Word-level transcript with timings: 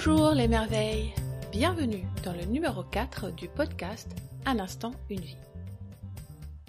Bonjour 0.00 0.30
les 0.30 0.46
merveilles, 0.46 1.12
bienvenue 1.50 2.04
dans 2.22 2.32
le 2.32 2.44
numéro 2.44 2.84
4 2.84 3.32
du 3.32 3.48
podcast 3.48 4.08
Un 4.46 4.60
instant, 4.60 4.92
une 5.10 5.18
vie. 5.18 5.36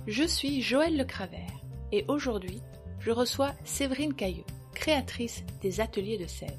Je 0.08 0.24
suis 0.24 0.64
Joëlle 0.64 0.98
Le 0.98 1.04
Cravert 1.04 1.62
et 1.92 2.06
aujourd'hui 2.08 2.60
je 3.00 3.12
reçois 3.12 3.52
Séverine 3.66 4.16
Cailleux, 4.16 4.46
créatrice 4.74 5.44
des 5.62 5.80
ateliers 5.80 6.18
de 6.18 6.26
Sèvres. 6.26 6.58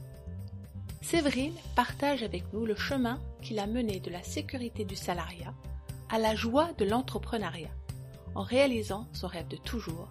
Séverine 1.00 1.56
partage 1.74 2.22
avec 2.22 2.44
nous 2.52 2.64
le 2.64 2.76
chemin 2.76 3.18
qu'il 3.42 3.58
a 3.58 3.66
mené 3.66 3.98
de 3.98 4.10
la 4.10 4.22
sécurité 4.22 4.84
du 4.84 4.94
salariat 4.94 5.52
à 6.08 6.20
la 6.20 6.36
joie 6.36 6.70
de 6.78 6.84
l'entrepreneuriat, 6.84 7.74
en 8.36 8.42
réalisant 8.42 9.08
son 9.12 9.26
rêve 9.26 9.48
de 9.48 9.56
toujours, 9.56 10.08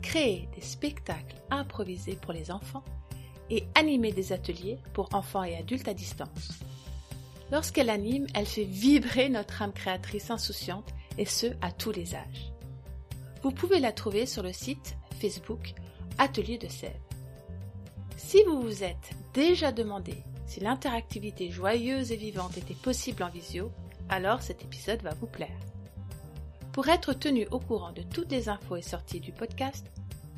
créer 0.00 0.48
des 0.54 0.62
spectacles 0.62 1.36
improvisés 1.50 2.16
pour 2.16 2.32
les 2.32 2.50
enfants 2.50 2.82
et 3.52 3.64
animer 3.74 4.12
des 4.12 4.32
ateliers 4.32 4.78
pour 4.94 5.14
enfants 5.14 5.44
et 5.44 5.56
adultes 5.56 5.86
à 5.86 5.92
distance. 5.92 6.58
Lorsqu'elle 7.50 7.90
anime, 7.90 8.26
elle 8.32 8.46
fait 8.46 8.64
vibrer 8.64 9.28
notre 9.28 9.60
âme 9.60 9.74
créatrice 9.74 10.30
insouciante 10.30 10.88
et 11.18 11.26
ce 11.26 11.48
à 11.60 11.70
tous 11.70 11.92
les 11.92 12.14
âges. 12.14 12.50
Vous 13.42 13.50
pouvez 13.50 13.78
la 13.78 13.92
trouver 13.92 14.24
sur 14.24 14.42
le 14.42 14.54
site 14.54 14.96
Facebook 15.20 15.74
Atelier 16.16 16.56
de 16.56 16.68
Sèvres. 16.68 16.96
Si 18.16 18.42
vous 18.44 18.62
vous 18.62 18.82
êtes 18.82 19.10
déjà 19.34 19.70
demandé 19.70 20.14
si 20.46 20.60
l'interactivité 20.60 21.50
joyeuse 21.50 22.10
et 22.10 22.16
vivante 22.16 22.56
était 22.56 22.72
possible 22.72 23.22
en 23.22 23.28
visio, 23.28 23.70
alors 24.08 24.40
cet 24.40 24.62
épisode 24.62 25.02
va 25.02 25.12
vous 25.12 25.26
plaire. 25.26 25.60
Pour 26.72 26.88
être 26.88 27.12
tenu 27.12 27.46
au 27.50 27.58
courant 27.58 27.92
de 27.92 28.02
toutes 28.02 28.30
les 28.30 28.48
infos 28.48 28.76
et 28.76 28.82
sorties 28.82 29.20
du 29.20 29.32
podcast, 29.32 29.86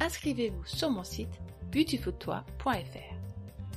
inscrivez-vous 0.01 0.65
sur 0.67 0.91
mon 0.91 1.05
site 1.05 1.41
beautifultoi.fr. 1.75 3.15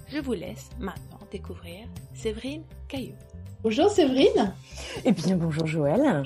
Je 0.07 0.19
vous 0.19 0.33
laisse 0.33 0.69
maintenant 0.77 1.17
découvrir 1.31 1.87
Séverine 2.13 2.63
Caillou. 2.87 3.15
Bonjour 3.63 3.89
Séverine. 3.89 4.53
Et 5.03 5.11
bien 5.11 5.35
bonjour 5.35 5.65
Joël. 5.65 6.23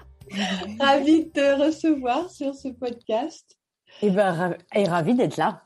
ravie 0.80 1.26
de 1.26 1.30
te 1.30 1.62
recevoir 1.64 2.28
sur 2.28 2.56
ce 2.56 2.70
podcast. 2.70 3.56
Et, 4.02 4.10
ben, 4.10 4.56
et 4.74 4.82
ravie 4.82 5.14
d'être 5.14 5.36
là. 5.36 5.62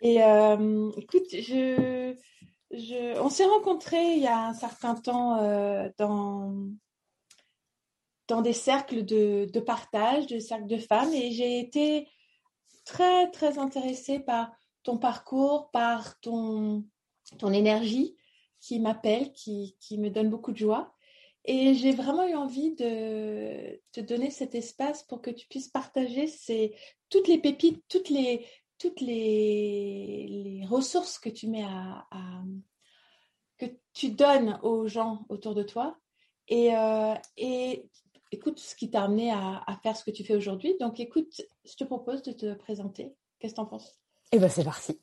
Et 0.00 0.22
euh, 0.22 0.90
écoute, 0.96 1.26
je, 1.30 2.14
je, 2.70 3.20
on 3.20 3.28
s'est 3.28 3.44
rencontrés 3.44 4.14
il 4.14 4.22
y 4.22 4.26
a 4.26 4.38
un 4.38 4.54
certain 4.54 4.94
temps 4.94 5.36
euh, 5.38 5.90
dans, 5.98 6.54
dans 8.26 8.40
des 8.40 8.54
cercles 8.54 9.04
de, 9.04 9.50
de 9.52 9.60
partage, 9.60 10.26
de 10.26 10.38
cercles 10.38 10.66
de 10.66 10.78
femmes, 10.78 11.12
et 11.12 11.30
j'ai 11.32 11.60
été 11.60 12.08
très, 12.86 13.30
très 13.30 13.58
intéressée 13.58 14.20
par 14.20 14.50
ton 14.82 14.96
parcours, 14.96 15.70
par 15.72 16.18
ton, 16.20 16.86
ton 17.38 17.52
énergie 17.52 18.16
qui 18.60 18.80
m'appelle, 18.80 19.32
qui, 19.32 19.76
qui 19.80 19.98
me 19.98 20.08
donne 20.08 20.30
beaucoup 20.30 20.52
de 20.52 20.56
joie. 20.56 20.94
Et 21.44 21.74
j'ai 21.74 21.92
vraiment 21.92 22.26
eu 22.26 22.34
envie 22.34 22.74
de 22.74 23.80
te 23.92 24.00
donner 24.00 24.30
cet 24.30 24.54
espace 24.54 25.02
pour 25.04 25.20
que 25.20 25.30
tu 25.30 25.46
puisses 25.46 25.68
partager 25.68 26.26
ces, 26.26 26.74
toutes 27.08 27.28
les 27.28 27.38
pépites, 27.38 27.84
toutes 27.88 28.08
les, 28.08 28.46
toutes 28.78 29.00
les, 29.00 30.64
ressources 30.68 31.18
que 31.18 31.28
tu 31.28 31.46
mets 31.46 31.64
à, 31.64 32.06
que 33.58 33.66
tu 33.92 34.10
donnes 34.10 34.58
aux 34.62 34.88
gens 34.88 35.24
autour 35.28 35.54
de 35.54 35.62
toi. 35.62 35.96
Et, 36.48 36.76
euh, 36.76 37.14
et 37.36 37.88
écoute 38.32 38.58
ce 38.58 38.74
qui 38.74 38.90
t'a 38.90 39.02
amené 39.02 39.32
à, 39.32 39.78
faire 39.82 39.96
ce 39.96 40.04
que 40.04 40.10
tu 40.10 40.24
fais 40.24 40.34
aujourd'hui. 40.34 40.76
Donc, 40.80 41.00
écoute, 41.00 41.42
je 41.64 41.74
te 41.76 41.84
propose 41.84 42.22
de 42.22 42.32
te 42.32 42.54
présenter. 42.54 43.14
Qu'est-ce 43.38 43.54
que 43.54 43.56
tu 43.56 43.62
en 43.62 43.66
penses? 43.66 43.98
Eh 44.32 44.38
bien, 44.38 44.48
c'est 44.48 44.64
parti. 44.64 44.98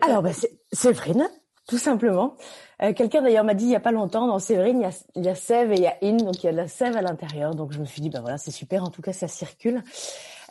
Alors, 0.00 0.22
bah, 0.22 0.32
c'est 0.32 0.58
Séverine, 0.72 1.28
tout 1.66 1.78
simplement. 1.78 2.36
Euh, 2.82 2.92
quelqu'un 2.92 3.22
d'ailleurs 3.22 3.44
m'a 3.44 3.54
dit 3.54 3.64
il 3.64 3.68
n'y 3.68 3.76
a 3.76 3.80
pas 3.80 3.92
longtemps, 3.92 4.26
dans 4.26 4.38
Séverine, 4.38 4.78
il 4.78 4.82
y, 4.82 4.86
a, 4.86 5.04
il 5.14 5.24
y 5.24 5.28
a 5.28 5.34
sève 5.34 5.72
et 5.72 5.76
il 5.76 5.82
y 5.82 5.86
a 5.86 5.96
in, 6.02 6.16
donc 6.16 6.42
il 6.42 6.46
y 6.46 6.48
a 6.48 6.52
de 6.52 6.56
la 6.56 6.68
sève 6.68 6.96
à 6.96 7.02
l'intérieur. 7.02 7.54
Donc, 7.54 7.72
je 7.72 7.78
me 7.78 7.84
suis 7.84 8.02
dit, 8.02 8.10
ben 8.10 8.20
voilà, 8.20 8.38
c'est 8.38 8.50
super. 8.50 8.84
En 8.84 8.90
tout 8.90 9.02
cas, 9.02 9.12
ça 9.12 9.28
circule. 9.28 9.82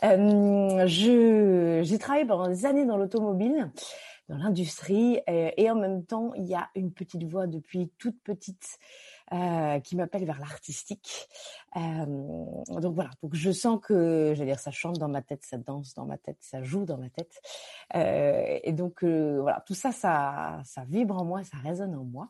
Euh, 0.04 0.84
j'ai 0.86 1.98
travaillé 1.98 2.24
pendant 2.24 2.48
des 2.48 2.66
années 2.66 2.84
dans 2.84 2.96
l'automobile 2.96 3.70
dans 4.28 4.38
l'industrie 4.38 5.20
et, 5.28 5.62
et, 5.62 5.70
en 5.70 5.76
même 5.76 6.04
temps 6.04 6.32
il 6.34 6.46
y 6.46 6.54
a 6.54 6.68
une 6.74 6.92
petite 6.92 7.22
voix 7.24 7.46
depuis 7.46 7.90
toute 7.98 8.20
petite 8.22 8.78
euh, 9.32 9.80
qui 9.80 9.96
m'appelle 9.96 10.24
vers 10.24 10.38
l'artistique. 10.38 11.28
Euh, 11.76 12.06
donc 12.80 12.94
voilà, 12.94 13.10
donc 13.22 13.34
je 13.34 13.50
sens 13.50 13.80
que, 13.82 14.32
veux 14.34 14.44
dire, 14.44 14.60
ça 14.60 14.70
chante 14.70 14.98
dans 14.98 15.08
ma 15.08 15.20
tête, 15.20 15.44
ça 15.44 15.58
danse 15.58 15.94
dans 15.94 16.06
ma 16.06 16.16
tête, 16.16 16.38
ça 16.40 16.62
joue 16.62 16.84
dans 16.84 16.96
ma 16.96 17.10
tête. 17.10 17.40
Euh, 17.96 18.60
et 18.62 18.72
donc 18.72 19.02
euh, 19.02 19.40
voilà, 19.40 19.62
tout 19.66 19.74
ça, 19.74 19.90
ça, 19.90 20.60
ça 20.64 20.84
vibre 20.84 21.20
en 21.20 21.24
moi, 21.24 21.42
ça 21.42 21.56
résonne 21.58 21.96
en 21.96 22.04
moi. 22.04 22.28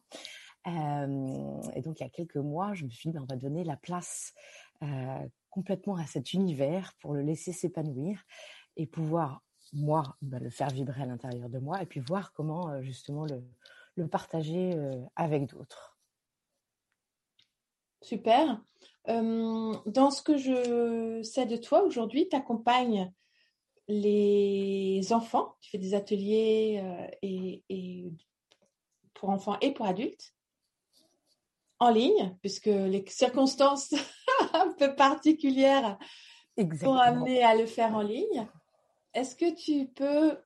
Euh, 0.67 1.61
et 1.75 1.83
donc 1.83 2.01
il 2.01 2.03
y 2.03 2.07
a 2.07 2.09
quelques 2.09 2.37
mois, 2.37 2.73
je 2.73 2.85
me 2.85 2.91
suis 2.91 3.11
dit, 3.11 3.15
ben, 3.15 3.23
on 3.23 3.27
va 3.27 3.37
donner 3.37 3.63
la 3.63 3.77
place 3.77 4.33
complètement 5.51 5.97
à 5.97 6.07
cet 6.07 6.35
univers 6.35 6.93
pour 7.01 7.15
le 7.15 7.23
laisser 7.23 7.53
s'épanouir 7.53 8.23
et 8.77 8.87
pouvoir 8.87 9.43
moi 9.73 10.17
ben, 10.23 10.43
le 10.43 10.51
faire 10.51 10.69
vibrer 10.69 11.03
à 11.03 11.07
l'intérieur 11.07 11.49
de 11.49 11.59
moi 11.59 11.83
et 11.83 11.87
puis 11.87 12.01
voir 12.01 12.33
comment 12.33 12.83
justement 12.83 13.25
le, 13.25 13.43
le 13.97 14.07
partager 14.07 14.75
avec 15.15 15.47
d'autres. 15.47 15.96
Super. 18.03 18.61
dans 19.07 20.11
ce 20.11 20.23
que 20.23 20.37
je 20.37 21.23
sais 21.23 21.47
de 21.47 21.57
toi 21.57 21.83
aujourd'hui, 21.83 22.29
tu 22.29 22.37
accompagnes 22.37 23.13
les 23.89 25.13
enfants, 25.13 25.57
tu 25.61 25.71
fais 25.71 25.79
des 25.79 25.95
ateliers 25.95 26.83
et, 27.23 28.13
pour 29.15 29.31
enfants 29.31 29.57
et 29.61 29.73
pour 29.73 29.87
adultes 29.87 30.35
en 31.79 31.91
ligne, 31.91 32.37
puisque 32.41 32.67
les 32.67 33.05
circonstances 33.09 33.95
un 34.53 34.73
peu 34.73 34.95
particulières 34.95 35.99
Exactement. 36.57 36.93
pour 36.93 37.03
amener 37.03 37.43
à 37.43 37.55
le 37.55 37.67
faire 37.67 37.95
en 37.95 38.03
ligne. 38.03 38.47
Est-ce 39.13 39.37
que 39.37 39.55
tu 39.55 39.87
peux 39.89 40.39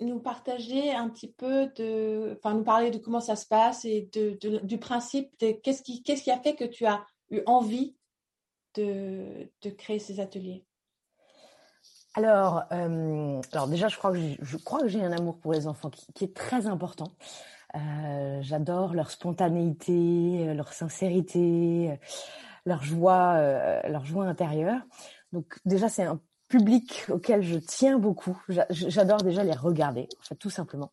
nous 0.00 0.20
partager 0.20 0.92
un 0.92 1.08
petit 1.08 1.30
peu 1.32 1.66
de, 1.76 2.36
enfin 2.38 2.54
nous 2.54 2.64
parler 2.64 2.90
de 2.90 2.98
comment 2.98 3.20
ça 3.20 3.36
se 3.36 3.46
passe 3.46 3.84
et 3.84 4.08
de, 4.12 4.38
du 4.64 4.78
principe 4.78 5.30
de 5.40 5.52
qu'est-ce 5.52 5.82
qui, 5.82 6.02
qu'est-ce 6.02 6.22
qui 6.22 6.30
a 6.30 6.38
fait 6.38 6.54
que 6.54 6.64
tu 6.64 6.86
as 6.86 7.04
eu 7.30 7.40
envie 7.46 7.96
de, 8.74 9.50
de 9.62 9.70
créer 9.70 9.98
ces 9.98 10.20
ateliers? 10.20 10.64
Alors, 12.14 12.64
euh, 12.72 13.40
alors 13.52 13.68
déjà, 13.68 13.88
je 13.88 13.96
crois 13.96 14.12
que 14.12 14.18
je 14.40 14.56
crois 14.56 14.80
que 14.80 14.88
j'ai 14.88 15.02
un 15.02 15.12
amour 15.12 15.38
pour 15.38 15.52
les 15.52 15.68
enfants 15.68 15.90
qui, 15.90 16.24
est 16.24 16.34
très 16.34 16.66
important. 16.66 17.12
Euh, 17.76 18.40
J'adore 18.42 18.94
leur 18.94 19.10
spontanéité, 19.12 20.52
leur 20.54 20.72
sincérité, 20.72 22.00
leur 22.66 22.82
joie, 22.82 23.34
euh, 23.36 23.80
leur 23.88 24.04
joie 24.04 24.24
intérieure. 24.24 24.80
Donc 25.32 25.58
déjà, 25.64 25.88
c'est 25.88 26.02
un 26.02 26.20
public 26.50 27.06
auquel 27.08 27.42
je 27.42 27.56
tiens 27.56 27.98
beaucoup. 27.98 28.38
J'adore 28.70 29.22
déjà 29.22 29.42
les 29.44 29.54
regarder, 29.54 30.08
en 30.20 30.22
fait, 30.22 30.34
tout 30.34 30.50
simplement. 30.50 30.92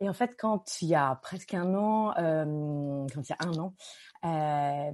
Et 0.00 0.08
en 0.08 0.12
fait, 0.12 0.36
quand 0.38 0.80
il 0.80 0.88
y 0.88 0.94
a 0.94 1.16
presque 1.16 1.54
un 1.54 1.74
an, 1.74 2.14
euh, 2.18 3.06
quand 3.12 3.28
il 3.28 3.30
y 3.30 3.32
a 3.32 3.48
un 3.48 3.58
an, 3.58 3.74
euh, 4.24 4.90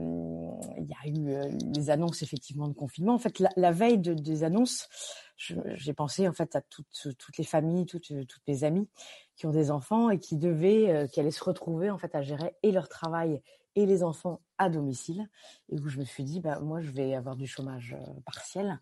il 0.79 0.87
y 0.87 0.95
a 0.95 1.09
eu 1.09 1.35
euh, 1.35 1.51
les 1.75 1.91
annonces 1.91 2.23
effectivement 2.23 2.69
de 2.69 2.73
confinement. 2.73 3.15
En 3.15 3.19
fait, 3.19 3.39
la, 3.57 3.71
veille 3.71 3.99
de, 3.99 4.15
des 4.15 4.45
annonces, 4.45 4.89
j'ai 5.37 5.93
pensé 5.93 6.27
en 6.27 6.33
fait 6.33 6.57
à 6.57 6.63
toutes, 6.63 7.07
les 7.37 7.45
familles, 7.45 7.85
toutes, 7.85 8.13
toutes 8.27 8.43
mes 8.49 8.65
amies 8.65 8.89
qui 9.37 9.47
ont 9.47 9.51
des 9.51 9.71
enfants 9.71 10.09
et 10.09 10.19
qui 10.19 10.39
devaient, 10.39 11.07
qui 11.13 11.21
allaient 11.21 11.31
se 11.31 11.45
retrouver 11.45 11.91
en 11.91 11.99
fait 11.99 12.15
à 12.15 12.23
gérer 12.23 12.55
et 12.63 12.73
leur 12.73 12.89
travail 12.89 13.43
et 13.75 13.85
les 13.85 14.05
enfants 14.05 14.41
à 14.57 14.71
domicile. 14.71 15.29
Et 15.69 15.79
où 15.81 15.89
je 15.89 15.99
me 15.99 16.05
suis 16.05 16.25
dit, 16.25 16.41
bah 16.41 16.61
moi, 16.61 16.81
je 16.81 16.91
vais 16.91 17.15
avoir 17.15 17.37
du 17.37 17.47
chômage 17.47 17.97
partiel 18.25 18.81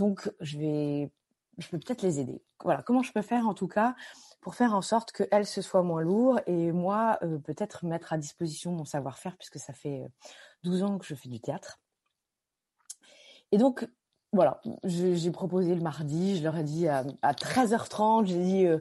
donc, 0.00 0.32
je 0.40 0.56
vais, 0.56 1.12
je 1.58 1.68
peux 1.68 1.78
peut-être 1.78 2.00
les 2.00 2.20
aider. 2.20 2.42
Voilà, 2.64 2.82
comment 2.82 3.02
je 3.02 3.12
peux 3.12 3.20
faire 3.20 3.46
en 3.46 3.52
tout 3.52 3.68
cas 3.68 3.94
pour 4.40 4.54
faire 4.54 4.74
en 4.74 4.80
sorte 4.80 5.12
qu'elles 5.12 5.44
se 5.44 5.60
soient 5.60 5.82
moins 5.82 6.00
lourd 6.00 6.40
et 6.46 6.72
moi 6.72 7.18
euh, 7.22 7.36
peut-être 7.36 7.84
mettre 7.84 8.14
à 8.14 8.16
disposition 8.16 8.72
mon 8.72 8.86
savoir-faire 8.86 9.36
puisque 9.36 9.58
ça 9.58 9.74
fait 9.74 10.10
12 10.64 10.82
euh, 10.82 10.86
ans 10.86 10.98
que 10.98 11.04
je 11.04 11.14
fais 11.14 11.28
du 11.28 11.38
théâtre. 11.38 11.80
Et 13.52 13.58
donc 13.58 13.86
voilà, 14.32 14.62
j'ai 14.84 15.30
proposé 15.32 15.74
le 15.74 15.82
mardi, 15.82 16.38
je 16.38 16.44
leur 16.44 16.56
ai 16.56 16.62
dit 16.62 16.88
à, 16.88 17.04
13h30, 17.22 18.24
j'ai 18.24 18.42
dit 18.42 18.66
euh, 18.66 18.78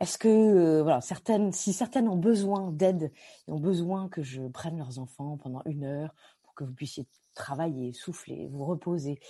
est-ce 0.00 0.16
que 0.16 0.80
voilà 0.80 1.02
certaines, 1.02 1.52
si 1.52 1.74
certaines 1.74 2.08
ont 2.08 2.16
besoin 2.16 2.70
d'aide 2.70 3.12
ont 3.48 3.60
besoin 3.60 4.08
que 4.08 4.22
je 4.22 4.40
prenne 4.48 4.78
leurs 4.78 4.98
enfants 4.98 5.36
pendant 5.36 5.60
une 5.66 5.84
heure 5.84 6.14
que 6.54 6.64
vous 6.64 6.72
puissiez 6.72 7.06
travailler, 7.34 7.92
souffler, 7.92 8.48
vous 8.50 8.64
reposer, 8.64 9.20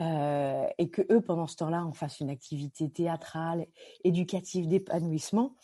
euh, 0.00 0.66
et 0.78 0.90
que 0.90 1.02
eux, 1.10 1.20
pendant 1.20 1.46
ce 1.46 1.56
temps-là, 1.56 1.86
on 1.86 1.92
fasse 1.92 2.20
une 2.20 2.30
activité 2.30 2.90
théâtrale, 2.90 3.66
éducative, 4.04 4.68
d'épanouissement, 4.68 5.54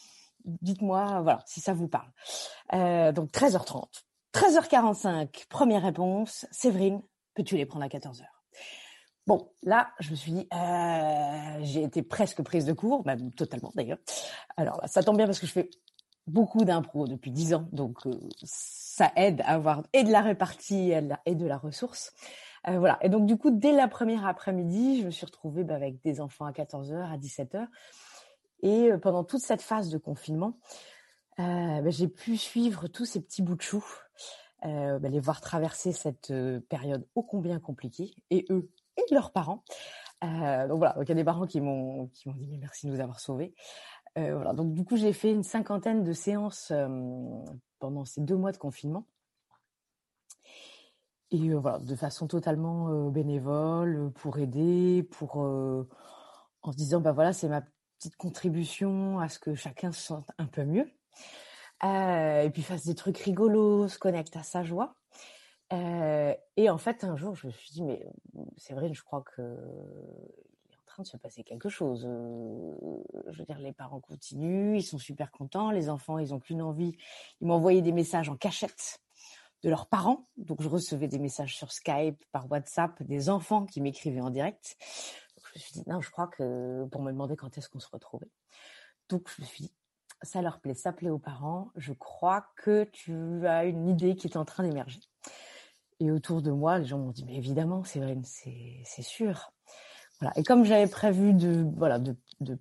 dites-moi, 0.44 1.20
voilà, 1.22 1.42
si 1.46 1.60
ça 1.60 1.74
vous 1.74 1.88
parle. 1.88 2.10
Euh, 2.72 3.12
donc 3.12 3.30
13h30. 3.30 3.84
13h45, 4.32 5.46
première 5.48 5.82
réponse, 5.82 6.46
Séverine, 6.50 7.02
peux-tu 7.34 7.56
les 7.56 7.66
prendre 7.66 7.84
à 7.84 7.88
14h 7.88 8.22
Bon, 9.26 9.50
là, 9.62 9.90
je 10.00 10.10
me 10.10 10.16
suis 10.16 10.32
dit, 10.32 10.48
euh, 10.54 11.58
j'ai 11.60 11.82
été 11.82 12.02
presque 12.02 12.42
prise 12.42 12.64
de 12.64 12.72
court, 12.72 13.04
même 13.04 13.30
totalement 13.32 13.72
d'ailleurs. 13.74 13.98
Alors, 14.56 14.80
ça 14.86 15.02
tombe 15.02 15.16
bien 15.16 15.26
parce 15.26 15.38
que 15.38 15.46
je 15.46 15.52
fais 15.52 15.70
beaucoup 16.28 16.64
d'impro 16.64 17.06
depuis 17.06 17.30
dix 17.30 17.54
ans, 17.54 17.68
donc 17.72 17.98
ça 18.42 19.12
aide 19.16 19.40
à 19.42 19.54
avoir 19.54 19.82
et 19.92 20.04
de 20.04 20.10
la 20.10 20.20
répartie 20.20 20.92
et 21.26 21.34
de 21.34 21.46
la 21.46 21.58
ressource. 21.58 22.12
voilà. 22.66 22.98
Et 23.02 23.08
donc, 23.08 23.26
du 23.26 23.36
coup, 23.36 23.50
dès 23.50 23.72
la 23.72 23.88
première 23.88 24.26
après-midi, 24.26 25.00
je 25.00 25.06
me 25.06 25.10
suis 25.10 25.26
retrouvée 25.26 25.64
bah, 25.64 25.74
avec 25.74 26.00
des 26.02 26.20
enfants 26.20 26.44
à 26.44 26.52
14h, 26.52 27.12
à 27.12 27.16
17h. 27.16 27.66
Et 28.62 28.90
pendant 29.00 29.24
toute 29.24 29.40
cette 29.40 29.62
phase 29.62 29.88
de 29.88 29.98
confinement, 29.98 30.58
bah, 31.38 31.90
j'ai 31.90 32.08
pu 32.08 32.36
suivre 32.36 32.88
tous 32.88 33.04
ces 33.04 33.20
petits 33.20 33.42
bouts 33.42 33.56
de 33.56 33.62
chou, 33.62 33.84
bah, 34.62 34.98
les 34.98 35.20
voir 35.20 35.40
traverser 35.40 35.92
cette 35.92 36.32
période 36.68 37.06
ô 37.14 37.22
combien 37.22 37.60
compliquée, 37.60 38.14
et 38.30 38.44
eux 38.50 38.68
et 38.96 39.14
leurs 39.14 39.30
parents. 39.30 39.62
donc 40.22 40.78
voilà, 40.78 40.96
il 41.00 41.08
y 41.08 41.12
a 41.12 41.14
des 41.14 41.24
parents 41.24 41.46
qui 41.46 41.60
m'ont 41.60 42.08
qui 42.08 42.28
m'ont 42.28 42.34
dit 42.34 42.48
mais 42.48 42.58
merci 42.58 42.86
de 42.86 42.92
nous 42.92 43.00
avoir 43.00 43.20
sauvés. 43.20 43.54
Voilà, 44.32 44.52
donc 44.52 44.72
du 44.72 44.84
coup 44.84 44.96
j'ai 44.96 45.12
fait 45.12 45.32
une 45.32 45.42
cinquantaine 45.42 46.04
de 46.04 46.12
séances 46.12 46.72
pendant 47.78 48.04
ces 48.04 48.20
deux 48.20 48.36
mois 48.36 48.52
de 48.52 48.58
confinement. 48.58 49.06
Et 51.30 51.52
voilà, 51.54 51.78
de 51.78 51.94
façon 51.94 52.26
totalement 52.26 53.10
bénévole, 53.10 54.10
pour 54.14 54.38
aider, 54.38 55.06
pour 55.10 55.36
en 55.36 56.72
se 56.72 56.76
disant 56.76 57.00
bah 57.00 57.12
voilà 57.12 57.32
c'est 57.32 57.48
ma 57.48 57.62
petite 57.98 58.16
contribution 58.16 59.18
à 59.18 59.28
ce 59.28 59.38
que 59.38 59.54
chacun 59.54 59.92
se 59.92 60.00
sente 60.00 60.30
un 60.38 60.46
peu 60.46 60.64
mieux. 60.64 60.90
Euh, 61.84 62.42
et 62.42 62.50
puis 62.50 62.62
fasse 62.62 62.84
des 62.84 62.94
trucs 62.94 63.18
rigolos, 63.18 63.88
se 63.88 63.98
connecte 63.98 64.36
à 64.36 64.42
sa 64.42 64.64
joie. 64.64 64.94
Euh, 65.72 66.34
et 66.56 66.70
en 66.70 66.78
fait, 66.78 67.04
un 67.04 67.16
jour, 67.16 67.34
je 67.36 67.46
me 67.46 67.52
suis 67.52 67.70
dit, 67.72 67.82
mais 67.82 68.04
c'est 68.56 68.74
vrai, 68.74 68.92
je 68.92 69.02
crois 69.02 69.22
que 69.22 69.56
de 71.02 71.08
se 71.08 71.16
passer 71.16 71.44
quelque 71.44 71.68
chose. 71.68 72.04
Euh, 72.06 72.74
je 73.28 73.38
veux 73.38 73.44
dire, 73.44 73.58
les 73.58 73.72
parents 73.72 74.00
continuent, 74.00 74.76
ils 74.76 74.82
sont 74.82 74.98
super 74.98 75.30
contents, 75.30 75.70
les 75.70 75.88
enfants, 75.88 76.18
ils 76.18 76.34
ont 76.34 76.40
qu'une 76.40 76.62
envie. 76.62 76.96
Ils 77.40 77.46
m'envoyaient 77.46 77.82
des 77.82 77.92
messages 77.92 78.28
en 78.28 78.36
cachette 78.36 79.00
de 79.62 79.70
leurs 79.70 79.86
parents. 79.86 80.28
Donc, 80.36 80.62
je 80.62 80.68
recevais 80.68 81.08
des 81.08 81.18
messages 81.18 81.56
sur 81.56 81.72
Skype, 81.72 82.24
par 82.32 82.50
WhatsApp, 82.50 83.02
des 83.02 83.30
enfants 83.30 83.66
qui 83.66 83.80
m'écrivaient 83.80 84.20
en 84.20 84.30
direct. 84.30 84.76
Je 85.36 85.58
me 85.58 85.60
suis 85.60 85.72
dit, 85.72 85.84
non, 85.88 86.00
je 86.00 86.10
crois 86.10 86.28
que 86.28 86.84
pour 86.86 87.02
me 87.02 87.10
demander 87.10 87.36
quand 87.36 87.56
est-ce 87.58 87.68
qu'on 87.68 87.80
se 87.80 87.88
retrouvait. 87.90 88.30
Donc, 89.08 89.28
je 89.34 89.42
me 89.42 89.46
suis 89.46 89.64
dit, 89.64 89.72
ça 90.22 90.42
leur 90.42 90.60
plaît, 90.60 90.74
ça 90.74 90.92
plaît 90.92 91.10
aux 91.10 91.18
parents. 91.18 91.70
Je 91.76 91.92
crois 91.92 92.46
que 92.56 92.84
tu 92.84 93.46
as 93.46 93.64
une 93.64 93.88
idée 93.88 94.16
qui 94.16 94.26
est 94.26 94.36
en 94.36 94.44
train 94.44 94.64
d'émerger. 94.64 95.00
Et 96.00 96.10
autour 96.10 96.42
de 96.42 96.50
moi, 96.50 96.78
les 96.78 96.84
gens 96.84 96.98
m'ont 96.98 97.10
dit, 97.10 97.24
mais 97.24 97.36
évidemment, 97.36 97.82
c'est 97.84 98.82
c'est 98.84 99.02
sûr. 99.02 99.52
Et 100.36 100.42
comme 100.42 100.64
j'avais 100.64 100.88
prévu 100.88 101.32
de, 101.32 101.64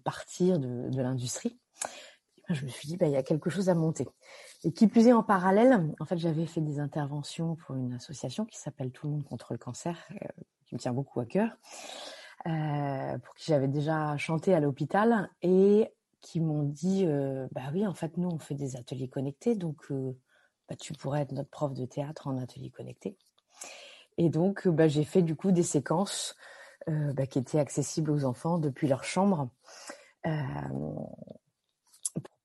partir 0.04 0.60
de, 0.60 1.02
l'industrie, 1.02 1.58
ben, 2.48 2.56
je 2.56 2.64
me 2.64 2.70
suis 2.70 2.88
dit, 2.88 2.98
bah, 2.98 3.08
il 3.08 3.14
y 3.14 3.18
a 3.18 3.24
quelque 3.24 3.50
chose 3.50 3.70
à 3.70 3.76
monter. 3.76 4.08
Et 4.64 4.72
qui 4.72 4.88
plus 4.88 5.08
est, 5.08 5.14
en 5.14 5.24
parallèle, 5.24 5.94
en 6.00 6.06
fait, 6.06 6.18
j'avais 6.18 6.46
fait 6.46 6.62
des 6.62 6.80
interventions 6.80 7.56
pour 7.56 7.76
une 7.76 7.94
association 7.94 8.46
qui 8.46 8.58
s'appelle 8.58 8.92
Tout 8.92 9.08
le 9.08 9.14
monde 9.14 9.24
contre 9.24 9.54
le 9.54 9.60
cancer, 9.60 9.98
euh, 10.12 10.28
qui 10.66 10.76
me 10.76 10.80
tient 10.80 10.94
beaucoup 10.94 11.20
à 11.20 11.26
cœur, 11.26 11.50
euh, 12.46 13.18
pour 13.20 13.36
qui 13.36 13.46
j'avais 13.52 13.68
déjà 13.68 14.16
chanté 14.18 14.54
à 14.54 14.60
l'hôpital. 14.60 15.30
Et 15.42 15.92
qui 16.20 16.40
m'ont 16.40 16.64
dit 16.64 17.06
bah 17.52 17.62
oui 17.72 17.86
en 17.86 17.94
fait 17.94 18.18
nous 18.18 18.28
on 18.28 18.40
fait 18.40 18.56
des 18.56 18.76
ateliers 18.76 19.08
connectés 19.08 19.56
donc 19.56 19.92
bah, 20.68 20.76
tu 20.76 20.94
pourrais 20.94 21.22
être 21.22 21.32
notre 21.32 21.50
prof 21.50 21.74
de 21.74 21.86
théâtre 21.86 22.28
en 22.28 22.38
atelier 22.38 22.72
connecté 22.72 23.16
et 24.18 24.30
donc 24.30 24.68
bah, 24.68 24.88
j'ai 24.88 25.04
fait 25.04 25.22
du 25.22 25.36
coup 25.36 25.52
des 25.52 25.64
séquences 25.64 26.36
bah, 26.88 27.26
qui 27.26 27.40
étaient 27.40 27.60
accessibles 27.60 28.12
aux 28.12 28.26
enfants 28.26 28.58
depuis 28.58 28.88
leur 28.88 29.04
chambre 29.04 29.50
pour 30.24 31.10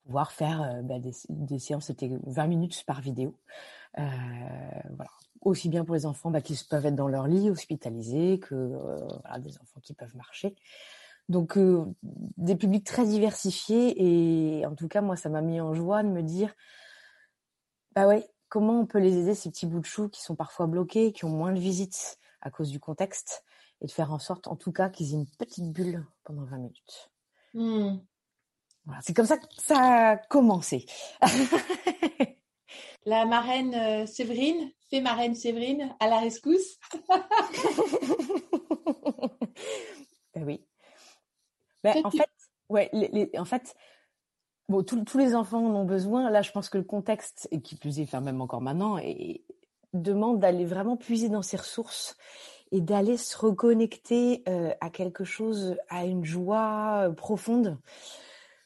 pouvoir 0.05 0.33
faire 0.33 0.83
bah, 0.83 0.97
des, 0.99 1.59
séances 1.59 1.87
c'était 1.87 2.11
20 2.27 2.47
minutes 2.47 2.85
par 2.87 3.01
vidéo. 3.01 3.37
Voilà. 3.97 5.11
Aussi 5.43 5.69
bien 5.69 5.85
pour 5.85 5.95
les 5.95 6.07
enfants 6.07 6.31
bah, 6.31 6.41
qui 6.41 6.61
peuvent 6.69 6.87
être 6.87 6.95
dans 6.95 7.09
leur 7.09 7.27
lit 7.27 7.51
hospitalisés 7.51 8.39
que 8.41 8.79
des 9.39 9.59
enfants 9.59 9.81
qui 9.83 9.95
peuvent 9.95 10.17
marcher. 10.17 10.57
Donc 11.29 11.59
des 12.03 12.57
publics 12.57 12.85
très 12.85 13.07
diversifiés 13.07 13.95
et 14.59 14.67
en 14.67 14.75
tout 14.75 14.89
cas 14.89 15.01
moi 15.01 15.17
ça 15.17 15.29
m'a 15.29 15.41
mis 15.41 15.61
en 15.61 15.73
joie 15.73 16.03
de 16.03 16.09
me 16.09 16.23
dire 16.23 16.53
bah 17.95 18.07
ouais 18.09 18.29
comment 18.49 18.81
on 18.81 18.87
peut 18.87 18.99
les 18.99 19.17
aider 19.17 19.35
ces 19.35 19.49
petits 19.51 19.67
bouts 19.67 19.81
de 19.81 19.87
chou 19.87 20.11
qui 20.11 20.21
sont 20.21 20.35
parfois 20.35 20.67
bloqués, 20.67 21.13
qui 21.13 21.25
ont 21.25 21.31
moins 21.31 21.53
de 21.53 21.59
visites 21.59 22.19
à 22.43 22.51
cause 22.51 22.71
du 22.71 22.81
contexte 22.81 23.45
et 23.83 23.87
de 23.87 23.91
faire 23.91 24.13
en 24.13 24.19
sorte 24.19 24.49
en 24.49 24.57
tout 24.57 24.73
cas 24.73 24.89
qu'ils 24.89 25.13
aient 25.13 25.19
une 25.19 25.27
petite 25.27 25.71
bulle 25.71 26.07
pendant 26.25 26.45
20 26.45 26.57
minutes. 26.57 27.11
Mmh. 27.55 27.99
Voilà, 28.85 29.01
c'est 29.03 29.15
comme 29.15 29.27
ça 29.27 29.37
que 29.39 29.45
ça 29.59 30.11
a 30.11 30.17
commencé. 30.17 30.87
la 33.05 33.27
marraine 33.27 34.07
Séverine, 34.07 34.73
fait 34.91 35.01
marraine 35.01 35.35
Séverine 35.35 35.95
à 36.01 36.09
la 36.09 36.21
rescousse. 36.21 36.79
ben 40.35 40.45
oui. 40.45 40.65
Ben, 41.85 42.01
en 42.05 42.11
fait, 42.11 42.31
ouais, 42.69 42.89
les, 42.93 43.31
en 43.37 43.45
fait, 43.45 43.75
bon, 44.69 44.83
tous 44.83 45.19
les 45.19 45.35
enfants 45.35 45.65
en 45.65 45.75
ont 45.75 45.85
besoin. 45.85 46.31
Là, 46.31 46.43
je 46.43 46.53
pense 46.53 46.69
que 46.69 46.79
le 46.79 46.85
contexte, 46.85 47.49
et 47.51 47.61
qui 47.61 47.77
plus 47.77 48.01
est, 48.01 48.05
enfin 48.05 48.21
même 48.21 48.41
encore 48.41 48.61
maintenant, 48.61 48.99
et, 48.99 49.45
demande 49.93 50.41
d'aller 50.41 50.65
vraiment 50.65 50.97
puiser 50.97 51.29
dans 51.29 51.43
ses 51.43 51.59
ressources 51.59 52.17
et 52.73 52.81
d'aller 52.81 53.19
se 53.19 53.37
reconnecter 53.37 54.43
euh, 54.49 54.73
à 54.81 54.91
quelque 54.91 55.25
chose, 55.25 55.77
à 55.89 56.07
une 56.07 56.25
joie 56.25 57.07
euh, 57.07 57.13
profonde. 57.13 57.79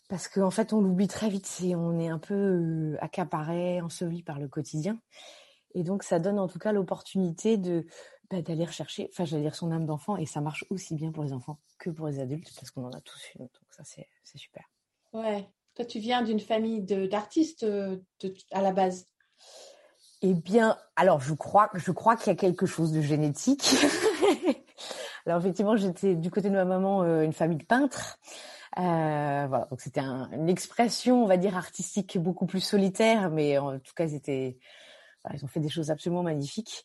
Parce 0.08 0.29
qu'en 0.29 0.47
en 0.47 0.50
fait, 0.53 0.73
on 0.73 0.81
l'oublie 0.81 1.08
très 1.08 1.29
vite 1.29 1.47
si 1.47 1.75
on 1.75 1.99
est 1.99 2.08
un 2.08 2.20
peu 2.20 2.35
euh, 2.35 2.97
accaparé, 3.00 3.81
enseveli 3.82 4.23
par 4.23 4.38
le 4.38 4.47
quotidien. 4.47 4.99
Et 5.75 5.82
donc, 5.82 6.05
ça 6.05 6.20
donne 6.20 6.38
en 6.38 6.47
tout 6.47 6.61
cas 6.61 6.73
l'opportunité 6.73 7.58
de 7.58 7.85
bah, 8.31 8.43
d'aller 8.43 8.64
rechercher, 8.64 9.08
enfin, 9.12 9.25
j'allais 9.25 9.43
dire 9.43 9.55
son 9.55 9.70
âme 9.70 9.87
d'enfant, 9.87 10.17
et 10.17 10.26
ça 10.26 10.41
marche 10.41 10.64
aussi 10.70 10.94
bien 10.94 11.12
pour 11.12 11.23
les 11.23 11.32
enfants 11.32 11.59
que 11.79 11.91
pour 11.91 12.06
les 12.06 12.20
adultes, 12.20 12.52
parce 12.55 12.70
qu'on 12.70 12.85
en 12.85 12.91
a 12.91 13.00
tous 13.00 13.20
une. 13.35 13.43
Donc, 13.43 13.50
ça, 13.70 13.82
c'est 13.85 14.09
super. 14.38 14.64
Ouais. 15.12 15.49
Toi, 15.75 15.85
tu 15.85 15.99
viens 15.99 16.23
d'une 16.23 16.41
famille 16.41 16.81
d'artistes 16.82 17.67
à 18.52 18.62
la 18.62 18.73
base? 18.73 19.09
Eh 20.22 20.34
bien, 20.34 20.76
alors, 20.96 21.20
je 21.20 21.34
crois, 21.34 21.70
je 21.74 21.92
crois 21.92 22.16
qu'il 22.16 22.28
y 22.28 22.30
a 22.30 22.36
quelque 22.36 22.66
chose 22.66 22.92
de 22.92 23.00
génétique. 23.00 23.74
alors, 25.26 25.40
effectivement, 25.40 25.76
j'étais 25.76 26.14
du 26.14 26.30
côté 26.30 26.48
de 26.48 26.54
ma 26.54 26.64
maman 26.64 27.02
euh, 27.02 27.22
une 27.22 27.32
famille 27.32 27.58
de 27.58 27.64
peintres. 27.64 28.18
Euh, 28.78 29.46
voilà, 29.48 29.66
donc 29.70 29.80
c'était 29.80 30.00
une 30.00 30.48
expression, 30.48 31.22
on 31.22 31.26
va 31.26 31.36
dire, 31.36 31.56
artistique 31.56 32.18
beaucoup 32.18 32.46
plus 32.46 32.60
solitaire, 32.60 33.30
mais 33.30 33.56
en 33.58 33.78
tout 33.78 33.94
cas, 33.94 34.04
ils 34.04 34.14
étaient, 34.14 34.58
ils 35.32 35.44
ont 35.44 35.49
fait 35.49 35.61
des 35.61 35.70
choses 35.70 35.90
absolument 35.90 36.23
magnifiques. 36.23 36.85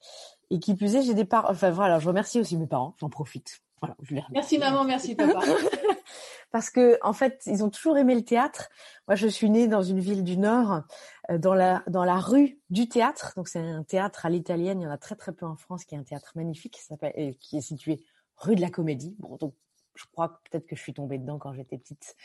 Et 0.50 0.59
qui 0.59 0.75
plus 0.75 0.95
est, 0.95 1.01
j'ai 1.01 1.13
des 1.13 1.25
parents. 1.25 1.50
Enfin 1.50 1.71
voilà, 1.71 2.00
je 2.00 2.07
remercie 2.07 2.39
aussi 2.39 2.57
mes 2.57 2.67
parents. 2.67 2.95
J'en 3.00 3.09
profite. 3.09 3.61
Voilà, 3.81 3.95
je 4.03 4.15
les 4.15 4.23
Merci 4.31 4.59
maman, 4.59 4.83
merci 4.83 5.15
papa. 5.15 5.39
Parce 6.51 6.70
que 6.70 6.98
en 7.01 7.13
fait, 7.13 7.43
ils 7.46 7.63
ont 7.63 7.70
toujours 7.70 7.98
aimé 7.98 8.15
le 8.15 8.24
théâtre. 8.24 8.70
Moi, 9.08 9.15
je 9.15 9.27
suis 9.27 9.50
née 9.50 9.67
dans 9.67 9.81
une 9.81 10.00
ville 10.00 10.24
du 10.24 10.38
Nord, 10.38 10.81
euh, 11.29 11.38
dans 11.38 11.53
la 11.53 11.84
dans 11.88 12.03
la 12.03 12.17
rue 12.17 12.60
du 12.70 12.89
théâtre. 12.89 13.34
Donc 13.36 13.48
c'est 13.48 13.60
un 13.60 13.84
théâtre 13.84 14.25
à 14.25 14.29
l'italienne. 14.29 14.81
Il 14.81 14.84
y 14.84 14.88
en 14.88 14.91
a 14.91 14.98
très 14.98 15.15
très 15.15 15.31
peu 15.31 15.46
en 15.46 15.55
France, 15.55 15.86
qui 15.86 15.96
est 15.96 15.98
un 15.98 16.03
théâtre 16.03 16.31
magnifique, 16.36 16.74
qui 16.74 16.84
s'appelle, 16.84 17.36
qui 17.39 17.58
est 17.58 17.62
situé 17.62 18.03
rue 18.38 18.55
de 18.55 18.62
la 18.62 18.70
Comédie. 18.70 19.15
Bon, 19.20 19.38
donc 19.38 19.53
je 19.96 20.05
crois 20.12 20.39
peut-être 20.50 20.67
que 20.67 20.75
je 20.75 20.81
suis 20.81 20.93
tombée 20.93 21.17
dedans 21.17 21.38
quand 21.38 21.53
j'étais 21.53 21.77
petite, 21.77 22.15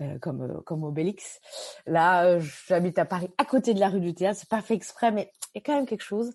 euh, 0.00 0.18
comme 0.18 0.42
euh, 0.42 0.60
comme 0.62 0.84
Obélix. 0.84 1.40
Là, 1.86 2.24
euh, 2.24 2.40
j'habite 2.66 2.98
à 2.98 3.04
Paris, 3.04 3.28
à 3.38 3.44
côté 3.44 3.74
de 3.74 3.80
la 3.80 3.88
rue 3.88 4.00
du 4.00 4.14
théâtre. 4.14 4.38
C'est 4.38 4.48
pas 4.48 4.62
fait 4.62 4.74
exprès, 4.74 5.10
mais 5.12 5.32
il 5.54 5.58
y 5.58 5.58
a 5.58 5.62
quand 5.64 5.74
même 5.74 5.86
quelque 5.86 6.04
chose. 6.04 6.32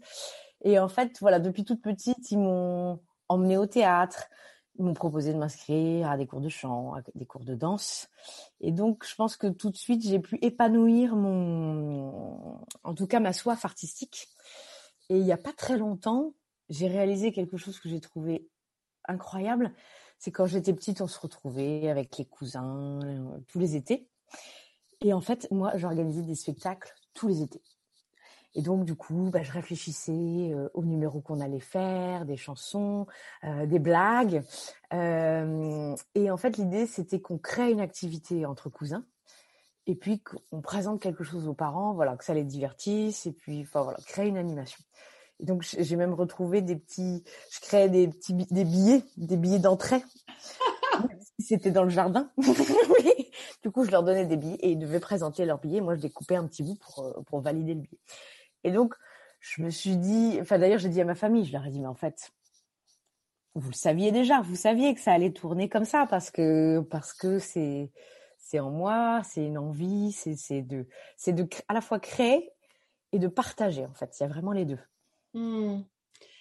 Et 0.64 0.80
en 0.80 0.90
fait, 0.90 1.18
voilà, 1.22 1.40
depuis 1.40 1.66
toute 1.66 1.82
petite, 1.82 2.32
ils 2.32 2.40
m'ont 2.40 3.00
emmenée 3.30 3.58
au 3.58 3.66
théâtre. 3.66 4.28
M'ont 4.82 4.96
proposé 4.96 5.32
de 5.32 5.38
m'inscrire 5.38 6.10
à 6.10 6.18
des 6.18 6.26
cours 6.26 6.42
de 6.42 6.50
chant, 6.50 6.96
à 6.96 7.04
des 7.14 7.26
cours 7.28 7.44
de 7.46 7.54
danse. 7.54 8.08
Et 8.62 8.72
donc, 8.72 9.06
je 9.08 9.14
pense 9.14 9.38
que 9.38 9.46
tout 9.46 9.70
de 9.70 9.78
suite, 9.78 10.02
j'ai 10.02 10.18
pu 10.20 10.40
épanouir 10.42 11.16
mon, 11.16 12.58
en 12.84 12.96
tout 12.96 13.06
cas, 13.06 13.20
ma 13.20 13.32
soif 13.32 13.64
artistique. 13.64 14.28
Et 15.10 15.18
il 15.18 15.24
n'y 15.24 15.32
a 15.32 15.38
pas 15.38 15.54
très 15.54 15.78
longtemps, 15.78 16.34
j'ai 16.70 16.88
réalisé 16.88 17.32
quelque 17.32 17.58
chose 17.58 17.80
que 17.80 17.90
j'ai 17.90 18.00
trouvé 18.00 18.50
incroyable. 19.08 19.72
C'est 20.18 20.32
quand 20.32 20.48
j'étais 20.48 20.74
petite, 20.74 21.02
on 21.02 21.08
se 21.08 21.20
retrouvait 21.20 21.90
avec 21.90 22.18
les 22.18 22.26
cousins 22.26 23.00
euh, 23.04 23.38
tous 23.48 23.60
les 23.60 23.76
étés. 23.76 24.08
Et 25.02 25.14
en 25.14 25.22
fait, 25.22 25.48
moi, 25.52 25.78
j'organisais 25.78 26.22
des 26.22 26.36
spectacles 26.36 26.94
tous 27.14 27.28
les 27.28 27.42
étés. 27.42 27.62
Et 28.54 28.62
donc, 28.62 28.84
du 28.86 28.96
coup, 28.96 29.30
bah, 29.32 29.44
je 29.44 29.52
réfléchissais 29.52 30.12
euh, 30.12 30.70
aux 30.74 30.84
numéros 30.84 31.22
qu'on 31.22 31.40
allait 31.40 31.60
faire, 31.60 32.26
des 32.26 32.36
chansons, 32.36 33.08
euh, 33.46 33.66
des 33.66 33.80
blagues. 33.80 34.44
Euh, 34.94 35.96
et 36.16 36.30
en 36.30 36.38
fait, 36.38 36.58
l'idée, 36.58 36.86
c'était 36.86 37.22
qu'on 37.22 37.38
crée 37.38 37.72
une 37.72 37.80
activité 37.80 38.46
entre 38.46 38.70
cousins 38.70 39.06
et 39.88 39.96
puis 39.96 40.22
qu'on 40.22 40.62
présente 40.62 41.02
quelque 41.02 41.24
chose 41.24 41.48
aux 41.48 41.54
parents, 41.54 41.94
voilà, 41.94 42.16
que 42.18 42.26
ça 42.26 42.34
les 42.34 42.44
divertisse 42.44 43.26
et 43.26 43.32
puis, 43.32 43.62
enfin 43.62 43.82
voilà, 43.84 44.00
créer 44.06 44.28
une 44.28 44.38
animation. 44.38 44.84
Et 45.40 45.46
donc, 45.46 45.64
j'ai 45.64 45.96
même 45.96 46.14
retrouvé 46.14 46.62
des 46.62 46.76
petits, 46.76 47.24
je 47.52 47.60
créais 47.62 47.90
des 47.90 48.08
petits 48.08 48.34
des 48.34 48.64
billets, 48.64 49.04
des 49.18 49.38
billets 49.38 49.60
d'entrée. 49.60 50.04
C'était 51.40 51.72
dans 51.72 51.84
le 51.84 51.90
jardin. 51.90 52.30
oui. 52.38 53.32
Du 53.64 53.72
coup, 53.72 53.84
je 53.84 53.92
leur 53.92 54.04
donnais 54.04 54.26
des 54.26 54.38
billets 54.38 54.58
et 54.60 54.72
ils 54.72 54.78
devaient 54.78 55.00
présenter 55.00 55.46
leurs 55.46 55.60
billets. 55.60 55.82
Moi, 55.82 55.96
je 55.96 56.02
découpais 56.02 56.36
un 56.36 56.46
petit 56.46 56.62
bout 56.62 56.76
pour, 56.76 57.24
pour 57.26 57.42
valider 57.42 57.74
le 57.74 57.80
billet. 57.82 58.00
Et 58.64 58.72
donc, 58.72 58.96
je 59.40 59.62
me 59.62 59.70
suis 59.70 59.98
dit, 59.98 60.38
enfin 60.42 60.60
d'ailleurs, 60.60 60.80
j'ai 60.80 60.90
dit 60.90 61.02
à 61.02 61.06
ma 61.06 61.16
famille, 61.16 61.46
je 61.46 61.54
leur 61.54 61.66
ai 61.66 61.70
dit, 61.70 61.80
mais 61.80 61.88
en 61.88 61.96
fait, 61.96 62.32
vous 63.56 63.70
le 63.70 63.76
saviez 63.76 64.12
déjà, 64.12 64.42
vous 64.42 64.56
saviez 64.56 64.94
que 64.94 65.02
ça 65.02 65.12
allait 65.12 65.34
tourner 65.34 65.68
comme 65.68 65.86
ça 65.86 66.06
parce 66.08 66.32
que 66.32 66.80
parce 66.90 67.14
que 67.14 67.40
c'est 67.40 67.92
c'est 68.38 68.60
en 68.60 68.72
moi, 68.72 69.22
c'est 69.24 69.46
une 69.46 69.58
envie, 69.58 70.12
c'est 70.14 70.36
c'est 70.36 70.62
de 70.62 70.88
c'est 71.18 71.34
de 71.34 71.48
à 71.68 71.74
la 71.74 71.82
fois 71.82 72.00
créer 72.00 72.50
et 73.12 73.20
de 73.20 73.28
partager 73.28 73.86
en 73.86 73.94
fait. 73.94 74.18
Il 74.20 74.24
y 74.24 74.26
a 74.26 74.30
vraiment 74.30 74.54
les 74.54 74.66
deux. 74.66 74.80
Hmm. 75.34 75.82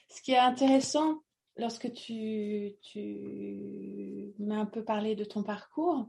Ce 0.08 0.22
qui 0.22 0.32
est 0.32 0.38
intéressant 0.38 1.22
lorsque 1.56 1.92
tu 1.92 2.76
tu 2.82 4.34
m'as 4.38 4.60
un 4.60 4.66
peu 4.66 4.84
parlé 4.84 5.16
de 5.16 5.24
ton 5.24 5.42
parcours, 5.42 6.08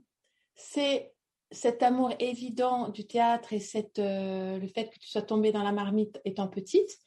c'est 0.56 1.14
cet 1.52 1.84
amour 1.84 2.12
évident 2.20 2.90
du 2.90 3.06
théâtre 3.06 3.54
et 3.54 3.60
cette, 3.60 4.00
euh, 4.00 4.58
le 4.58 4.68
fait 4.68 4.90
que 4.90 5.00
tu 5.00 5.10
sois 5.10 5.22
tombée 5.22 5.52
dans 5.52 5.64
la 5.64 5.72
marmite 5.72 6.22
étant 6.26 6.48
petite 6.48 6.98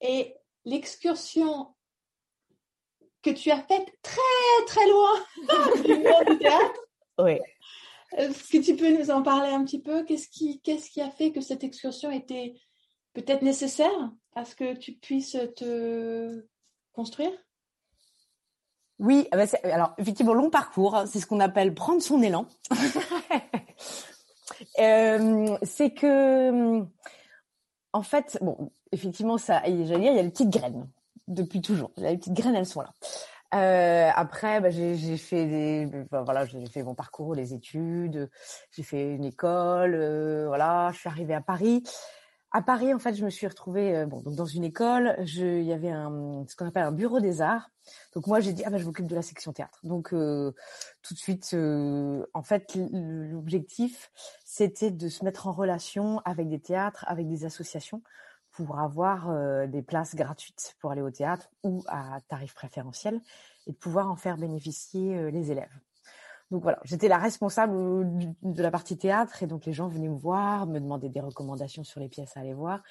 et 0.00 0.34
l'excursion 0.64 1.74
que 3.22 3.30
tu 3.30 3.50
as 3.50 3.62
faite 3.62 3.86
très 4.02 4.66
très 4.66 4.86
loin 4.88 5.14
du 5.84 5.94
monde 5.94 6.24
du 6.30 6.38
théâtre. 6.38 6.80
Oui. 7.18 7.38
Est-ce 8.16 8.50
que 8.50 8.62
tu 8.62 8.76
peux 8.76 8.96
nous 8.96 9.10
en 9.10 9.22
parler 9.22 9.50
un 9.50 9.64
petit 9.64 9.80
peu? 9.80 10.04
Qu'est-ce 10.04 10.28
qui, 10.28 10.60
qu'est-ce 10.60 10.90
qui 10.90 11.00
a 11.00 11.10
fait 11.10 11.32
que 11.32 11.40
cette 11.40 11.64
excursion 11.64 12.10
était 12.10 12.54
peut-être 13.14 13.42
nécessaire 13.42 14.12
à 14.34 14.44
ce 14.44 14.54
que 14.54 14.74
tu 14.74 14.92
puisses 14.92 15.38
te 15.56 16.46
construire? 16.92 17.32
Oui, 19.00 19.26
ah 19.32 19.36
bah, 19.36 19.44
alors 19.64 19.94
effectivement, 19.98 20.34
long 20.34 20.50
parcours, 20.50 20.94
hein, 20.94 21.06
c'est 21.06 21.18
ce 21.18 21.26
qu'on 21.26 21.40
appelle 21.40 21.74
prendre 21.74 22.00
son 22.00 22.22
élan. 22.22 22.46
euh, 24.78 25.56
c'est 25.62 25.90
que, 25.90 26.82
en 27.92 28.02
fait, 28.02 28.38
bon, 28.40 28.70
effectivement, 28.92 29.38
ça, 29.38 29.62
j'allais 29.64 29.84
dire, 29.84 29.98
il 29.98 30.04
y 30.04 30.18
a 30.18 30.22
les 30.22 30.30
petites 30.30 30.50
graines 30.50 30.88
depuis 31.28 31.60
toujours. 31.60 31.90
Les 31.96 32.16
petites 32.16 32.34
graines, 32.34 32.54
elles 32.54 32.66
sont 32.66 32.82
là. 32.82 32.92
Euh, 33.54 34.10
après, 34.14 34.60
bah, 34.60 34.70
j'ai 34.70 35.16
fait 35.16 35.46
des, 35.46 36.06
bah, 36.10 36.22
voilà, 36.22 36.44
j'ai 36.44 36.66
fait 36.66 36.82
mon 36.82 36.94
parcours, 36.94 37.34
les 37.34 37.54
études, 37.54 38.28
j'ai 38.72 38.82
fait 38.82 39.14
une 39.14 39.24
école, 39.24 39.94
euh, 39.94 40.46
voilà, 40.48 40.90
je 40.92 40.98
suis 40.98 41.08
arrivée 41.08 41.34
à 41.34 41.40
Paris. 41.40 41.84
À 42.56 42.62
Paris, 42.62 42.94
en 42.94 43.00
fait, 43.00 43.14
je 43.14 43.24
me 43.24 43.30
suis 43.30 43.48
retrouvée 43.48 43.96
euh, 43.96 44.06
bon, 44.06 44.20
donc 44.20 44.36
dans 44.36 44.46
une 44.46 44.62
école. 44.62 45.16
Il 45.26 45.64
y 45.64 45.72
avait 45.72 45.90
ce 45.90 46.54
qu'on 46.54 46.66
appelle 46.66 46.84
un 46.84 46.92
bureau 46.92 47.18
des 47.18 47.42
arts. 47.42 47.68
Donc 48.14 48.28
moi, 48.28 48.38
j'ai 48.38 48.52
dit 48.52 48.62
ah 48.64 48.70
ben 48.70 48.78
je 48.78 48.84
m'occupe 48.84 49.08
de 49.08 49.14
la 49.16 49.22
section 49.22 49.52
théâtre. 49.52 49.80
Donc 49.82 50.14
euh, 50.14 50.52
tout 51.02 51.14
de 51.14 51.18
suite, 51.18 51.50
euh, 51.54 52.24
en 52.32 52.44
fait, 52.44 52.76
l'objectif 52.76 54.12
c'était 54.44 54.92
de 54.92 55.08
se 55.08 55.24
mettre 55.24 55.48
en 55.48 55.52
relation 55.52 56.20
avec 56.24 56.48
des 56.48 56.60
théâtres, 56.60 57.04
avec 57.08 57.26
des 57.26 57.44
associations 57.44 58.02
pour 58.52 58.78
avoir 58.78 59.66
des 59.66 59.82
places 59.82 60.14
gratuites 60.14 60.76
pour 60.78 60.92
aller 60.92 61.02
au 61.02 61.10
théâtre 61.10 61.50
ou 61.64 61.82
à 61.88 62.20
tarif 62.28 62.54
préférentiel 62.54 63.20
et 63.66 63.72
de 63.72 63.76
pouvoir 63.76 64.08
en 64.08 64.14
faire 64.14 64.36
bénéficier 64.36 65.32
les 65.32 65.50
élèves. 65.50 65.76
Donc 66.50 66.62
voilà, 66.62 66.78
j'étais 66.84 67.08
la 67.08 67.18
responsable 67.18 68.06
de 68.42 68.62
la 68.62 68.70
partie 68.70 68.96
théâtre 68.96 69.42
et 69.42 69.46
donc 69.46 69.66
les 69.66 69.72
gens 69.72 69.88
venaient 69.88 70.08
me 70.08 70.16
voir, 70.16 70.66
me 70.66 70.78
demander 70.78 71.08
des 71.08 71.20
recommandations 71.20 71.84
sur 71.84 72.00
les 72.00 72.08
pièces 72.08 72.36
à 72.36 72.40
aller 72.40 72.54
voir. 72.54 72.82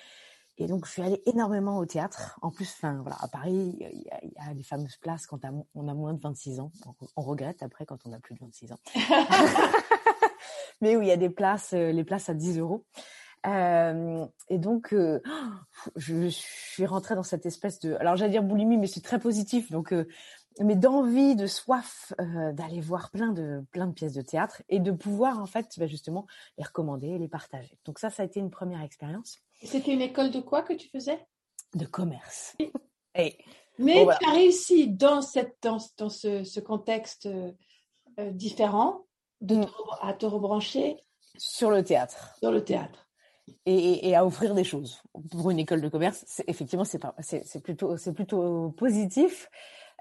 Et 0.58 0.68
donc 0.68 0.86
je 0.86 0.92
suis 0.92 1.02
allée 1.02 1.22
énormément 1.26 1.78
au 1.78 1.86
théâtre. 1.86 2.38
En 2.42 2.52
plus, 2.52 2.72
enfin 2.78 3.00
voilà, 3.02 3.18
à 3.22 3.28
Paris, 3.28 3.76
il 3.80 4.02
y, 4.02 4.50
a, 4.50 4.54
des 4.54 4.64
fameuses 4.64 4.98
places 4.98 5.26
quand 5.26 5.40
on 5.74 5.88
a 5.88 5.94
moins 5.94 6.14
de 6.14 6.20
26 6.22 6.60
ans. 6.60 6.72
On 7.16 7.22
regrette 7.22 7.64
après 7.64 7.86
quand 7.86 7.98
on 8.06 8.14
a 8.14 8.20
plus 8.20 8.36
de 8.36 8.40
26 8.40 8.72
ans. 8.72 8.80
Mais 10.82 10.96
oui, 10.96 11.06
il 11.06 11.10
y 11.10 11.12
a 11.12 11.18
des 11.18 11.30
places, 11.30 11.74
euh, 11.74 11.92
les 11.92 12.04
places 12.04 12.30
à 12.30 12.34
10 12.34 12.60
euros. 12.60 12.86
Euh, 13.48 14.26
et 14.50 14.58
donc, 14.58 14.94
euh, 14.94 15.22
je, 15.96 16.28
suis 16.30 16.86
rentrée 16.86 17.16
dans 17.16 17.24
cette 17.24 17.46
espèce 17.46 17.80
de, 17.80 17.94
alors 17.96 18.16
j'allais 18.16 18.32
dire 18.32 18.44
boulimie, 18.44 18.78
mais 18.78 18.88
c'est 18.88 19.04
très 19.04 19.20
positif. 19.20 19.72
Donc, 19.72 19.94
mais 20.60 20.76
d'envie, 20.76 21.36
de 21.36 21.48
soif 21.48 22.14
euh, 22.20 22.52
d'aller 22.54 22.82
voir 22.82 23.12
plein 23.12 23.32
de 23.32 23.64
plein 23.72 23.88
de 23.88 23.94
pièces 23.94 24.14
de 24.14 24.22
théâtre 24.22 24.62
et 24.70 24.80
de 24.80 24.92
pouvoir 24.92 25.40
en 25.40 25.46
fait 25.46 25.68
bah, 25.78 25.88
justement 25.88 26.28
les 26.58 26.64
recommander 26.64 27.08
et 27.08 27.18
les 27.18 27.28
partager. 27.28 27.78
Donc 27.86 28.00
ça, 28.00 28.10
ça 28.10 28.24
a 28.24 28.26
été 28.26 28.40
une 28.40 28.52
première 28.52 28.82
expérience. 28.82 29.40
C'était 29.64 29.94
une 29.94 30.02
école 30.02 30.32
de 30.32 30.40
quoi 30.40 30.62
que 30.62 30.74
tu 30.74 30.90
faisais? 30.90 31.26
De 31.74 31.86
commerce. 31.86 32.56
Mais 33.80 34.06
tu 34.20 34.30
as 34.30 34.32
réussi 34.32 34.88
dans 34.88 35.22
cette 35.22 35.58
dans, 35.62 35.78
dans 35.98 36.10
ce, 36.10 36.44
ce, 36.44 36.60
contexte 36.60 37.26
euh, 37.26 38.32
différent 38.32 39.06
de 39.42 39.56
mm. 39.56 39.68
à 40.02 40.14
te 40.14 40.26
rebrancher 40.26 40.98
sur 41.38 41.72
le 41.72 41.84
théâtre. 41.84 42.36
Sur 42.40 42.52
le 42.52 42.64
théâtre. 42.64 43.08
Et, 43.66 44.08
et, 44.08 44.16
à 44.16 44.26
offrir 44.26 44.54
des 44.54 44.64
choses 44.64 45.02
pour 45.32 45.52
une 45.52 45.60
école 45.60 45.82
de 45.82 45.90
commerce. 45.90 46.42
Effectivement, 46.48 46.86
c'est 46.86 47.62
plutôt 47.62 47.98
c'est 47.98 48.14
plutôt 48.14 48.70
positif. 48.72 49.50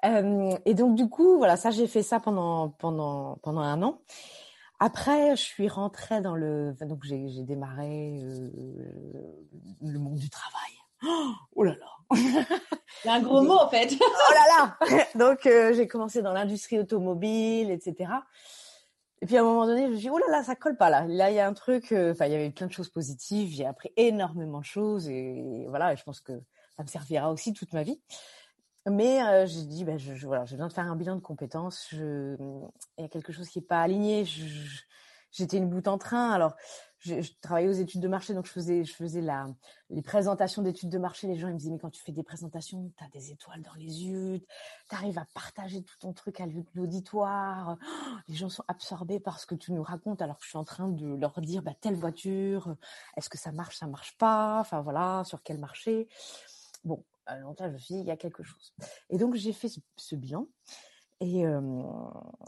Euh, 0.04 0.56
et 0.64 0.74
donc 0.74 0.96
du 0.96 1.08
coup, 1.08 1.38
voilà, 1.38 1.56
ça 1.56 1.70
j'ai 1.70 1.86
fait 1.86 2.02
ça 2.02 2.20
pendant 2.20 2.70
pendant 2.70 3.36
pendant 3.42 3.60
un 3.60 3.82
an. 3.82 4.00
Après, 4.80 5.36
je 5.36 5.42
suis 5.42 5.68
rentrée 5.68 6.20
dans 6.20 6.34
le, 6.34 6.74
donc 6.80 7.04
j'ai 7.04 7.44
démarré 7.44 8.18
euh, 8.20 8.50
le 9.80 9.98
monde 10.00 10.16
du 10.16 10.28
travail. 10.28 10.72
Oh, 11.54 11.62
là 11.62 11.74
là. 11.76 12.16
C'est 13.02 13.08
un 13.08 13.20
gros 13.20 13.42
mot 13.42 13.58
en 13.58 13.68
fait. 13.68 13.92
oh 14.00 14.32
là 14.34 14.76
là. 14.88 15.06
Donc 15.14 15.46
euh, 15.46 15.72
j'ai 15.72 15.86
commencé 15.86 16.20
dans 16.20 16.32
l'industrie 16.32 16.80
automobile, 16.80 17.70
etc. 17.70 18.10
Et 19.20 19.26
puis 19.26 19.36
à 19.36 19.42
un 19.42 19.44
moment 19.44 19.66
donné, 19.66 19.82
je 19.82 19.90
me 19.90 19.92
suis 19.94 20.02
dit, 20.02 20.10
oh 20.10 20.18
là 20.18 20.26
là, 20.30 20.42
ça 20.42 20.56
colle 20.56 20.76
pas 20.76 20.90
là. 20.90 21.06
Là, 21.06 21.30
il 21.30 21.36
y 21.36 21.40
a 21.40 21.46
un 21.46 21.52
truc, 21.52 21.92
enfin, 21.92 22.26
il 22.26 22.32
y 22.32 22.34
avait 22.34 22.50
plein 22.50 22.66
de 22.66 22.72
choses 22.72 22.88
positives. 22.88 23.50
J'ai 23.54 23.66
appris 23.66 23.92
énormément 23.96 24.58
de 24.58 24.64
choses 24.64 25.08
et, 25.08 25.64
voilà, 25.68 25.92
et 25.92 25.96
je 25.96 26.02
pense 26.02 26.20
que 26.20 26.32
ça 26.76 26.82
me 26.82 26.88
servira 26.88 27.30
aussi 27.30 27.52
toute 27.52 27.72
ma 27.72 27.84
vie. 27.84 28.00
Mais 28.90 29.22
euh, 29.22 29.46
j'ai 29.46 29.64
dit, 29.64 29.84
bah, 29.84 29.96
je, 29.96 30.26
voilà, 30.26 30.44
j'ai 30.44 30.56
besoin 30.56 30.68
de 30.68 30.72
faire 30.72 30.90
un 30.90 30.96
bilan 30.96 31.14
de 31.16 31.20
compétences. 31.20 31.86
Je, 31.90 32.36
il 32.98 33.02
y 33.02 33.04
a 33.04 33.08
quelque 33.08 33.32
chose 33.32 33.48
qui 33.48 33.60
n'est 33.60 33.64
pas 33.64 33.80
aligné. 33.80 34.24
J'étais 35.30 35.56
une 35.56 35.68
bout 35.68 35.86
en 35.86 35.98
train. 35.98 36.30
Alors, 36.30 36.56
je, 36.98 37.14
travaillais 37.40 37.68
aux 37.68 37.72
études 37.72 38.00
de 38.00 38.08
marché, 38.08 38.32
donc 38.32 38.46
je 38.46 38.52
faisais, 38.52 38.84
je 38.84 38.94
faisais 38.94 39.20
la, 39.20 39.46
les 39.90 40.02
présentations 40.02 40.62
d'études 40.62 40.88
de 40.88 40.98
marché. 40.98 41.26
Les 41.26 41.36
gens 41.36 41.48
ils 41.48 41.54
me 41.54 41.58
disaient, 41.58 41.70
mais 41.70 41.78
quand 41.78 41.90
tu 41.90 42.02
fais 42.02 42.12
des 42.12 42.22
présentations, 42.22 42.92
tu 42.96 43.04
as 43.04 43.08
des 43.08 43.32
étoiles 43.32 43.62
dans 43.62 43.74
les 43.74 44.04
yeux, 44.04 44.40
tu 44.88 44.94
arrives 44.94 45.18
à 45.18 45.26
partager 45.34 45.82
tout 45.82 45.96
ton 45.98 46.12
truc 46.12 46.40
à 46.40 46.46
l'auditoire. 46.74 47.76
les 48.28 48.34
gens 48.34 48.48
sont 48.48 48.64
absorbés 48.68 49.18
par 49.20 49.40
ce 49.40 49.46
que 49.46 49.54
tu 49.54 49.72
nous 49.72 49.82
racontes, 49.82 50.22
alors 50.22 50.38
que 50.38 50.44
je 50.44 50.50
suis 50.50 50.58
en 50.58 50.64
train 50.64 50.88
de 50.88 51.14
leur 51.16 51.40
dire, 51.40 51.62
bah, 51.62 51.74
telle 51.80 51.96
voiture, 51.96 52.76
est-ce 53.16 53.28
que 53.28 53.38
ça 53.38 53.52
marche, 53.52 53.76
ça 53.78 53.86
marche 53.86 54.16
pas, 54.18 54.60
enfin 54.60 54.80
voilà, 54.80 55.22
sur 55.24 55.42
quel 55.42 55.58
marché? 55.58 56.08
Bon, 56.84 57.04
longtemps, 57.40 57.66
je 57.66 57.72
me 57.72 57.78
suis 57.78 57.94
dit, 57.94 58.00
il 58.00 58.06
y 58.06 58.10
a 58.10 58.16
quelque 58.16 58.42
chose. 58.42 58.74
Et 59.10 59.18
donc, 59.18 59.34
j'ai 59.34 59.52
fait 59.52 59.68
ce, 59.96 60.14
bilan. 60.16 60.46
Et 61.20 61.46
euh, 61.46 61.60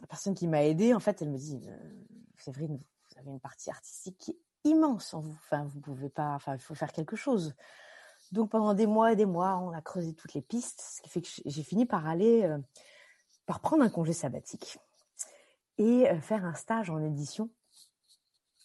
la 0.00 0.06
personne 0.08 0.34
qui 0.34 0.48
m'a 0.48 0.64
aidée, 0.64 0.94
en 0.94 1.00
fait, 1.00 1.22
elle 1.22 1.30
me 1.30 1.38
dit, 1.38 1.60
euh, 1.68 2.04
Séverine, 2.38 2.76
vous 2.78 3.18
avez 3.18 3.30
une 3.30 3.40
partie 3.40 3.70
artistique 3.70 4.18
qui 4.18 4.30
est 4.32 4.38
immense 4.64 5.14
en 5.14 5.20
vous. 5.20 5.36
Enfin, 5.44 5.64
vous 5.64 5.80
pouvez 5.80 6.08
pas, 6.08 6.34
enfin, 6.34 6.54
il 6.54 6.60
faut 6.60 6.74
faire 6.74 6.92
quelque 6.92 7.16
chose. 7.16 7.54
Donc, 8.32 8.50
pendant 8.50 8.74
des 8.74 8.86
mois 8.86 9.12
et 9.12 9.16
des 9.16 9.26
mois, 9.26 9.58
on 9.58 9.70
a 9.70 9.80
creusé 9.80 10.14
toutes 10.14 10.34
les 10.34 10.42
pistes, 10.42 10.80
ce 10.80 11.02
qui 11.02 11.08
fait 11.08 11.22
que 11.22 11.28
j'ai 11.44 11.62
fini 11.62 11.86
par 11.86 12.06
aller, 12.06 12.44
euh, 12.44 12.58
par 13.46 13.60
prendre 13.60 13.84
un 13.84 13.90
congé 13.90 14.12
sabbatique 14.12 14.78
et 15.78 16.08
euh, 16.08 16.20
faire 16.20 16.44
un 16.44 16.54
stage 16.54 16.90
en 16.90 17.02
édition 17.02 17.50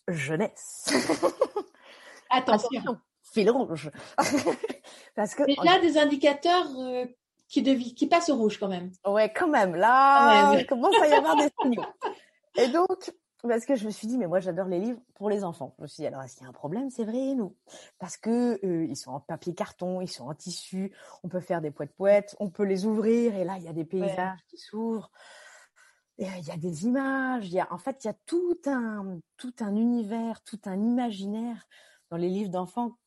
jeunesse. 0.07 0.87
Attention. 2.29 2.69
Attention 2.79 2.99
fil 3.31 3.49
rouge. 3.49 3.91
Parce 5.15 5.35
que. 5.35 5.43
Y 5.47 5.67
a 5.67 5.79
des 5.79 5.97
indicateurs 5.97 6.67
euh, 6.77 7.05
qui, 7.47 7.63
qui 7.93 8.07
passent 8.07 8.29
au 8.29 8.35
rouge 8.35 8.59
quand 8.59 8.67
même. 8.67 8.91
Ouais, 9.05 9.31
quand 9.33 9.47
même. 9.47 9.75
Là, 9.75 10.55
il 10.57 10.65
commence 10.65 10.95
à 11.01 11.07
y 11.07 11.13
avoir 11.13 11.35
des 11.35 11.49
signaux. 11.61 11.85
Et 12.55 12.67
donc, 12.67 13.11
parce 13.47 13.65
que 13.65 13.75
je 13.75 13.85
me 13.85 13.91
suis 13.91 14.07
dit, 14.07 14.17
mais 14.17 14.27
moi 14.27 14.41
j'adore 14.41 14.67
les 14.67 14.79
livres 14.79 14.99
pour 15.15 15.29
les 15.29 15.43
enfants. 15.43 15.73
Je 15.77 15.83
me 15.83 15.87
suis 15.87 16.01
dit, 16.01 16.07
alors 16.07 16.21
est-ce 16.23 16.35
qu'il 16.35 16.43
y 16.43 16.45
a 16.45 16.49
un 16.49 16.53
problème? 16.53 16.89
C'est 16.89 17.05
vrai, 17.05 17.35
nous 17.35 17.55
Parce 17.97 18.17
que 18.17 18.59
euh, 18.65 18.85
ils 18.85 18.97
sont 18.97 19.11
en 19.11 19.21
papier 19.21 19.55
carton, 19.55 20.01
ils 20.01 20.09
sont 20.09 20.25
en 20.25 20.33
tissu, 20.33 20.93
on 21.23 21.29
peut 21.29 21.39
faire 21.39 21.61
des 21.61 21.71
poètes 21.71 21.95
poètes, 21.95 22.35
on 22.39 22.49
peut 22.49 22.63
les 22.63 22.85
ouvrir 22.85 23.35
et 23.35 23.45
là 23.45 23.55
il 23.57 23.63
y 23.63 23.69
a 23.69 23.73
des 23.73 23.85
paysages 23.85 24.39
qui 24.49 24.57
s'ouvrent. 24.57 25.09
Il 26.17 26.27
y 26.27 26.51
a 26.51 26.57
des 26.57 26.85
images, 26.85 27.47
il 27.47 27.53
y 27.53 27.61
a, 27.61 27.71
en 27.71 27.77
fait, 27.77 28.03
il 28.03 28.07
y 28.07 28.09
a 28.09 28.15
tout 28.25 28.59
un, 28.65 29.19
tout 29.37 29.53
un 29.61 29.73
univers, 29.77 30.43
tout 30.43 30.59
un 30.65 30.75
imaginaire 30.75 31.65
dans 32.09 32.17
les 32.17 32.27
livres 32.27 32.49
d'enfants 32.49 32.97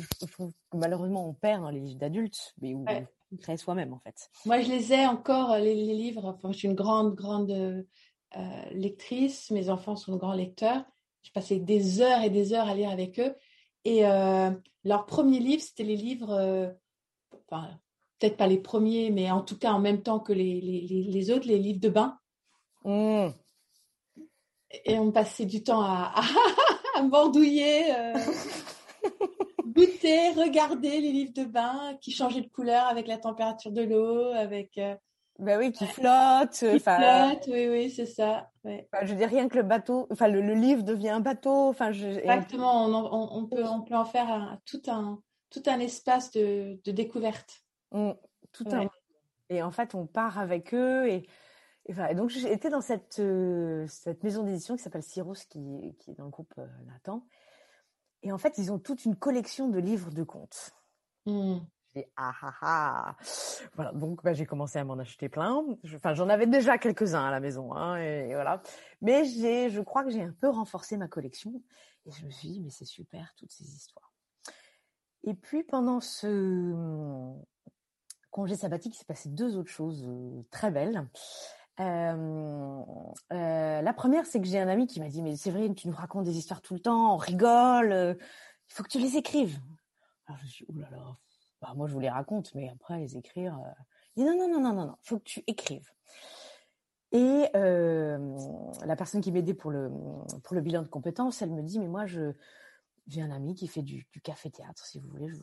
je 0.00 0.26
trouve 0.26 0.52
que 0.70 0.76
malheureusement 0.76 1.28
on 1.28 1.34
perd 1.34 1.62
dans 1.62 1.70
les 1.70 1.80
livres 1.80 1.98
d'adultes, 1.98 2.54
mais 2.60 2.74
où 2.74 2.84
on 3.32 3.36
crée 3.36 3.56
soi-même 3.56 3.92
en 3.92 3.98
fait. 3.98 4.30
Moi 4.44 4.60
je 4.60 4.68
les 4.68 4.92
ai 4.92 5.06
encore 5.06 5.56
les, 5.58 5.74
livres. 5.74 6.24
Enfin, 6.24 6.52
je 6.52 6.58
suis 6.58 6.68
une 6.68 6.74
grande 6.74 7.14
grande 7.14 7.50
euh, 7.50 7.82
lectrice. 8.72 9.50
Mes 9.50 9.70
enfants 9.70 9.96
sont 9.96 10.12
de 10.12 10.18
grands 10.18 10.34
lecteurs. 10.34 10.84
Je 11.22 11.32
passais 11.32 11.58
des 11.58 12.00
heures 12.00 12.22
et 12.22 12.30
des 12.30 12.52
heures 12.52 12.68
à 12.68 12.74
lire 12.74 12.90
avec 12.90 13.18
eux. 13.18 13.34
Et 13.84 14.06
euh, 14.06 14.50
leur 14.84 15.06
premier 15.06 15.38
livre, 15.38 15.62
c'était 15.62 15.84
les 15.84 15.96
livres, 15.96 16.32
euh, 16.32 16.68
enfin 17.48 17.68
peut-être 18.18 18.36
pas 18.36 18.46
les 18.46 18.58
premiers, 18.58 19.10
mais 19.10 19.30
en 19.30 19.42
tout 19.42 19.58
cas 19.58 19.72
en 19.72 19.78
même 19.78 20.02
temps 20.02 20.20
que 20.20 20.32
les, 20.32 20.60
les, 20.60 21.04
les 21.04 21.30
autres, 21.30 21.46
les 21.46 21.58
livres 21.58 21.80
de 21.80 21.88
bain. 21.88 22.18
Mmh. 22.84 23.28
Et 24.84 24.98
on 24.98 25.12
passait 25.12 25.46
du 25.46 25.62
temps 25.62 25.82
à, 25.82 26.14
à, 26.96 27.02
mordouiller, 27.02 27.94
euh, 27.94 28.14
goûter, 29.66 30.30
regarder 30.30 31.00
les 31.00 31.12
livres 31.12 31.32
de 31.34 31.44
bain 31.44 31.96
qui 32.00 32.12
changeaient 32.12 32.42
de 32.42 32.48
couleur 32.48 32.86
avec 32.86 33.06
la 33.06 33.18
température 33.18 33.72
de 33.72 33.82
l'eau, 33.82 34.32
avec. 34.32 34.78
Euh, 34.78 34.94
ben 35.38 35.58
oui, 35.58 35.70
qui 35.70 35.86
flotte. 35.86 36.52
Qui 36.52 36.78
flotte, 36.78 37.44
oui, 37.48 37.68
oui, 37.68 37.90
c'est 37.90 38.06
ça. 38.06 38.50
je 38.64 39.06
veux 39.06 39.16
dire, 39.16 39.28
rien 39.28 39.48
que 39.48 39.56
le 39.56 39.62
bateau, 39.62 40.06
enfin, 40.10 40.28
le, 40.28 40.40
livre 40.54 40.82
devient 40.82 41.10
un 41.10 41.20
bateau. 41.20 41.68
Enfin, 41.68 41.92
je... 41.92 42.06
Exactement, 42.06 42.86
on, 42.86 43.38
on, 43.38 43.46
peut, 43.46 43.64
on 43.64 43.82
peut 43.82 43.96
en 43.96 44.06
faire 44.06 44.58
tout, 44.64 44.80
un, 44.88 45.20
tout 45.50 45.62
un 45.66 45.78
espace 45.80 46.30
de, 46.30 46.80
de 46.82 46.90
découverte. 46.90 47.62
Mmh, 47.92 48.12
tout 48.52 48.64
un. 48.72 48.88
Et 49.50 49.62
en 49.62 49.70
fait, 49.70 49.94
on 49.94 50.06
part 50.06 50.38
avec 50.38 50.74
eux 50.74 51.06
et 51.08 51.26
et, 51.88 52.14
donc 52.14 52.30
j'étais 52.30 52.68
dans 52.68 52.80
cette, 52.80 53.20
euh, 53.20 53.86
cette 53.88 54.24
maison 54.24 54.42
d'édition 54.42 54.76
qui 54.76 54.82
s'appelle 54.82 55.02
Cyrus, 55.02 55.44
qui, 55.44 55.94
qui, 55.98 56.10
est 56.10 56.14
dans 56.14 56.24
le 56.24 56.30
groupe 56.30 56.52
euh, 56.58 56.66
Nathan. 56.86 57.24
Et 58.26 58.32
en 58.32 58.38
fait, 58.38 58.58
ils 58.58 58.72
ont 58.72 58.80
toute 58.80 59.04
une 59.04 59.14
collection 59.14 59.68
de 59.68 59.78
livres 59.78 60.10
de 60.10 60.24
contes. 60.24 60.72
Mmh. 61.26 61.58
J'ai 61.94 62.10
ah 62.16 62.34
ah 62.42 62.54
ah. 62.60 63.16
Voilà, 63.74 63.92
donc 63.92 64.24
bah, 64.24 64.32
j'ai 64.32 64.46
commencé 64.46 64.80
à 64.80 64.84
m'en 64.84 64.98
acheter 64.98 65.28
plein. 65.28 65.64
Enfin, 65.94 66.12
j'en 66.12 66.28
avais 66.28 66.48
déjà 66.48 66.76
quelques-uns 66.76 67.24
à 67.24 67.30
la 67.30 67.38
maison, 67.38 67.72
hein, 67.72 67.96
et, 67.98 68.34
voilà. 68.34 68.62
Mais 69.00 69.24
j'ai, 69.26 69.70
je 69.70 69.80
crois 69.80 70.02
que 70.02 70.10
j'ai 70.10 70.22
un 70.22 70.32
peu 70.32 70.48
renforcé 70.48 70.96
ma 70.96 71.06
collection. 71.06 71.62
Et 72.04 72.10
je 72.10 72.26
me 72.26 72.30
suis 72.30 72.48
dit, 72.48 72.60
mais 72.60 72.70
c'est 72.70 72.84
super 72.84 73.32
toutes 73.36 73.52
ces 73.52 73.64
histoires. 73.64 74.12
Et 75.22 75.34
puis 75.34 75.62
pendant 75.62 76.00
ce 76.00 76.26
hum, 76.26 77.40
congé 78.32 78.56
sabbatique, 78.56 78.96
il 78.96 78.98
s'est 78.98 79.04
passé 79.04 79.28
deux 79.28 79.56
autres 79.56 79.70
choses 79.70 80.04
euh, 80.04 80.42
très 80.50 80.72
belles. 80.72 81.08
Euh, 81.78 82.82
euh, 83.32 83.82
la 83.82 83.92
première, 83.92 84.26
c'est 84.26 84.40
que 84.40 84.46
j'ai 84.46 84.58
un 84.58 84.68
ami 84.68 84.86
qui 84.86 85.00
m'a 85.00 85.08
dit 85.08 85.22
mais 85.22 85.36
Séverine, 85.36 85.74
tu 85.74 85.88
nous 85.88 85.94
racontes 85.94 86.24
des 86.24 86.38
histoires 86.38 86.62
tout 86.62 86.74
le 86.74 86.80
temps, 86.80 87.14
on 87.14 87.16
rigole, 87.16 87.92
euh, 87.92 88.14
il 88.18 88.74
faut 88.74 88.82
que 88.82 88.88
tu 88.88 88.98
les 88.98 89.16
écrives. 89.16 89.60
Alors 90.26 90.38
je 90.40 90.44
me 90.44 90.48
suis 90.48 90.66
dit, 90.68 90.80
là, 90.80 90.88
bah, 91.60 91.72
moi 91.76 91.86
je 91.86 91.92
vous 91.92 92.00
les 92.00 92.08
raconte, 92.08 92.54
mais 92.54 92.68
après 92.70 92.98
les 92.98 93.16
écrire, 93.16 93.58
il 94.16 94.24
dit 94.24 94.28
non 94.28 94.36
non 94.36 94.48
non 94.48 94.60
non 94.60 94.72
non 94.72 94.86
non, 94.86 94.96
faut 95.02 95.18
que 95.18 95.24
tu 95.24 95.42
écrives. 95.46 95.88
Et 97.12 97.48
la 97.52 98.96
personne 98.96 99.20
qui 99.20 99.30
m'aidait 99.30 99.54
pour 99.54 99.70
le 99.70 99.90
pour 100.42 100.54
le 100.54 100.60
bilan 100.60 100.82
de 100.82 100.88
compétences, 100.88 101.42
elle 101.42 101.52
me 101.52 101.62
dit 101.62 101.78
mais 101.78 101.88
moi 101.88 102.06
j'ai 102.06 103.22
un 103.22 103.30
ami 103.30 103.54
qui 103.54 103.68
fait 103.68 103.82
du, 103.82 104.06
du 104.12 104.20
café 104.20 104.50
théâtre, 104.50 104.84
si 104.84 104.98
vous 104.98 105.08
voulez, 105.10 105.28
je 105.28 105.38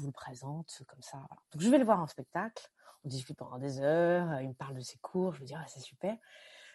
vous 0.00 0.06
le 0.06 0.12
présente 0.12 0.82
comme 0.86 1.02
ça. 1.02 1.18
Donc 1.52 1.62
je 1.62 1.68
vais 1.70 1.78
le 1.78 1.84
voir 1.84 2.00
en 2.00 2.06
spectacle 2.06 2.68
on 3.04 3.08
discute 3.08 3.36
pendant 3.36 3.58
des 3.58 3.80
heures, 3.80 4.30
euh, 4.32 4.42
il 4.42 4.48
me 4.48 4.54
parle 4.54 4.74
de 4.74 4.80
ses 4.80 4.98
cours, 4.98 5.34
je 5.34 5.40
me 5.40 5.46
dis, 5.46 5.54
ah, 5.54 5.64
c'est 5.68 5.80
super. 5.80 6.16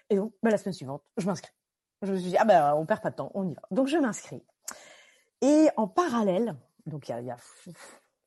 Et 0.10 0.16
donc, 0.16 0.34
bah, 0.42 0.50
la 0.50 0.58
semaine 0.58 0.74
suivante, 0.74 1.04
je 1.18 1.26
m'inscris. 1.26 1.54
Je 2.02 2.12
me 2.12 2.18
suis 2.18 2.30
dit, 2.30 2.38
ah 2.38 2.46
ben, 2.46 2.74
on 2.76 2.86
perd 2.86 3.02
pas 3.02 3.12
de 3.12 3.16
temps, 3.16 3.32
on 3.34 3.48
y 3.48 3.54
va. 3.54 3.62
Donc, 3.72 3.88
je 3.88 3.98
m'inscris. 3.98 4.44
Et 5.42 5.70
en 5.78 5.88
parallèle, 5.88 6.56
donc 6.86 7.10
il 7.10 7.26
y 7.26 7.32
a, 7.32 7.38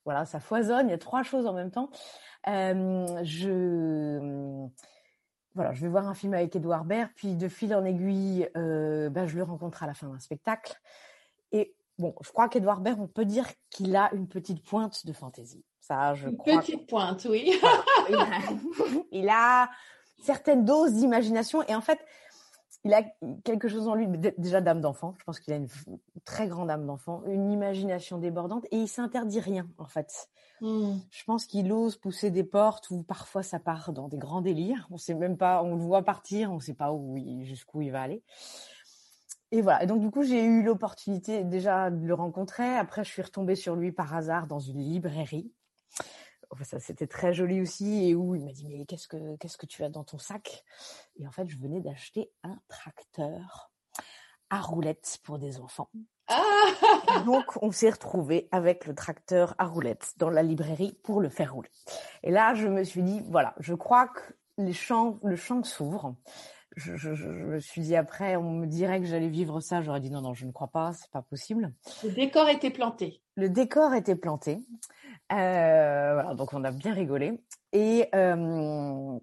voilà, 0.05 0.25
ça 0.25 0.41
foisonne, 0.41 0.89
il 0.89 0.91
y 0.91 0.95
a 0.95 0.99
trois 0.99 1.23
choses 1.23 1.47
en 1.47 1.53
même 1.53 1.71
temps. 1.71 1.91
Euh, 2.49 3.25
je, 3.25 4.69
voilà, 5.55 5.73
je 5.73 5.81
vais 5.81 5.89
voir 5.89 6.07
un 6.07 6.15
film 6.15 6.35
avec 6.35 6.55
Edouard 6.55 6.85
Baird, 6.85 7.11
puis 7.17 7.35
de 7.35 7.49
fil 7.49 7.75
en 7.75 7.85
aiguille, 7.85 8.49
euh, 8.57 9.09
bah, 9.11 9.27
je 9.27 9.37
le 9.37 9.43
rencontre 9.43 9.83
à 9.83 9.87
la 9.87 9.95
fin 9.95 10.09
d'un 10.09 10.21
spectacle. 10.21 10.79
Bon, 11.99 12.15
je 12.23 12.31
crois 12.31 12.49
qu'Edouard 12.49 12.81
Baird, 12.81 13.01
on 13.01 13.07
peut 13.07 13.25
dire 13.25 13.47
qu'il 13.71 13.97
a 13.97 14.13
une 14.15 14.29
petite 14.29 14.63
pointe 14.63 15.07
de 15.07 15.13
fantaisie. 15.13 15.65
Ça, 15.81 16.15
je 16.15 16.29
Une 16.29 16.37
petite 16.37 16.87
pointe, 16.89 17.27
oui. 17.31 17.59
il, 19.13 19.29
a, 19.29 19.71
certaines 20.23 20.65
doses 20.65 20.93
d'imagination 20.93 21.63
et 21.69 21.75
en 21.75 21.81
fait, 21.81 22.01
il 22.85 22.93
a 22.93 23.03
quelque 23.45 23.69
chose 23.69 23.89
en 23.89 23.95
lui, 23.95 24.07
déjà 24.37 24.61
d'âme 24.61 24.81
d'enfant. 24.81 25.15
Je 25.19 25.25
pense 25.25 25.41
qu'il 25.41 25.53
a 25.53 25.57
une 25.57 25.69
très 26.25 26.49
grande 26.49 26.71
âme 26.71 26.87
d'enfant, 26.87 27.23
une 27.27 27.51
imagination 27.51 28.19
débordante 28.19 28.65
et 28.71 28.77
il 28.77 28.89
s'interdit 28.89 29.41
rien 29.41 29.67
en 29.79 29.87
fait. 29.87 30.29
Hmm. 30.61 30.99
Je 31.11 31.25
pense 31.25 31.47
qu'il 31.47 31.71
ose 31.73 31.97
pousser 31.97 32.31
des 32.31 32.45
portes 32.45 32.91
où 32.91 33.03
parfois 33.03 33.43
ça 33.43 33.59
part 33.59 33.93
dans 33.93 34.09
des 34.09 34.19
grands 34.19 34.41
délires. 34.41 34.87
On 34.91 34.99
sait 34.99 35.15
même 35.15 35.37
pas, 35.37 35.63
on 35.63 35.75
le 35.75 35.83
voit 35.83 36.03
partir, 36.03 36.53
on 36.53 36.61
sait 36.61 36.75
pas 36.75 36.93
où 36.93 37.17
jusqu'où 37.43 37.83
il 37.83 37.91
va 37.91 38.03
aller. 38.03 38.23
Et 39.57 39.63
voilà. 39.63 39.83
Et 39.83 39.87
donc 39.87 40.01
du 40.01 40.11
coup, 40.11 40.23
j'ai 40.23 40.45
eu 40.45 40.63
l'opportunité 40.63 41.43
déjà 41.43 41.91
de 41.91 42.07
le 42.07 42.13
rencontrer. 42.13 42.77
Après, 42.77 43.05
je 43.05 43.11
suis 43.11 43.23
retombée 43.23 43.55
sur 43.55 43.75
lui 43.75 43.91
par 43.91 44.15
hasard 44.15 44.47
dans 44.47 44.59
une 44.59 44.81
librairie. 44.81 45.51
Ça 46.63 46.79
c'était 46.79 47.07
très 47.07 47.33
joli 47.33 47.63
aussi. 47.63 48.11
Et 48.11 48.15
où 48.15 48.35
il 48.35 48.45
m'a 48.45 48.53
dit 48.53 48.67
mais 48.69 48.85
qu'est-ce 48.85 49.09
que 49.09 49.37
qu'est-ce 49.37 49.57
que 49.57 49.65
tu 49.65 49.83
as 49.83 49.89
dans 49.89 50.05
ton 50.05 50.19
sac? 50.19 50.63
Et 51.19 51.27
en 51.27 51.31
fait 51.31 51.49
je 51.49 51.57
venais 51.57 51.81
d'acheter 51.81 52.31
un 52.45 52.59
tracteur 52.69 53.73
à 54.51 54.61
roulettes 54.61 55.19
pour 55.25 55.39
des 55.39 55.59
enfants. 55.59 55.89
Ah 56.29 56.43
donc 57.25 57.45
on 57.63 57.73
s'est 57.73 57.91
retrouvé 57.91 58.49
avec 58.53 58.87
le 58.87 58.95
tracteur 58.95 59.55
à 59.59 59.65
roulettes 59.65 60.13
dans 60.19 60.31
la 60.31 60.43
librairie 60.43 60.99
pour 61.03 61.21
le 61.21 61.31
faire 61.31 61.55
rouler. 61.55 61.71
Et 62.23 62.31
là 62.31 62.55
je 62.55 62.69
me 62.69 62.85
suis 62.85 63.03
dit 63.03 63.23
voilà 63.29 63.55
je 63.59 63.75
crois 63.75 64.09
que 64.09 64.21
les 64.59 64.75
champs 64.75 65.19
le 65.25 65.37
champ 65.37 65.65
s'ouvre 65.65 66.15
je, 66.77 66.97
je, 66.97 67.15
je, 67.15 67.29
me 67.29 67.59
suis 67.59 67.81
dit 67.81 67.97
après, 67.97 68.37
on 68.37 68.51
me 68.53 68.67
dirait 68.67 69.01
que 69.01 69.07
j'allais 69.07 69.29
vivre 69.29 69.61
ça. 69.61 69.81
J'aurais 69.83 70.01
dit 70.01 70.11
non, 70.11 70.21
non, 70.21 70.35
je 70.35 70.47
ne 70.47 70.53
crois 70.53 70.69
pas, 70.69 70.93
c'est 70.93 71.11
pas 71.11 71.23
possible. 71.23 71.73
Le 72.05 72.11
décor 72.11 72.49
était 72.49 72.71
planté. 72.71 73.23
Le 73.37 73.49
décor 73.49 73.95
était 73.95 74.17
planté. 74.17 74.59
Euh, 75.33 76.15
voilà, 76.15 76.35
donc 76.35 76.53
on 76.53 76.65
a 76.65 76.71
bien 76.71 76.93
rigolé. 76.93 77.41
Et, 77.73 78.09
euh, 78.15 79.19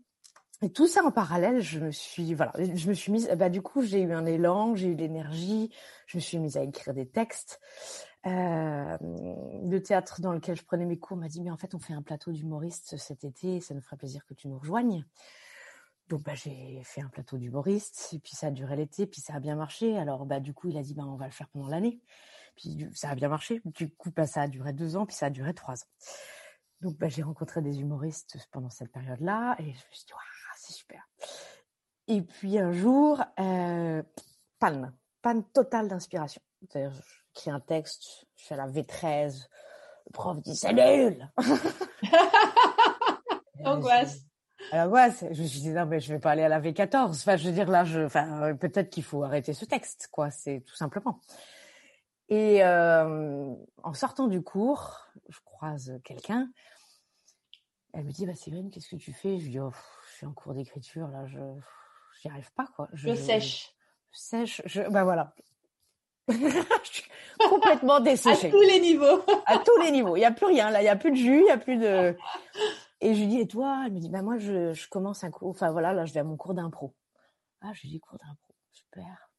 et 0.62 0.72
tout 0.72 0.88
ça 0.88 1.04
en 1.04 1.12
parallèle, 1.12 1.62
je 1.62 1.80
me 1.80 1.92
suis 1.92 2.34
voilà, 2.34 2.54
je 2.58 2.90
me 2.90 2.94
suis 2.94 3.12
mise. 3.12 3.30
Bah 3.38 3.50
du 3.50 3.62
coup, 3.62 3.84
j'ai 3.84 4.02
eu 4.02 4.14
un 4.14 4.26
élan, 4.26 4.76
j'ai 4.76 4.88
eu 4.88 4.96
l'énergie. 4.96 5.72
Je 6.08 6.18
me 6.18 6.22
suis 6.22 6.40
mise 6.40 6.58
à 6.58 6.64
écrire 6.64 6.94
des 6.94 7.08
textes. 7.08 7.60
Euh, 8.26 8.98
le 9.02 9.80
théâtre 9.80 10.22
dans 10.22 10.32
lequel 10.32 10.56
je 10.56 10.64
prenais 10.64 10.86
mes 10.86 10.98
cours 10.98 11.18
m'a 11.18 11.28
dit 11.28 11.42
mais 11.42 11.52
en 11.52 11.58
fait 11.58 11.76
on 11.76 11.80
fait 11.80 11.92
un 11.92 12.02
plateau 12.02 12.32
d'humoristes 12.32 12.96
cet 12.96 13.26
été, 13.26 13.60
ça 13.60 13.74
nous 13.74 13.82
ferait 13.82 13.98
plaisir 13.98 14.26
que 14.26 14.34
tu 14.34 14.48
nous 14.48 14.58
rejoignes. 14.58 15.04
Donc 16.10 16.24
bah, 16.24 16.34
j'ai 16.36 16.82
fait 16.84 17.02
un 17.02 17.10
plateau 17.10 17.38
d'humoristes 17.38 18.10
et 18.14 18.20
puis 18.20 18.36
ça 18.36 18.48
a 18.48 18.52
duré 18.52 18.76
l'été, 18.76 19.08
puis 19.08 19.22
ça 19.22 19.36
a 19.36 19.40
bien 19.40 19.56
marché. 19.56 19.98
Alors 19.98 20.26
bah 20.26 20.40
du 20.40 20.54
coup 20.54 20.70
il 20.70 20.78
a 20.78 20.84
dit 20.84 20.94
bah 20.94 21.04
on 21.06 21.16
va 21.16 21.26
le 21.26 21.32
faire 21.32 21.50
pendant 21.50 21.68
l'année. 21.68 22.02
Puis 22.56 22.88
ça 22.94 23.10
a 23.10 23.16
bien 23.16 23.30
marché. 23.30 23.62
Du 23.66 23.90
coup, 23.90 24.12
bah, 24.12 24.28
ça 24.28 24.42
a 24.42 24.48
duré 24.48 24.74
deux 24.74 24.96
ans, 24.96 25.06
puis 25.06 25.16
ça 25.16 25.28
a 25.28 25.30
duré 25.30 25.54
trois 25.54 25.76
ans. 25.76 25.88
Donc, 26.82 26.98
bah, 26.98 27.08
j'ai 27.08 27.24
rencontré 27.24 27.62
des 27.62 27.80
humoristes 27.80 28.38
pendant 28.52 28.70
cette 28.70 28.92
période-là, 28.92 29.56
et 29.60 29.64
je 29.64 29.70
me 29.70 29.74
suis 29.74 30.06
dit, 30.06 30.14
c'est 30.58 30.74
super. 30.74 31.08
Et 32.08 32.22
puis 32.22 32.60
un 32.60 32.74
jour, 32.74 33.24
euh, 33.40 34.04
panne, 34.60 34.94
panne 35.22 35.44
totale 35.46 35.88
d'inspiration. 35.88 36.42
C'est-à-dire, 36.62 36.92
j'écris 37.34 37.52
un 37.52 37.60
texte, 37.60 38.26
je 38.36 38.46
fais 38.46 38.56
la 38.56 38.68
V13, 38.68 39.48
le 40.06 40.12
prof 40.12 40.42
dit, 40.42 40.56
c'est 40.56 40.74
nul 40.74 41.32
Angoisse. 43.64 44.22
Angoisse. 44.72 45.26
Je 45.32 45.42
me 45.42 45.48
suis 45.48 45.60
dit, 45.60 45.70
non, 45.70 45.86
mais 45.86 46.00
je 46.00 46.14
vais 46.14 46.20
pas 46.20 46.32
aller 46.32 46.44
à 46.44 46.50
la 46.50 46.62
V14. 46.62 47.10
Enfin, 47.10 47.38
je 47.38 47.48
veux 47.48 47.54
dire, 47.54 47.70
là, 47.70 47.84
je, 47.84 48.02
enfin, 48.02 48.56
peut-être 48.56 48.90
qu'il 48.90 49.04
faut 49.04 49.24
arrêter 49.24 49.54
ce 49.54 49.66
texte, 49.66 50.10
quoi. 50.12 50.32
C'est 50.32 50.62
tout 50.66 50.76
simplement. 50.76 51.20
Et 52.30 52.64
euh, 52.64 53.54
en 53.84 53.94
sortant 53.94 54.28
du 54.28 54.42
cours, 54.42 55.08
je 55.30 55.40
croise 55.44 56.00
quelqu'un. 56.04 56.50
Elle 57.94 58.06
me 58.06 58.12
dit, 58.12 58.26
bah, 58.26 58.34
Séverine, 58.34 58.72
qu'est-ce 58.72 58.90
que 58.90 58.96
tu 58.96 59.14
fais? 59.14 59.38
Je 59.38 59.44
lui 59.44 59.52
dis, 59.52 59.60
oh, 59.60 59.72
je 60.08 60.16
suis 60.16 60.26
en 60.26 60.34
cours 60.34 60.54
d'écriture, 60.54 61.08
là, 61.10 61.26
je 61.28 61.38
n'y 62.26 62.32
arrive 62.32 62.52
pas, 62.54 62.66
quoi. 62.76 62.88
Je, 62.94 63.14
sèche. 63.14 63.74
Je 64.12 64.20
sèche, 64.20 64.62
je, 64.66 64.82
bah 64.90 65.04
voilà. 65.04 65.34
je 66.30 66.36
suis 66.84 67.04
complètement 67.50 68.00
desséchée. 68.00 68.48
à 68.48 68.52
tous 68.52 68.62
les 68.62 68.80
niveaux. 68.80 69.22
à 69.46 69.58
tous 69.60 69.78
les 69.84 69.92
niveaux. 69.92 70.16
Il 70.16 70.20
n'y 70.20 70.26
a 70.26 70.32
plus 70.32 70.46
rien, 70.46 70.70
là, 70.70 70.82
il 70.82 70.86
n'y 70.86 70.90
a 70.90 70.96
plus 70.96 71.12
de 71.12 71.18
jus, 71.18 71.40
il 71.40 71.44
n'y 71.44 71.52
a 71.52 71.58
plus 71.58 71.78
de... 71.78 72.16
Et 73.04 73.14
je 73.16 73.20
lui 73.20 73.28
dis, 73.28 73.40
et 73.40 73.48
toi? 73.48 73.84
Elle 73.86 73.94
me 73.94 74.00
dit, 74.00 74.10
bah 74.10 74.22
moi, 74.22 74.38
je, 74.38 74.74
je 74.74 74.88
commence 74.88 75.24
un 75.24 75.32
cours, 75.32 75.50
enfin 75.50 75.72
voilà, 75.72 75.92
là, 75.94 76.06
je 76.06 76.14
vais 76.14 76.22
à 76.22 76.24
mon 76.24 76.38
cours 76.38 76.54
d'impro. 76.54 76.96
Ah, 77.62 77.72
je 77.74 77.82
lui 77.82 77.90
dis, 77.90 78.00
cours 78.00 78.18
d'impro, 78.18 78.56
super. 78.72 79.30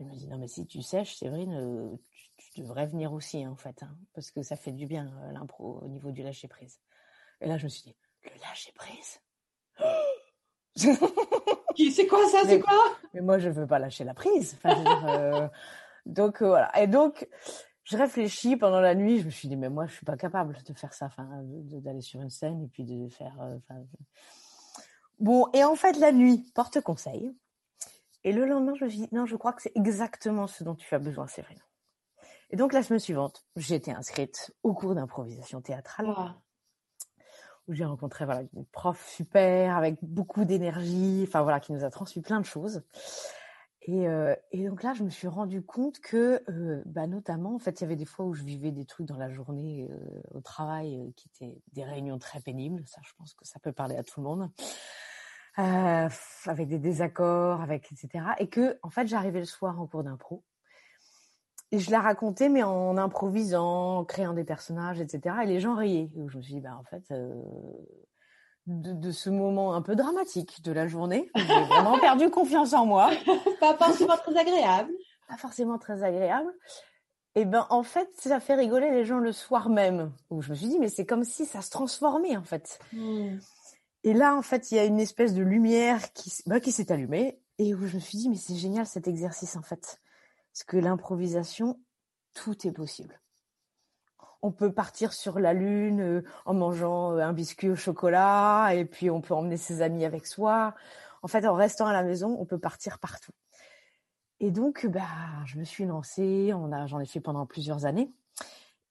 Elle 0.00 0.06
me 0.06 0.14
dit 0.14 0.28
non 0.28 0.38
mais 0.38 0.48
si 0.48 0.66
tu 0.66 0.82
sèches, 0.82 1.16
Séverine, 1.16 1.54
euh, 1.54 1.96
tu, 2.38 2.60
devrais 2.60 2.86
venir 2.86 3.12
aussi 3.12 3.44
hein, 3.44 3.50
en 3.50 3.56
fait, 3.56 3.82
hein, 3.82 3.94
parce 4.14 4.30
que 4.30 4.42
ça 4.42 4.56
fait 4.56 4.72
du 4.72 4.86
bien 4.86 5.12
euh, 5.22 5.32
l'impro 5.32 5.78
au 5.82 5.88
niveau 5.88 6.10
du 6.10 6.22
lâcher 6.22 6.48
prise. 6.48 6.80
Et 7.42 7.48
là 7.48 7.58
je 7.58 7.64
me 7.64 7.68
suis 7.68 7.82
dit 7.82 7.96
le 8.24 8.30
lâcher 8.40 8.72
prise? 8.72 9.20
c'est 11.94 12.06
quoi 12.06 12.26
ça? 12.28 12.42
C'est 12.46 12.60
quoi? 12.60 12.96
Mais 13.12 13.20
moi 13.20 13.38
je 13.38 13.50
veux 13.50 13.66
pas 13.66 13.78
lâcher 13.78 14.04
la 14.04 14.14
prise. 14.14 14.58
Euh, 14.64 15.48
donc 16.06 16.42
voilà. 16.42 16.70
Et 16.80 16.86
donc 16.86 17.28
je 17.84 17.96
réfléchis 17.96 18.56
pendant 18.56 18.80
la 18.80 18.94
nuit. 18.94 19.20
Je 19.20 19.26
me 19.26 19.30
suis 19.30 19.48
dit 19.48 19.56
mais 19.56 19.70
moi 19.70 19.86
je 19.86 19.94
suis 19.94 20.06
pas 20.06 20.16
capable 20.16 20.56
de 20.62 20.74
faire 20.74 20.94
ça, 20.94 21.06
enfin 21.06 21.28
d'aller 21.42 22.00
sur 22.00 22.20
une 22.20 22.30
scène 22.30 22.62
et 22.62 22.68
puis 22.68 22.84
de 22.84 23.08
faire. 23.08 23.36
Bon 25.18 25.48
et 25.52 25.64
en 25.64 25.76
fait 25.76 25.98
la 25.98 26.12
nuit 26.12 26.50
porte 26.54 26.80
conseil. 26.80 27.32
Et 28.24 28.32
le 28.32 28.44
lendemain, 28.44 28.74
je 28.74 28.84
me 28.84 28.90
suis 28.90 28.98
dit, 28.98 29.08
non, 29.12 29.24
je 29.24 29.36
crois 29.36 29.52
que 29.52 29.62
c'est 29.62 29.72
exactement 29.74 30.46
ce 30.46 30.62
dont 30.62 30.74
tu 30.74 30.94
as 30.94 30.98
besoin, 30.98 31.26
Séverine. 31.26 31.62
Et 32.50 32.56
donc, 32.56 32.72
la 32.72 32.82
semaine 32.82 33.00
suivante, 33.00 33.44
j'ai 33.56 33.76
été 33.76 33.92
inscrite 33.92 34.54
au 34.62 34.74
cours 34.74 34.94
d'improvisation 34.94 35.60
théâtrale. 35.60 36.34
Où 37.68 37.72
j'ai 37.72 37.84
rencontré 37.84 38.24
voilà, 38.24 38.42
une 38.54 38.66
prof 38.66 39.08
super, 39.08 39.76
avec 39.76 39.96
beaucoup 40.02 40.44
d'énergie, 40.44 41.24
enfin 41.26 41.42
voilà, 41.42 41.60
qui 41.60 41.72
nous 41.72 41.84
a 41.84 41.90
transmis 41.90 42.20
plein 42.20 42.40
de 42.40 42.46
choses. 42.46 42.82
Et, 43.92 44.06
et, 44.52 44.68
donc 44.68 44.82
là, 44.82 44.94
je 44.94 45.02
me 45.02 45.10
suis 45.10 45.26
rendu 45.26 45.62
compte 45.62 46.00
que, 46.00 46.42
bah, 46.86 47.06
notamment, 47.06 47.54
en 47.54 47.58
fait, 47.58 47.80
il 47.80 47.82
y 47.82 47.84
avait 47.84 47.96
des 47.96 48.04
fois 48.04 48.24
où 48.24 48.34
je 48.34 48.44
vivais 48.44 48.70
des 48.70 48.84
trucs 48.84 49.06
dans 49.06 49.16
la 49.16 49.30
journée 49.30 49.88
au 50.32 50.40
travail 50.40 51.12
qui 51.16 51.28
étaient 51.28 51.58
des 51.72 51.84
réunions 51.84 52.18
très 52.18 52.40
pénibles. 52.40 52.82
Ça, 52.86 53.00
je 53.04 53.12
pense 53.18 53.34
que 53.34 53.46
ça 53.46 53.58
peut 53.58 53.72
parler 53.72 53.96
à 53.96 54.02
tout 54.02 54.20
le 54.20 54.26
monde. 54.26 54.50
avec 55.56 56.68
des 56.68 56.78
désaccords, 56.78 57.60
avec 57.60 57.90
etc. 57.92 58.24
Et 58.38 58.48
que, 58.48 58.78
en 58.82 58.90
fait, 58.90 59.06
j'arrivais 59.06 59.40
le 59.40 59.46
soir 59.46 59.80
en 59.80 59.86
cours 59.86 60.04
d'impro 60.04 60.44
et 61.72 61.78
je 61.78 61.90
la 61.90 62.00
racontais, 62.00 62.48
mais 62.48 62.62
en 62.62 62.96
improvisant, 62.96 63.98
en 63.98 64.04
créant 64.04 64.34
des 64.34 64.44
personnages, 64.44 65.00
etc. 65.00 65.36
Et 65.44 65.46
les 65.46 65.60
gens 65.60 65.76
riaient. 65.76 66.10
Et 66.16 66.28
je 66.28 66.36
me 66.36 66.42
suis 66.42 66.54
dit, 66.54 66.60
bah, 66.60 66.76
en 66.78 66.84
fait, 66.84 67.04
euh, 67.12 67.42
de, 68.70 68.92
de, 68.92 69.12
ce 69.12 69.30
moment 69.30 69.74
un 69.74 69.82
peu 69.82 69.96
dramatique 69.96 70.62
de 70.62 70.72
la 70.72 70.86
journée, 70.86 71.30
j'ai 71.34 71.64
vraiment 71.64 71.98
perdu 72.00 72.30
confiance 72.30 72.72
en 72.72 72.86
moi. 72.86 73.10
Pas 73.58 73.76
forcément 73.76 74.16
très 74.16 74.36
agréable. 74.36 74.92
Pas 75.28 75.36
forcément 75.36 75.78
très 75.78 76.02
agréable. 76.02 76.52
Et 77.34 77.44
ben, 77.44 77.66
en 77.70 77.82
fait, 77.82 78.08
ça 78.16 78.40
fait 78.40 78.54
rigoler 78.54 78.90
les 78.90 79.04
gens 79.04 79.18
le 79.18 79.32
soir 79.32 79.68
même. 79.68 80.12
Où 80.30 80.42
je 80.42 80.50
me 80.50 80.54
suis 80.54 80.68
dit, 80.68 80.78
mais 80.78 80.88
c'est 80.88 81.06
comme 81.06 81.24
si 81.24 81.46
ça 81.46 81.62
se 81.62 81.70
transformait, 81.70 82.36
en 82.36 82.44
fait. 82.44 82.78
Hmm. 82.92 83.38
Et 84.02 84.14
là, 84.14 84.34
en 84.34 84.42
fait, 84.42 84.70
il 84.70 84.76
y 84.76 84.78
a 84.78 84.84
une 84.84 84.98
espèce 84.98 85.34
de 85.34 85.42
lumière 85.42 86.12
qui, 86.12 86.32
bah, 86.46 86.60
qui 86.60 86.72
s'est 86.72 86.90
allumée 86.90 87.40
et 87.58 87.74
où 87.74 87.86
je 87.86 87.96
me 87.96 88.00
suis 88.00 88.18
dit, 88.18 88.28
mais 88.28 88.36
c'est 88.36 88.56
génial 88.56 88.86
cet 88.86 89.06
exercice, 89.06 89.56
en 89.56 89.62
fait. 89.62 90.00
Parce 90.52 90.64
que 90.64 90.76
l'improvisation, 90.76 91.78
tout 92.34 92.66
est 92.66 92.72
possible. 92.72 93.20
On 94.42 94.52
peut 94.52 94.72
partir 94.72 95.12
sur 95.12 95.38
la 95.38 95.52
lune 95.52 96.00
euh, 96.00 96.24
en 96.46 96.54
mangeant 96.54 97.12
euh, 97.12 97.20
un 97.20 97.32
biscuit 97.32 97.68
au 97.68 97.76
chocolat, 97.76 98.70
et 98.74 98.84
puis 98.84 99.10
on 99.10 99.20
peut 99.20 99.34
emmener 99.34 99.56
ses 99.56 99.82
amis 99.82 100.04
avec 100.04 100.26
soi. 100.26 100.74
En 101.22 101.28
fait, 101.28 101.46
en 101.46 101.54
restant 101.54 101.86
à 101.86 101.92
la 101.92 102.02
maison, 102.02 102.36
on 102.38 102.46
peut 102.46 102.58
partir 102.58 102.98
partout. 102.98 103.32
Et 104.40 104.50
donc, 104.50 104.86
bah, 104.86 105.02
je 105.44 105.58
me 105.58 105.64
suis 105.64 105.84
lancée. 105.84 106.52
On 106.54 106.72
a, 106.72 106.86
j'en 106.86 106.98
ai 107.00 107.06
fait 107.06 107.20
pendant 107.20 107.44
plusieurs 107.44 107.84
années. 107.84 108.10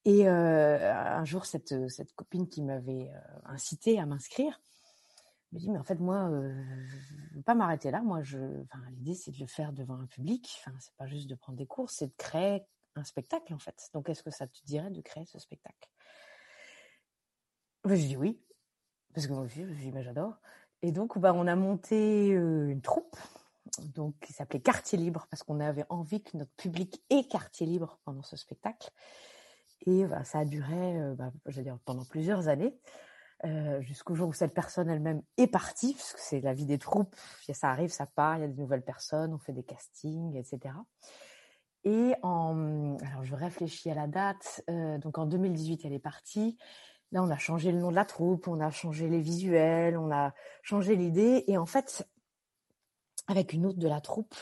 Et 0.06 0.28
euh, 0.28 0.94
un 0.94 1.26
jour, 1.26 1.46
cette, 1.46 1.90
cette 1.90 2.14
copine 2.14 2.48
qui 2.48 2.62
m'avait 2.62 3.12
incité 3.46 4.00
à 4.00 4.06
m'inscrire 4.06 4.60
me 5.52 5.60
dit 5.60 5.70
mais 5.70 5.80
en 5.80 5.84
fait 5.84 6.00
moi 6.00 6.30
euh, 6.30 6.54
je 7.32 7.36
veux 7.36 7.42
pas 7.42 7.56
m'arrêter 7.56 7.92
là 7.92 8.02
moi 8.02 8.22
l'idée 8.92 9.16
c'est 9.16 9.32
de 9.32 9.40
le 9.40 9.48
faire 9.48 9.74
devant 9.74 9.96
un 9.96 10.06
public 10.06 10.60
enfin 10.60 10.76
c'est 10.80 10.94
pas 10.96 11.08
juste 11.08 11.30
de 11.30 11.36
prendre 11.36 11.58
des 11.58 11.66
cours 11.66 11.90
c'est 11.90 12.08
de 12.08 12.14
créer 12.18 12.64
un 12.96 13.04
spectacle 13.04 13.54
en 13.54 13.60
fait. 13.60 13.90
Donc 13.94 14.10
est-ce 14.10 14.24
que 14.24 14.32
ça 14.32 14.48
te 14.48 14.60
dirait 14.66 14.92
de 14.92 15.02
créer 15.02 15.26
ce 15.26 15.40
spectacle? 15.40 15.90
Je 17.86 17.94
dis 17.94 18.18
oui 18.18 18.42
parce 19.14 19.28
que 19.28 19.34
moi 19.34 19.44
aussi 19.44 19.66
je 19.66 20.02
j'adore. 20.02 20.40
Et 20.82 20.92
donc 20.92 21.18
bah 21.18 21.34
on 21.34 21.48
a 21.48 21.56
monté 21.56 22.32
euh, 22.34 22.70
une 22.70 22.82
troupe 22.82 23.18
donc 23.96 24.16
qui 24.20 24.34
s'appelait 24.34 24.62
Quartier 24.62 24.98
Libre 24.98 25.28
parce 25.30 25.44
qu'on 25.44 25.60
avait 25.60 25.86
envie 25.90 26.24
que 26.24 26.38
notre 26.38 26.54
public 26.54 27.04
ait 27.10 27.24
quartier 27.26 27.68
libre 27.68 28.00
pendant 28.04 28.24
ce 28.24 28.36
spectacle. 28.36 28.90
Et 29.86 30.06
bah, 30.06 30.24
ça 30.24 30.40
a 30.40 30.46
duré 30.46 31.00
euh, 31.00 31.16
bah, 31.16 31.32
je 31.46 31.62
dire 31.62 31.78
pendant 31.86 32.06
plusieurs 32.06 32.48
années 32.48 32.78
euh, 33.46 33.82
jusqu'au 33.82 34.16
jour 34.16 34.30
où 34.30 34.34
cette 34.34 34.54
personne 34.54 34.90
elle-même 34.90 35.22
est 35.38 35.48
partie, 35.48 35.94
parce 35.94 36.12
que 36.12 36.20
c'est 36.20 36.42
la 36.42 36.54
vie 36.54 36.66
des 36.66 36.78
troupes, 36.78 37.16
ça 37.54 37.70
arrive, 37.70 37.90
ça 37.90 38.06
part, 38.06 38.38
il 38.38 38.42
y 38.42 38.44
a 38.44 38.48
de 38.50 38.60
nouvelles 38.60 38.84
personnes, 38.84 39.34
on 39.34 39.38
fait 39.38 39.54
des 39.54 39.64
castings, 39.64 40.36
etc. 40.36 40.76
Et 41.86 42.14
en, 42.24 42.98
alors 43.02 43.24
je 43.24 43.36
réfléchis 43.36 43.90
à 43.90 43.96
la 43.96 44.08
date, 44.08 44.64
euh, 44.70 44.98
donc 44.98 45.18
en 45.18 45.26
2018 45.26 45.86
elle 45.86 45.94
est 45.94 46.00
partie. 46.00 46.58
Là 47.12 47.24
on 47.24 47.30
a 47.30 47.38
changé 47.38 47.72
le 47.72 47.80
nom 47.80 47.90
de 47.90 47.96
la 47.96 48.06
troupe, 48.06 48.48
on 48.48 48.60
a 48.60 48.70
changé 48.70 49.08
les 49.08 49.22
visuels, 49.22 49.98
on 49.98 50.12
a 50.12 50.34
changé 50.62 50.96
l'idée, 50.96 51.44
et 51.48 51.58
en 51.58 51.66
fait 51.66 52.08
avec 53.28 53.54
une 53.54 53.66
autre 53.66 53.80
de 53.80 53.88
la 53.88 54.02
troupe, 54.02 54.36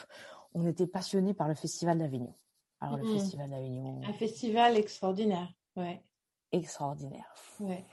on 0.54 0.65
était 0.65 0.88
passionnés 0.88 1.34
par 1.34 1.47
le 1.47 1.56
festival 1.56 2.00
d'Avignon. 2.00 2.34
Alors 2.80 2.97
le 2.97 3.04
mmh. 3.04 3.19
festival 3.19 3.50
d'Avignon. 3.50 4.02
Un 4.04 4.13
festival 4.13 4.78
extraordinaire, 4.78 5.54
ouais. 5.76 6.02
Extraordinaire. 6.52 7.34
Ouais 7.60 7.86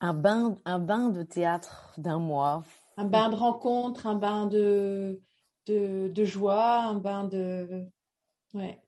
un 0.00 0.14
bain, 0.14 0.58
un 0.64 0.78
bain 0.78 1.10
de 1.10 1.22
théâtre 1.22 1.92
d'un 1.98 2.18
mois. 2.18 2.64
Un 2.96 3.04
bain 3.04 3.28
de 3.28 3.34
rencontre, 3.34 4.06
un 4.06 4.14
bain 4.14 4.46
de, 4.46 5.20
de, 5.66 6.24
joie, 6.24 6.80
un 6.80 6.94
bain 6.94 7.24
de, 7.24 7.86
ouais. 8.54 8.80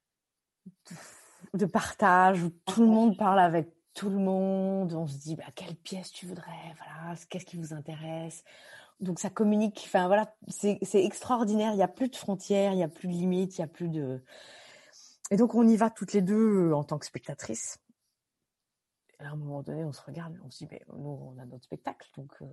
de 1.55 1.67
partage 1.67 2.43
où 2.43 2.51
tout 2.67 2.81
le 2.83 2.89
monde 2.89 3.17
parle 3.17 3.41
avec 3.41 3.69
tout 3.95 4.09
le 4.11 4.19
monde. 4.19 4.93
On 4.95 5.07
se 5.07 5.19
dit, 5.19 5.37
bah, 5.37 5.45
quelle 5.55 5.77
pièce 5.77 6.13
tu 6.13 6.27
voudrais, 6.27 6.75
voilà, 6.77 7.17
qu'est-ce 7.29 7.47
qui 7.47 7.57
vous 7.57 7.73
intéresse. 7.75 8.45
Donc 9.01 9.19
ça 9.19 9.31
communique, 9.31 9.83
enfin 9.87 10.07
voilà, 10.07 10.35
c'est 10.49 10.79
extraordinaire. 10.95 11.73
Il 11.73 11.77
n'y 11.77 11.83
a 11.83 11.89
plus 11.89 12.09
de 12.09 12.17
frontières, 12.17 12.73
il 12.73 12.77
n'y 12.77 12.85
a 12.85 12.89
plus 12.89 13.09
de 13.09 13.13
limites, 13.13 13.59
il 13.59 13.61
n'y 13.61 13.65
a 13.65 13.69
plus 13.69 13.89
de. 13.89 14.23
Et 15.31 15.37
donc 15.37 15.55
on 15.55 15.67
y 15.67 15.77
va 15.77 15.91
toutes 15.91 16.13
les 16.13 16.23
deux 16.23 16.69
euh, 16.69 16.77
en 16.77 16.85
tant 16.85 16.99
que 16.99 17.07
spectatrices 17.07 17.79
à 19.25 19.31
un 19.31 19.37
moment 19.37 19.63
donné, 19.63 19.85
on 19.85 19.93
se 19.93 20.03
regarde, 20.03 20.39
on 20.45 20.51
se 20.51 20.59
dit, 20.59 20.69
mais 20.71 20.83
nous, 20.97 21.35
on 21.35 21.39
a 21.39 21.47
notre 21.47 21.65
spectacle. 21.65 22.09
Donc, 22.17 22.33
euh, 22.43 22.47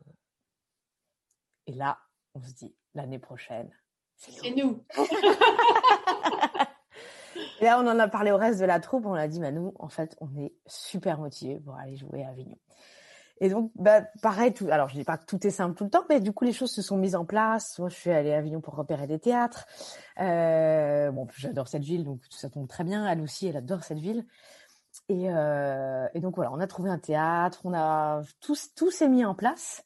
Et 1.68 1.74
là, 1.74 2.00
on 2.34 2.42
se 2.42 2.54
dit, 2.54 2.76
l'année 2.94 3.20
prochaine, 3.20 3.72
c'est 4.16 4.52
nous. 4.52 4.84
et 7.60 7.66
là, 7.66 7.80
on 7.80 7.88
en 7.88 8.00
a 8.00 8.08
parlé 8.08 8.32
au 8.32 8.38
reste 8.38 8.60
de 8.60 8.66
la 8.66 8.80
troupe. 8.80 9.06
On 9.06 9.14
a 9.14 9.28
dit, 9.28 9.40
bah, 9.40 9.52
nous, 9.52 9.74
en 9.80 9.90
fait, 9.90 10.16
on 10.22 10.36
est 10.38 10.54
super 10.68 11.20
motivés 11.20 11.60
pour 11.60 11.76
aller 11.76 11.96
jouer 11.96 12.24
à 12.24 12.30
Avignon. 12.30 12.58
Et 13.42 13.50
donc, 13.50 13.72
bah, 13.76 14.02
pareil, 14.22 14.54
tout, 14.54 14.68
alors 14.70 14.90
je 14.90 14.96
dis 14.96 15.06
pas 15.06 15.18
que 15.18 15.26
tout 15.26 15.46
est 15.48 15.52
simple 15.52 15.76
tout 15.76 15.86
le 15.86 15.90
temps, 15.90 16.04
mais 16.10 16.20
du 16.20 16.34
coup, 16.34 16.44
les 16.44 16.52
choses 16.52 16.72
se 16.72 16.82
sont 16.82 16.98
mises 16.98 17.16
en 17.16 17.26
place. 17.26 17.80
Moi, 17.80 17.90
je 17.90 17.96
suis 17.96 18.12
allée 18.12 18.34
à 18.34 18.38
Avignon 18.40 18.60
pour 18.60 18.76
repérer 18.76 19.08
des 19.08 19.20
théâtres. 19.20 19.66
Euh, 20.20 21.10
bon, 21.12 21.28
j'adore 21.38 21.68
cette 21.68 21.84
ville, 21.84 22.04
donc 22.04 22.22
tout 22.30 22.38
ça 22.38 22.50
tombe 22.50 22.68
très 22.68 22.84
bien. 22.84 23.08
Elle 23.08 23.22
aussi, 23.22 23.48
elle 23.48 23.58
adore 23.58 23.84
cette 23.84 24.00
ville. 24.00 24.26
Et, 25.08 25.30
euh, 25.30 26.08
et, 26.14 26.20
donc 26.20 26.36
voilà, 26.36 26.52
on 26.52 26.60
a 26.60 26.68
trouvé 26.68 26.90
un 26.90 27.00
théâtre, 27.00 27.62
on 27.64 27.74
a 27.74 28.22
tout, 28.42 28.56
tout 28.76 28.92
s'est 28.92 29.08
mis 29.08 29.24
en 29.24 29.36
place 29.36 29.86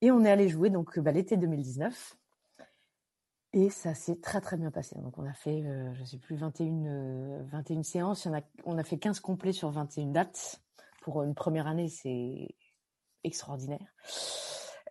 et 0.00 0.10
on 0.10 0.24
est 0.24 0.30
allé 0.30 0.48
jouer 0.48 0.68
donc 0.68 0.98
bah, 0.98 1.12
l'été 1.12 1.36
2019 1.36 2.16
et 3.52 3.70
ça 3.70 3.94
s'est 3.94 4.16
très 4.16 4.40
très 4.40 4.56
bien 4.56 4.70
passé. 4.70 4.96
Donc 4.98 5.18
on 5.18 5.26
a 5.26 5.34
fait, 5.34 5.62
euh, 5.62 5.92
je 5.94 6.04
sais 6.04 6.18
plus, 6.18 6.36
21, 6.36 7.42
21 7.44 7.78
euh, 7.78 7.82
séances, 7.82 8.26
on 8.26 8.34
a, 8.34 8.40
on 8.64 8.78
a 8.78 8.84
fait 8.84 8.98
15 8.98 9.20
complets 9.20 9.52
sur 9.52 9.70
21 9.70 10.06
dates. 10.06 10.60
Pour 11.02 11.22
une 11.22 11.34
première 11.34 11.66
année, 11.66 11.88
c'est 11.88 12.48
extraordinaire. 13.24 13.94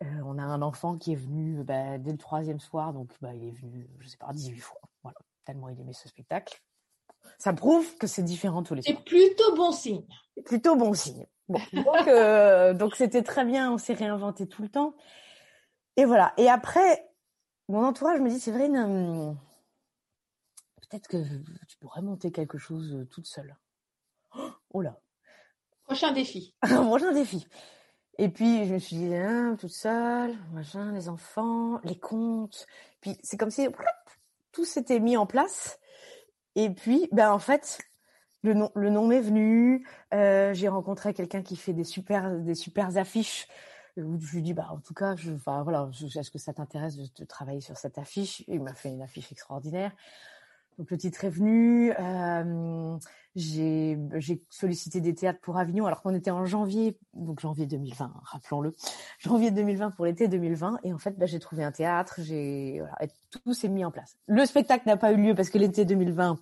Euh, 0.03 0.05
on 0.25 0.37
a 0.37 0.43
un 0.43 0.61
enfant 0.61 0.97
qui 0.97 1.13
est 1.13 1.15
venu 1.15 1.63
bah, 1.63 1.97
dès 1.97 2.11
le 2.11 2.17
troisième 2.17 2.59
soir, 2.59 2.93
donc 2.93 3.11
bah, 3.21 3.33
il 3.33 3.47
est 3.47 3.51
venu, 3.51 3.89
je 3.99 4.07
sais 4.07 4.17
pas, 4.17 4.31
18 4.33 4.59
fois. 4.59 4.81
Voilà, 5.03 5.17
tellement 5.45 5.69
il 5.69 5.79
aimait 5.79 5.93
ce 5.93 6.07
spectacle. 6.07 6.61
Ça 7.37 7.53
prouve 7.53 7.97
que 7.97 8.07
c'est 8.07 8.23
différent 8.23 8.63
tous 8.63 8.75
les 8.75 8.81
soirs. 8.81 8.97
C'est 8.97 9.03
plutôt 9.03 9.55
bon 9.55 9.71
signe. 9.71 10.05
Plutôt 10.45 10.75
bon 10.75 10.93
signe. 10.95 11.25
euh, 12.07 12.73
donc 12.73 12.95
c'était 12.95 13.23
très 13.23 13.45
bien. 13.45 13.71
On 13.71 13.77
s'est 13.77 13.93
réinventé 13.93 14.47
tout 14.47 14.63
le 14.63 14.69
temps. 14.69 14.95
Et 15.97 16.05
voilà. 16.05 16.33
Et 16.37 16.49
après, 16.49 17.10
mon 17.67 17.85
entourage 17.85 18.19
me 18.19 18.29
dit, 18.29 18.39
c'est 18.39 18.51
vrai, 18.51 18.67
peut-être 20.91 21.07
que 21.07 21.23
tu 21.67 21.77
pourrais 21.79 22.01
monter 22.01 22.31
quelque 22.31 22.57
chose 22.57 22.93
euh, 22.93 23.05
toute 23.05 23.27
seule. 23.27 23.55
Oh 24.73 24.81
là. 24.81 24.99
Prochain 25.83 26.11
défi. 26.11 26.55
Prochain 26.61 27.11
défi. 27.13 27.47
Et 28.17 28.29
puis 28.29 28.65
je 28.65 28.73
me 28.73 28.79
suis 28.79 28.97
dit, 28.97 29.15
hein, 29.15 29.55
toute 29.59 29.71
seule, 29.71 30.35
machin, 30.51 30.91
les 30.91 31.09
enfants, 31.09 31.79
les 31.83 31.97
comptes. 31.97 32.67
Puis 32.99 33.17
c'est 33.23 33.37
comme 33.37 33.51
si 33.51 33.67
tout 34.51 34.65
s'était 34.65 34.99
mis 34.99 35.17
en 35.17 35.25
place. 35.25 35.79
Et 36.55 36.69
puis, 36.69 37.07
ben 37.11 37.31
en 37.31 37.39
fait, 37.39 37.79
le 38.43 38.53
nom, 38.53 38.71
le 38.75 38.89
nom 38.89 39.07
m'est 39.07 39.21
venu. 39.21 39.87
Euh, 40.13 40.53
j'ai 40.53 40.67
rencontré 40.67 41.13
quelqu'un 41.13 41.41
qui 41.41 41.55
fait 41.55 41.73
des 41.73 41.83
super, 41.83 42.31
des 42.39 42.55
super 42.55 42.97
affiches. 42.97 43.47
Où 43.97 44.19
je 44.19 44.35
lui 44.35 44.41
dis, 44.41 44.53
bah 44.53 44.67
en 44.71 44.79
tout 44.79 44.93
cas, 44.93 45.15
je, 45.15 45.31
enfin, 45.31 45.63
voilà, 45.63 45.89
est-ce 46.15 46.31
que 46.31 46.39
ça 46.39 46.53
t'intéresse 46.53 46.97
de, 46.97 47.25
travailler 47.25 47.61
sur 47.61 47.77
cette 47.77 47.97
affiche? 47.97 48.43
Il 48.47 48.61
m'a 48.61 48.73
fait 48.73 48.89
une 48.89 49.01
affiche 49.01 49.31
extraordinaire. 49.31 49.91
Donc 50.77 50.89
le 50.89 50.97
titre 50.97 51.25
est 51.25 51.29
venu. 51.29 51.91
Euh, 51.99 52.97
j'ai 53.35 53.97
sollicité 54.49 54.99
des 54.99 55.13
théâtres 55.13 55.39
pour 55.41 55.57
Avignon 55.57 55.85
alors 55.85 56.01
qu'on 56.01 56.13
était 56.13 56.31
en 56.31 56.45
janvier, 56.45 56.97
donc 57.13 57.39
janvier 57.39 57.65
2020, 57.65 58.11
rappelons-le, 58.23 58.73
janvier 59.19 59.51
2020 59.51 59.91
pour 59.91 60.05
l'été 60.05 60.27
2020. 60.27 60.79
Et 60.83 60.93
en 60.93 60.97
fait, 60.97 61.17
bah, 61.17 61.25
j'ai 61.25 61.39
trouvé 61.39 61.63
un 61.63 61.71
théâtre, 61.71 62.15
j'ai 62.19 62.79
voilà, 62.79 62.97
tout 63.29 63.53
s'est 63.53 63.69
mis 63.69 63.85
en 63.85 63.91
place. 63.91 64.17
Le 64.27 64.45
spectacle 64.45 64.87
n'a 64.87 64.97
pas 64.97 65.13
eu 65.13 65.17
lieu 65.17 65.35
parce 65.35 65.49
que 65.49 65.57
l'été 65.57 65.85
2020, 65.85 66.39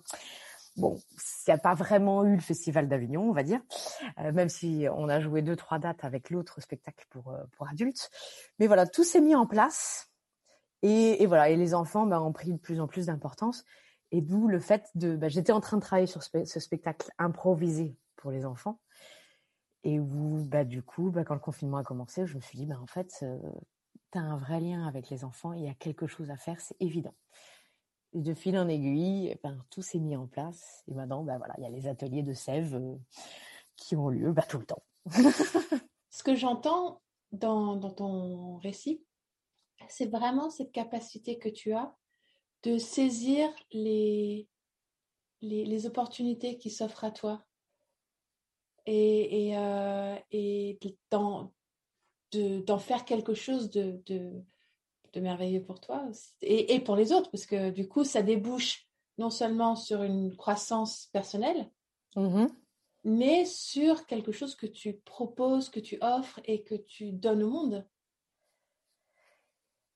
bon, 0.80 0.98
il 1.46 1.50
n'y 1.50 1.54
a 1.54 1.58
pas 1.58 1.74
vraiment 1.74 2.24
eu 2.24 2.34
le 2.34 2.40
festival 2.40 2.88
d'Avignon, 2.88 3.28
on 3.28 3.32
va 3.32 3.42
dire, 3.42 3.60
euh, 4.18 4.32
même 4.32 4.48
si 4.48 4.86
on 4.92 5.08
a 5.08 5.20
joué 5.20 5.42
deux 5.42 5.56
trois 5.56 5.78
dates 5.78 6.04
avec 6.04 6.30
l'autre 6.30 6.60
spectacle 6.60 7.06
pour 7.10 7.30
euh, 7.30 7.42
pour 7.52 7.68
adultes. 7.68 8.10
Mais 8.58 8.66
voilà, 8.66 8.86
tout 8.86 9.04
s'est 9.04 9.20
mis 9.20 9.34
en 9.34 9.46
place. 9.46 10.10
Et, 10.82 11.26
voilà, 11.26 11.50
et 11.50 11.56
les 11.56 11.74
enfants 11.74 12.06
bah, 12.06 12.22
ont 12.22 12.32
pris 12.32 12.52
de 12.52 12.58
plus 12.58 12.80
en 12.80 12.86
plus 12.86 13.06
d'importance. 13.06 13.64
Et 14.12 14.22
d'où 14.22 14.48
le 14.48 14.58
fait 14.58 14.88
de, 14.94 15.14
bah, 15.14 15.28
j'étais 15.28 15.52
en 15.52 15.60
train 15.60 15.76
de 15.76 15.82
travailler 15.82 16.06
sur 16.06 16.22
ce, 16.22 16.60
spectacle 16.60 17.10
improvisé 17.18 17.96
pour 18.16 18.30
les 18.30 18.44
enfants. 18.46 18.80
Et 19.84 20.00
où, 20.00 20.42
bah, 20.44 20.64
du 20.64 20.82
coup, 20.82 21.10
bah, 21.10 21.24
quand 21.24 21.34
le 21.34 21.40
confinement 21.40 21.76
a 21.76 21.84
commencé, 21.84 22.26
je 22.26 22.34
me 22.34 22.40
suis 22.40 22.58
dit, 22.58 22.66
bah, 22.66 22.78
en 22.80 22.86
fait, 22.86 23.10
euh, 23.22 23.38
tu 24.12 24.18
as 24.18 24.22
un 24.22 24.36
vrai 24.36 24.60
lien 24.60 24.86
avec 24.86 25.10
les 25.10 25.24
enfants, 25.24 25.52
il 25.52 25.64
y 25.64 25.68
a 25.68 25.74
quelque 25.74 26.06
chose 26.06 26.30
à 26.30 26.36
faire, 26.36 26.60
c'est 26.60 26.76
évident. 26.80 27.14
De 28.12 28.34
fil 28.34 28.58
en 28.58 28.68
aiguille, 28.68 29.28
eh 29.30 29.38
ben, 29.42 29.64
tout 29.70 29.82
s'est 29.82 30.00
mis 30.00 30.16
en 30.16 30.26
place. 30.26 30.82
Et 30.88 30.94
maintenant, 30.94 31.22
ben, 31.22 31.38
voilà, 31.38 31.54
il 31.58 31.62
y 31.62 31.66
a 31.66 31.70
les 31.70 31.86
ateliers 31.86 32.22
de 32.22 32.32
sève 32.32 32.74
euh, 32.74 32.96
qui 33.76 33.94
ont 33.96 34.08
lieu 34.08 34.32
ben, 34.32 34.44
tout 34.48 34.58
le 34.58 34.66
temps. 34.66 34.82
Ce 36.10 36.22
que 36.22 36.34
j'entends 36.34 37.00
dans, 37.32 37.78
ton 37.90 38.56
récit, 38.58 39.04
c'est 39.88 40.10
vraiment 40.10 40.50
cette 40.50 40.72
capacité 40.72 41.38
que 41.38 41.48
tu 41.48 41.72
as 41.72 41.94
de 42.64 42.78
saisir 42.78 43.48
les, 43.72 44.48
les, 45.40 45.86
opportunités 45.86 46.58
qui 46.58 46.68
s'offrent 46.68 47.04
à 47.04 47.10
toi 47.10 47.42
et, 48.86 49.48
et, 49.48 49.56
euh, 49.56 50.16
et 50.32 50.78
d'en, 51.10 51.52
de, 52.32 52.64
faire 52.78 53.04
quelque 53.04 53.34
chose 53.34 53.70
de, 53.70 54.02
de, 54.06 54.42
de 55.12 55.20
merveilleux 55.20 55.62
pour 55.62 55.80
toi 55.80 56.04
aussi. 56.08 56.30
Et, 56.42 56.74
et, 56.74 56.80
pour 56.80 56.96
les 56.96 57.12
autres, 57.12 57.30
parce 57.30 57.46
que 57.46 57.70
du 57.70 57.88
coup, 57.88 58.04
ça 58.04 58.22
débouche 58.22 58.86
non 59.18 59.30
seulement 59.30 59.76
sur 59.76 60.02
une 60.02 60.36
croissance 60.36 61.08
personnelle, 61.12 61.70
mmh 62.16 62.46
mais 63.02 63.46
sur 63.46 64.06
quelque 64.06 64.30
chose 64.30 64.54
que 64.54 64.66
tu 64.66 64.92
proposes, 64.92 65.70
que 65.70 65.80
tu 65.80 65.96
offres 66.02 66.38
et 66.44 66.62
que 66.62 66.74
tu 66.74 67.12
donnes 67.12 67.42
au 67.42 67.48
monde. 67.48 67.88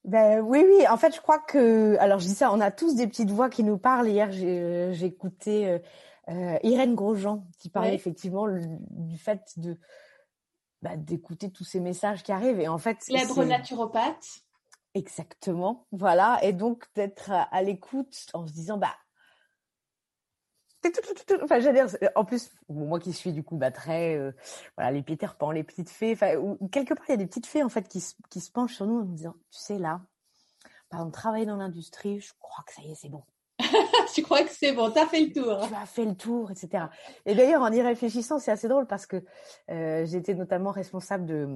Ben 0.04 0.40
oui, 0.40 0.64
oui. 0.66 0.86
En 0.88 0.96
fait, 0.96 1.14
je 1.14 1.20
crois 1.20 1.38
que, 1.38 1.96
alors 1.98 2.18
je 2.18 2.26
dis 2.26 2.34
ça, 2.34 2.50
on 2.52 2.60
a 2.60 2.70
tous 2.70 2.94
des 2.94 3.06
petites 3.06 3.30
voix 3.30 3.50
qui 3.50 3.62
nous 3.62 3.78
parlent. 3.78 4.08
Hier, 4.08 4.32
j'ai, 4.32 4.90
j'ai 4.92 5.06
écouté 5.06 5.66
euh, 5.68 5.78
euh, 6.28 6.58
Irène 6.62 6.94
Grosjean 6.94 7.46
qui 7.58 7.68
parlait 7.68 7.90
Ouais. 7.90 7.94
effectivement 7.94 8.46
le- 8.46 8.62
du 8.90 9.18
fait 9.18 9.52
de 9.58 9.78
bah, 10.82 10.96
d'écouter 10.96 11.50
tous 11.50 11.64
ces 11.64 11.80
messages 11.80 12.22
qui 12.22 12.32
arrivent. 12.32 12.60
Et 12.60 12.68
en 12.68 12.78
fait, 12.78 12.98
Célèbre 13.00 13.44
naturopathe. 13.44 14.43
Exactement, 14.94 15.86
voilà. 15.92 16.38
Et 16.42 16.52
donc 16.52 16.86
d'être 16.94 17.30
à, 17.30 17.62
l'écoute 17.62 18.26
en 18.32 18.46
se 18.46 18.52
disant, 18.52 18.78
bah, 18.78 18.94
enfin, 21.42 21.60
c'est- 21.60 22.16
en 22.16 22.24
plus, 22.24 22.50
moi 22.68 23.00
qui 23.00 23.12
suis 23.12 23.32
du 23.32 23.42
coup 23.42 23.56
bah, 23.56 23.70
très, 23.70 24.16
euh, 24.16 24.32
voilà, 24.76 24.90
les 24.92 25.02
Peter 25.02 25.28
Pan, 25.38 25.50
les 25.50 25.64
petites 25.64 25.90
fées, 25.90 26.12
enfin, 26.12 26.34
quelque 26.70 26.94
part, 26.94 27.04
il 27.08 27.12
y 27.12 27.14
a 27.14 27.16
des 27.18 27.26
petites 27.26 27.46
fées 27.46 27.62
en 27.62 27.68
fait 27.68 27.88
qui, 27.88 28.00
se- 28.00 28.14
qui 28.30 28.40
se 28.40 28.50
penchent 28.50 28.74
sur 28.74 28.86
nous 28.86 29.00
en 29.00 29.04
nous 29.04 29.14
disant, 29.14 29.34
tu 29.50 29.58
sais 29.60 29.78
là, 29.78 30.02
par 30.90 31.00
exemple, 31.00 31.14
travailler 31.14 31.46
dans 31.46 31.56
l'industrie, 31.56 32.20
je 32.20 32.32
crois 32.38 32.64
que 32.64 32.72
ça 32.72 32.82
y 32.82 32.92
est, 32.92 32.94
c'est 32.94 33.08
bon. 33.08 33.24
tu 34.14 34.22
crois 34.22 34.42
que 34.42 34.50
c'est 34.50 34.72
bon, 34.72 34.90
t'as 34.90 35.06
fait 35.06 35.20
le 35.20 35.32
tour. 35.32 35.66
tu 35.66 35.74
as 35.74 35.86
fait 35.86 36.04
le 36.04 36.14
tour, 36.14 36.50
etc. 36.50 36.84
Et 37.26 37.34
d'ailleurs, 37.34 37.62
en 37.62 37.72
y 37.72 37.80
réfléchissant, 37.80 38.38
c'est 38.38 38.50
assez 38.50 38.68
drôle 38.68 38.86
parce 38.86 39.06
que 39.06 39.22
euh, 39.70 40.04
j'étais 40.06 40.34
notamment 40.34 40.70
responsable 40.70 41.26
de, 41.26 41.48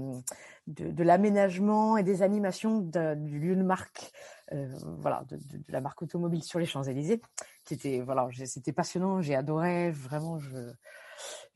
de, 0.67 1.03
l'aménagement 1.03 1.97
et 1.97 2.03
des 2.03 2.23
animations 2.23 2.81
du 2.81 3.39
lieu 3.39 3.57
de 3.57 3.63
marque, 3.63 4.13
euh, 4.53 4.69
voilà, 4.99 5.25
de, 5.31 5.39
la 5.69 5.81
marque 5.81 6.03
automobile 6.03 6.43
sur 6.43 6.59
les 6.59 6.67
Champs-Élysées, 6.67 7.21
qui 7.65 7.75
était, 7.75 8.01
voilà, 8.01 8.29
c'était 8.45 8.73
passionnant, 8.73 9.21
j'ai 9.21 9.35
adoré, 9.35 9.91
vraiment, 9.91 10.39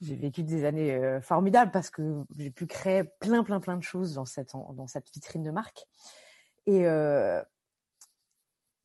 j'ai 0.01 0.17
vécu 0.17 0.43
des 0.43 0.65
années 0.65 0.95
euh, 0.95 1.21
formidables 1.21 1.71
parce 1.71 1.91
que 1.91 2.25
j'ai 2.37 2.51
pu 2.51 2.67
créer 2.67 3.05
plein, 3.21 3.45
plein, 3.45 3.61
plein 3.61 3.77
de 3.77 3.83
choses 3.83 4.15
dans 4.15 4.25
cette, 4.25 4.53
dans 4.53 4.87
cette 4.87 5.11
vitrine 5.13 5.43
de 5.43 5.51
marque. 5.51 5.87
Et 6.67 6.87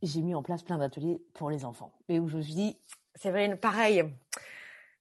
j'ai 0.02 0.22
mis 0.22 0.36
en 0.36 0.44
place 0.44 0.64
plein 0.64 0.78
d'ateliers 0.78 1.22
pour 1.34 1.50
les 1.50 1.66
enfants. 1.66 1.94
Et 2.10 2.20
où 2.20 2.28
je 2.28 2.38
me 2.38 2.42
suis 2.42 2.54
dit, 2.54 2.78
c'est 3.16 3.56
pareil, 3.58 4.04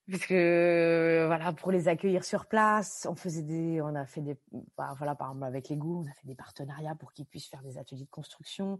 puisque 0.07 0.31
voilà, 0.31 1.53
pour 1.53 1.71
les 1.71 1.87
accueillir 1.87 2.23
sur 2.23 2.45
place, 2.45 3.07
on 3.09 3.15
faisait 3.15 3.43
des, 3.43 3.81
on 3.81 3.93
a 3.95 4.05
fait 4.05 4.21
des, 4.21 4.37
bah, 4.77 4.93
voilà, 4.97 5.15
par 5.15 5.29
exemple 5.29 5.45
avec 5.45 5.69
les 5.69 5.75
goûts, 5.75 6.03
on 6.05 6.09
a 6.09 6.13
fait 6.13 6.25
des 6.27 6.35
partenariats 6.35 6.95
pour 6.95 7.13
qu'ils 7.13 7.25
puissent 7.25 7.47
faire 7.47 7.61
des 7.61 7.77
ateliers 7.77 8.05
de 8.05 8.09
construction 8.09 8.79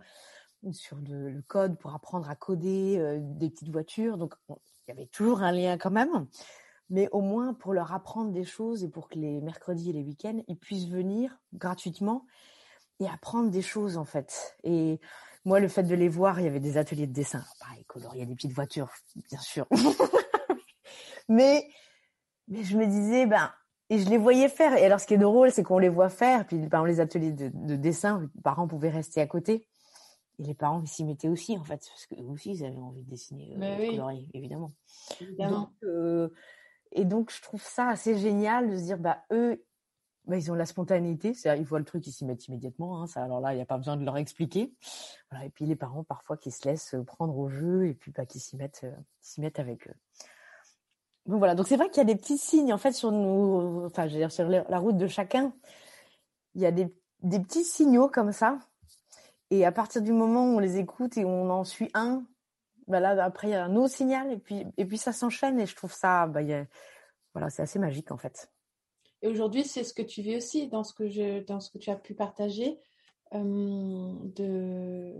sur 0.71 0.97
le, 0.97 1.41
code 1.47 1.77
pour 1.77 1.93
apprendre 1.93 2.29
à 2.29 2.35
coder 2.35 2.97
euh, 2.97 3.19
des 3.21 3.49
petites 3.49 3.69
voitures. 3.69 4.17
Donc 4.17 4.33
on- 4.49 4.57
il 4.87 4.91
y 4.91 4.97
avait 4.97 5.07
toujours 5.07 5.41
un 5.41 5.51
lien 5.51 5.77
quand 5.77 5.91
même, 5.91 6.27
mais 6.89 7.09
au 7.11 7.19
moins 7.19 7.53
pour 7.53 7.73
leur 7.73 7.91
apprendre 7.93 8.31
des 8.31 8.45
choses 8.45 8.83
et 8.83 8.87
pour 8.87 9.09
que 9.09 9.19
les 9.19 9.41
mercredis 9.41 9.89
et 9.89 9.93
les 9.93 10.03
week-ends 10.03 10.41
ils 10.47 10.57
puissent 10.57 10.87
venir 10.87 11.37
gratuitement 11.53 12.25
et 13.01 13.07
apprendre 13.07 13.51
des 13.51 13.61
choses 13.61 13.97
en 13.97 14.05
fait. 14.05 14.55
Et 14.63 15.01
moi, 15.47 15.61
le 15.61 15.69
fait 15.69 15.83
de 15.83 15.95
les 15.95 16.09
voir, 16.09 16.41
il 16.41 16.43
y 16.43 16.47
avait 16.47 16.59
des 16.59 16.75
ateliers 16.77 17.07
de 17.07 17.13
dessin. 17.13 17.39
Alors, 17.39 17.55
pareil, 17.61 17.85
colorier 17.85 18.25
des 18.25 18.35
petites 18.35 18.51
voitures, 18.51 18.89
bien 19.29 19.39
sûr. 19.39 19.65
mais, 21.29 21.65
mais 22.49 22.63
je 22.63 22.77
me 22.77 22.85
disais, 22.85 23.25
ben, 23.25 23.49
et 23.89 23.97
je 23.97 24.09
les 24.09 24.17
voyais 24.17 24.49
faire. 24.49 24.73
Et 24.73 24.85
alors, 24.85 24.99
ce 24.99 25.07
qui 25.07 25.13
est 25.13 25.17
drôle, 25.17 25.49
c'est 25.51 25.63
qu'on 25.63 25.79
les 25.79 25.87
voit 25.87 26.09
faire. 26.09 26.45
Puis, 26.45 26.57
par 26.67 26.85
exemple, 26.85 26.89
les 26.89 26.99
ateliers 26.99 27.31
de, 27.31 27.49
de 27.53 27.75
dessin, 27.77 28.19
les 28.35 28.41
parents 28.41 28.67
pouvaient 28.67 28.89
rester 28.89 29.21
à 29.21 29.25
côté. 29.25 29.65
Et 30.39 30.43
les 30.43 30.53
parents 30.53 30.81
ils 30.81 30.87
s'y 30.89 31.05
mettaient 31.05 31.29
aussi, 31.29 31.57
en 31.57 31.63
fait, 31.63 31.81
parce 31.87 32.05
qu'eux 32.07 32.27
aussi, 32.27 32.51
ils 32.51 32.65
avaient 32.65 32.75
envie 32.77 33.03
de 33.03 33.09
dessiner, 33.09 33.55
euh, 33.55 33.75
de 33.77 33.81
oui. 33.81 33.91
colorier, 33.91 34.29
évidemment. 34.33 34.73
Évidemment. 35.21 35.59
Donc, 35.59 35.69
euh, 35.83 36.29
et 36.91 37.05
donc, 37.05 37.31
je 37.31 37.41
trouve 37.41 37.63
ça 37.63 37.87
assez 37.87 38.17
génial 38.17 38.69
de 38.69 38.75
se 38.75 38.83
dire, 38.83 38.97
bah, 38.97 39.23
eux, 39.31 39.63
bah, 40.27 40.35
ils 40.35 40.51
ont 40.51 40.55
la 40.55 40.65
spontanéité, 40.65 41.33
c'est-à-dire, 41.33 41.61
ils 41.61 41.65
voient 41.65 41.79
le 41.79 41.85
truc, 41.85 42.05
ils 42.05 42.11
s'y 42.11 42.25
mettent 42.25 42.47
immédiatement. 42.47 43.01
Hein, 43.01 43.05
alors 43.15 43.39
là, 43.39 43.53
il 43.53 43.55
n'y 43.55 43.61
a 43.61 43.65
pas 43.65 43.77
besoin 43.77 43.95
de 43.95 44.03
leur 44.03 44.17
expliquer. 44.17 44.73
Et 45.43 45.49
puis 45.49 45.65
les 45.65 45.77
parents, 45.77 46.03
parfois, 46.03 46.35
qui 46.35 46.51
se 46.51 46.67
laissent 46.67 46.95
euh, 46.95 47.03
prendre 47.03 47.37
au 47.37 47.47
jeu 47.47 47.87
et 47.87 47.93
puis 47.93 48.11
bah, 48.11 48.25
qui 48.25 48.39
s'y 48.39 48.57
mettent, 48.57 48.81
euh, 48.83 48.95
s'y 49.21 49.39
mettent 49.39 49.59
avec 49.59 49.87
eux. 49.87 49.93
Donc 51.27 51.39
voilà, 51.39 51.55
donc 51.55 51.67
c'est 51.67 51.77
vrai 51.77 51.89
qu'il 51.89 51.97
y 51.97 52.01
a 52.01 52.05
des 52.05 52.15
petits 52.15 52.37
signes, 52.37 52.73
en 52.73 52.77
fait, 52.77 52.91
sur 52.91 53.11
nous, 53.11 53.85
enfin, 53.85 54.07
je 54.07 54.15
dire, 54.15 54.31
sur 54.31 54.47
la 54.47 54.79
route 54.79 54.97
de 54.97 55.07
chacun, 55.07 55.53
il 56.55 56.61
y 56.61 56.65
a 56.65 56.71
des, 56.71 56.87
petits 57.21 57.63
signaux 57.63 58.09
comme 58.09 58.31
ça. 58.31 58.59
Et 59.49 59.65
à 59.65 59.71
partir 59.71 60.01
du 60.01 60.11
moment 60.11 60.43
où 60.43 60.57
on 60.57 60.59
les 60.59 60.77
écoute 60.77 61.17
et 61.17 61.23
on 61.25 61.49
en 61.49 61.63
suit 61.63 61.89
un, 61.93 62.25
bah 62.87 62.99
là, 62.99 63.23
après, 63.23 63.47
il 63.47 63.51
y 63.51 63.55
a 63.55 63.63
un 63.63 63.75
autre 63.75 63.93
signal 63.93 64.31
et 64.31 64.37
puis, 64.37 64.65
et 64.77 64.85
puis 64.85 64.97
ça 64.97 65.13
s'enchaîne 65.13 65.59
et 65.59 65.65
je 65.65 65.75
trouve 65.75 65.93
ça, 65.93 66.27
bah, 66.27 66.41
voilà, 67.33 67.49
c'est 67.49 67.61
assez 67.61 67.79
magique 67.79 68.11
en 68.11 68.17
fait. 68.17 68.49
Et 69.21 69.27
aujourd'hui, 69.27 69.63
c'est 69.63 69.83
ce 69.83 69.93
que 69.93 70.01
tu 70.01 70.21
vis 70.21 70.37
aussi 70.37 70.67
dans 70.67 70.83
ce 70.83 70.93
que, 70.93 71.07
je, 71.09 71.43
dans 71.45 71.59
ce 71.59 71.69
que 71.71 71.77
tu 71.77 71.89
as 71.89 71.95
pu 71.95 72.13
partager, 72.13 72.79
euh, 73.33 73.39
de, 74.35 75.13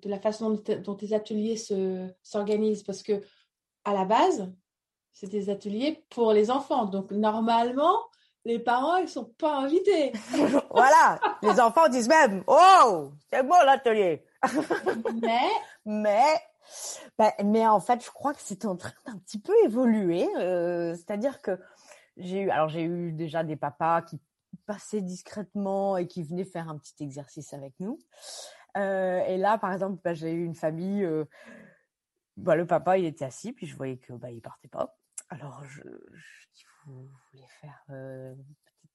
de 0.00 0.08
la 0.08 0.18
façon 0.18 0.50
dont, 0.50 0.56
tes- 0.58 0.76
dont 0.76 0.94
tes 0.94 1.12
ateliers 1.14 1.56
se, 1.56 2.08
s'organisent. 2.22 2.82
Parce 2.82 3.02
que 3.02 3.22
à 3.84 3.92
la 3.92 4.04
base, 4.04 4.52
c'est 5.12 5.28
des 5.30 5.50
ateliers 5.50 6.04
pour 6.10 6.32
les 6.32 6.50
enfants. 6.50 6.84
Donc, 6.86 7.10
normalement, 7.12 7.96
les 8.44 8.58
parents, 8.58 8.96
ils 8.96 9.08
sont 9.08 9.26
pas 9.38 9.56
invités. 9.58 10.12
voilà, 10.70 11.18
les 11.42 11.60
enfants 11.60 11.88
disent 11.88 12.08
même, 12.08 12.42
oh, 12.46 13.10
c'est 13.32 13.42
bon 13.42 13.56
l'atelier. 13.64 14.24
Mais, 15.22 15.48
Mais, 15.86 16.22
bah, 17.18 17.32
mais 17.44 17.66
en 17.66 17.78
fait, 17.78 18.02
je 18.04 18.10
crois 18.10 18.32
que 18.32 18.40
c'est 18.42 18.64
en 18.64 18.74
train 18.76 18.92
d'un 19.06 19.18
petit 19.18 19.38
peu 19.38 19.52
évoluer. 19.64 20.26
euh, 20.38 20.94
C'est-à-dire 20.94 21.40
que 21.42 21.58
j'ai 22.16 22.42
eu, 22.42 22.50
alors 22.50 22.68
j'ai 22.68 22.82
eu 22.84 23.12
déjà 23.12 23.44
des 23.44 23.56
papas 23.56 24.02
qui 24.02 24.20
passaient 24.66 25.02
discrètement 25.02 25.96
et 25.96 26.06
qui 26.06 26.22
venaient 26.22 26.44
faire 26.44 26.68
un 26.68 26.78
petit 26.78 27.02
exercice 27.02 27.52
avec 27.52 27.74
nous. 27.80 27.98
Euh, 28.76 29.20
et 29.24 29.36
là, 29.36 29.58
par 29.58 29.72
exemple, 29.72 30.00
bah, 30.02 30.14
j'ai 30.14 30.32
eu 30.32 30.44
une 30.44 30.54
famille. 30.54 31.04
euh, 31.04 31.24
bah, 32.36 32.56
le 32.56 32.66
papa, 32.66 32.98
il 32.98 33.04
était 33.04 33.24
assis, 33.24 33.52
puis 33.52 33.66
je 33.66 33.76
voyais 33.76 33.98
que 33.98 34.12
bah, 34.12 34.30
il 34.30 34.40
partait 34.40 34.68
pas. 34.68 34.96
Alors 35.28 35.64
je, 35.64 35.82
je 35.82 36.46
dis, 36.54 36.64
vous 36.86 37.08
voulez 37.32 37.46
faire, 37.60 37.82
euh, 37.90 38.34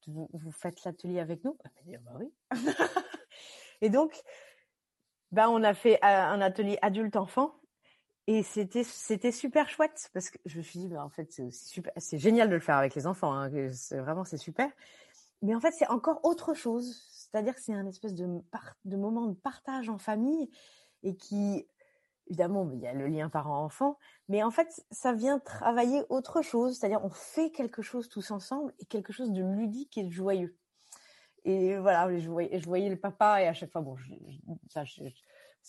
vous, 0.07 0.29
vous 0.33 0.51
faites 0.51 0.83
l'atelier 0.83 1.19
avec 1.19 1.43
nous? 1.43 1.57
Ah 1.63 1.69
bah 2.01 2.11
oui. 2.19 2.33
et 3.81 3.89
donc, 3.89 4.21
bah, 5.31 5.49
on 5.49 5.63
a 5.63 5.73
fait 5.73 5.95
euh, 5.95 6.07
un 6.07 6.41
atelier 6.41 6.77
adulte-enfant 6.81 7.55
et 8.31 8.43
c'était 8.43 9.31
super 9.31 9.69
chouette 9.69 10.11
parce 10.13 10.29
que 10.29 10.37
je 10.45 10.59
me 10.59 10.61
suis 10.61 10.77
dit 10.77 10.95
en 10.95 11.09
fait 11.09 11.41
c'est 11.97 12.19
génial 12.19 12.47
de 12.47 12.53
le 12.53 12.59
faire 12.59 12.77
avec 12.77 12.93
les 12.93 13.07
enfants 13.07 13.33
hein, 13.33 13.49
vraiment 13.91 14.23
c'est 14.23 14.37
super. 14.37 14.69
Mais 15.41 15.55
en 15.55 15.59
fait 15.59 15.71
c'est 15.71 15.87
encore 15.87 16.23
autre 16.23 16.53
chose. 16.53 16.95
C'est-à-dire 17.09 17.55
que 17.55 17.61
c'est 17.61 17.73
un 17.73 17.87
espèce 17.87 18.13
de 18.13 18.95
moment 18.95 19.25
de 19.25 19.33
partage 19.33 19.89
en 19.89 19.97
famille 19.97 20.51
et 21.01 21.15
qui 21.15 21.67
évidemment 22.27 22.69
il 22.71 22.81
y 22.81 22.85
a 22.85 22.93
le 22.93 23.07
lien 23.07 23.29
parent-enfant 23.29 23.97
mais 24.27 24.43
en 24.43 24.51
fait 24.51 24.85
ça 24.91 25.11
vient 25.11 25.39
travailler 25.39 26.03
autre 26.09 26.43
chose. 26.43 26.77
C'est-à-dire 26.77 27.03
on 27.03 27.09
fait 27.09 27.49
quelque 27.49 27.81
chose 27.81 28.09
tous 28.09 28.29
ensemble 28.29 28.75
et 28.77 28.85
quelque 28.85 29.11
chose 29.11 29.31
de 29.31 29.41
ludique 29.41 29.97
et 29.97 30.03
de 30.03 30.11
joyeux. 30.11 30.55
Et 31.45 31.79
voilà 31.79 32.15
je 32.19 32.29
voyais 32.29 32.89
le 32.89 32.99
papa 32.99 33.41
et 33.41 33.47
à 33.47 33.55
chaque 33.55 33.71
fois 33.71 33.81
bon 33.81 33.95
parce 34.75 34.99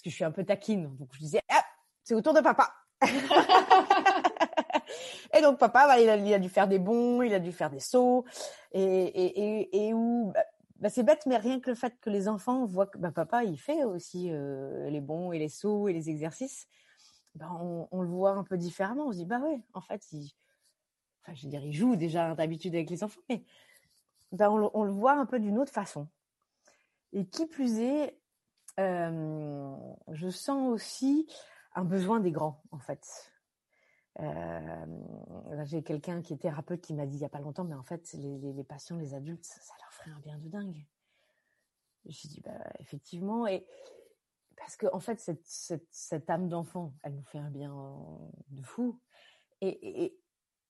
que 0.04 0.10
je 0.10 0.14
suis 0.14 0.24
un 0.24 0.30
peu 0.30 0.44
taquine 0.44 0.94
donc 0.96 1.08
je 1.14 1.20
disais 1.20 1.40
ah, 1.48 1.64
c'est 2.10 2.16
au 2.16 2.22
tour 2.22 2.34
de 2.34 2.40
papa. 2.40 2.74
et 5.32 5.40
donc 5.42 5.58
papa, 5.60 5.86
bah, 5.86 6.00
il, 6.00 6.08
a, 6.08 6.16
il 6.16 6.34
a 6.34 6.40
dû 6.40 6.48
faire 6.48 6.66
des 6.66 6.80
bons, 6.80 7.22
il 7.22 7.32
a 7.32 7.38
dû 7.38 7.52
faire 7.52 7.70
des 7.70 7.78
sauts, 7.78 8.24
et, 8.72 8.82
et, 8.82 9.60
et, 9.60 9.86
et 9.86 9.94
où 9.94 10.32
bah, 10.34 10.42
bah, 10.80 10.90
c'est 10.90 11.04
bête, 11.04 11.24
mais 11.26 11.36
rien 11.36 11.60
que 11.60 11.70
le 11.70 11.76
fait 11.76 12.00
que 12.00 12.10
les 12.10 12.26
enfants 12.26 12.66
voient 12.66 12.88
que 12.88 12.98
papa 12.98 13.44
il 13.44 13.56
fait 13.56 13.84
aussi 13.84 14.28
euh, 14.32 14.90
les 14.90 15.00
bons 15.00 15.30
et 15.30 15.38
les 15.38 15.48
sauts 15.48 15.86
et 15.86 15.92
les 15.92 16.10
exercices, 16.10 16.66
on, 17.40 17.86
on 17.92 18.02
le 18.02 18.08
voit 18.08 18.32
un 18.32 18.42
peu 18.42 18.56
différemment. 18.58 19.06
On 19.06 19.12
se 19.12 19.18
dit 19.18 19.24
bah 19.24 19.38
ouais, 19.38 19.62
en 19.72 19.80
fait, 19.80 20.04
il, 20.10 20.32
enfin 21.22 21.32
je 21.36 21.44
veux 21.44 21.48
dire, 21.50 21.64
il 21.64 21.72
joue 21.72 21.94
déjà 21.94 22.34
d'habitude 22.34 22.74
avec 22.74 22.90
les 22.90 23.04
enfants, 23.04 23.20
mais 23.28 23.44
on, 24.40 24.56
le- 24.56 24.70
on 24.74 24.82
le 24.82 24.90
voit 24.92 25.12
un 25.12 25.26
peu 25.26 25.38
d'une 25.38 25.60
autre 25.60 25.72
façon. 25.72 26.08
Et 27.12 27.24
qui 27.24 27.46
plus 27.46 27.78
est, 27.78 28.18
euh, 28.80 29.76
je 30.10 30.28
sens 30.28 30.68
aussi 30.70 31.28
un 31.74 31.84
besoin 31.84 32.20
des 32.20 32.30
grands, 32.30 32.62
en 32.70 32.78
fait. 32.78 33.32
J'ai 35.64 35.82
quelqu'un 35.82 36.20
qui 36.20 36.34
est 36.34 36.38
thérapeute 36.38 36.80
qui 36.80 36.94
m'a 36.94 37.06
dit 37.06 37.16
il 37.16 37.20
n'y 37.20 37.24
a 37.26 37.30
pas 37.30 37.40
longtemps, 37.40 37.64
mais 37.64 37.74
en 37.74 37.82
fait, 37.82 38.12
les, 38.14 38.64
patients, 38.64 38.96
les 38.96 39.14
adultes, 39.14 39.44
ça, 39.44 39.74
leur 39.80 39.92
ferait 39.92 40.10
un 40.10 40.20
bien 40.20 40.38
de 40.38 40.48
dingue. 40.48 40.84
J'ai 42.06 42.28
dit 42.28 42.40
bah, 42.40 42.58
effectivement, 42.80 43.46
et 43.46 43.66
parce 44.56 44.76
que 44.76 44.86
en 44.92 45.00
fait, 45.00 45.20
cette, 45.20 45.46
cette, 45.90 46.28
âme 46.28 46.48
d'enfant, 46.48 46.92
elle 47.02 47.14
nous 47.14 47.24
fait 47.24 47.38
un 47.38 47.50
bien 47.50 47.74
de 48.48 48.62
fou. 48.62 49.00
Et, 49.60 50.04
et, 50.04 50.20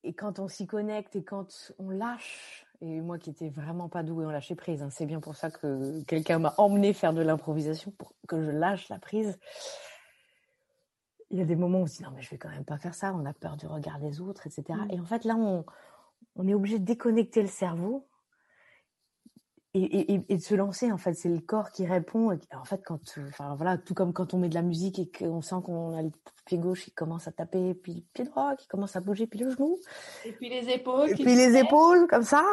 et 0.02 0.14
quand 0.14 0.38
on 0.38 0.48
s'y 0.48 0.66
connecte 0.66 1.14
et 1.16 1.24
quand 1.24 1.72
on 1.78 1.90
lâche, 1.90 2.66
et 2.80 3.00
moi 3.00 3.18
qui 3.18 3.30
étais 3.30 3.50
vraiment 3.50 3.88
pas 3.88 4.02
douée 4.02 4.24
en 4.24 4.30
lâcher 4.30 4.54
prise, 4.54 4.82
hein, 4.82 4.90
c'est 4.90 5.06
bien 5.06 5.20
pour 5.20 5.36
ça 5.36 5.50
que 5.50 6.02
quelqu'un 6.04 6.38
m'a 6.38 6.54
emmené 6.56 6.94
faire 6.94 7.12
de 7.12 7.20
l'improvisation 7.20 7.90
pour 7.92 8.14
que 8.26 8.42
je 8.42 8.50
lâche 8.50 8.88
la 8.88 8.98
prise 8.98 9.38
il 11.30 11.38
y 11.38 11.42
a 11.42 11.44
des 11.44 11.56
moments 11.56 11.80
où 11.80 11.82
on 11.82 11.86
se 11.86 11.98
dit 11.98 12.02
non 12.02 12.10
mais 12.14 12.22
je 12.22 12.30
vais 12.30 12.38
quand 12.38 12.50
même 12.50 12.64
pas 12.64 12.78
faire 12.78 12.94
ça, 12.94 13.14
on 13.14 13.24
a 13.24 13.32
peur 13.32 13.56
du 13.56 13.66
regard 13.66 13.98
des 14.00 14.20
autres, 14.20 14.46
etc. 14.46 14.64
Mmh. 14.68 14.90
Et 14.90 15.00
en 15.00 15.04
fait 15.04 15.24
là 15.24 15.36
on, 15.36 15.64
on 16.36 16.48
est 16.48 16.54
obligé 16.54 16.78
de 16.78 16.84
déconnecter 16.84 17.42
le 17.42 17.48
cerveau 17.48 18.06
et, 19.74 20.14
et, 20.14 20.36
de 20.36 20.42
se 20.42 20.54
lancer 20.54 20.90
en 20.90 20.98
fait. 20.98 21.14
C'est 21.14 21.28
le 21.28 21.40
corps 21.40 21.70
qui 21.70 21.86
répond 21.86 22.36
en 22.52 22.64
fait 22.64 22.82
quand 22.84 23.00
enfin 23.28 23.54
voilà 23.54 23.78
tout 23.78 23.94
comme 23.94 24.12
quand 24.12 24.34
on 24.34 24.38
met 24.38 24.48
de 24.48 24.54
la 24.54 24.62
musique 24.62 24.98
et 24.98 25.10
qu'on 25.10 25.42
sent 25.42 25.56
qu'on 25.64 25.96
a 25.96 26.02
le 26.02 26.10
pied 26.44 26.58
gauche 26.58 26.84
qui 26.84 26.92
commence 26.92 27.28
à 27.28 27.32
taper 27.32 27.74
puis 27.74 27.94
le 27.94 28.02
pied 28.12 28.24
droit 28.24 28.56
qui 28.56 28.66
commence 28.66 28.96
à 28.96 29.00
bouger 29.00 29.26
puis 29.26 29.38
le 29.38 29.50
genou. 29.50 29.78
Et 30.24 30.32
puis 30.32 30.48
les 30.48 30.68
épaules 30.70 31.10
et 31.10 31.14
puis 31.14 31.36
les 31.36 31.56
épaules 31.56 32.08
comme 32.08 32.24
ça. 32.24 32.44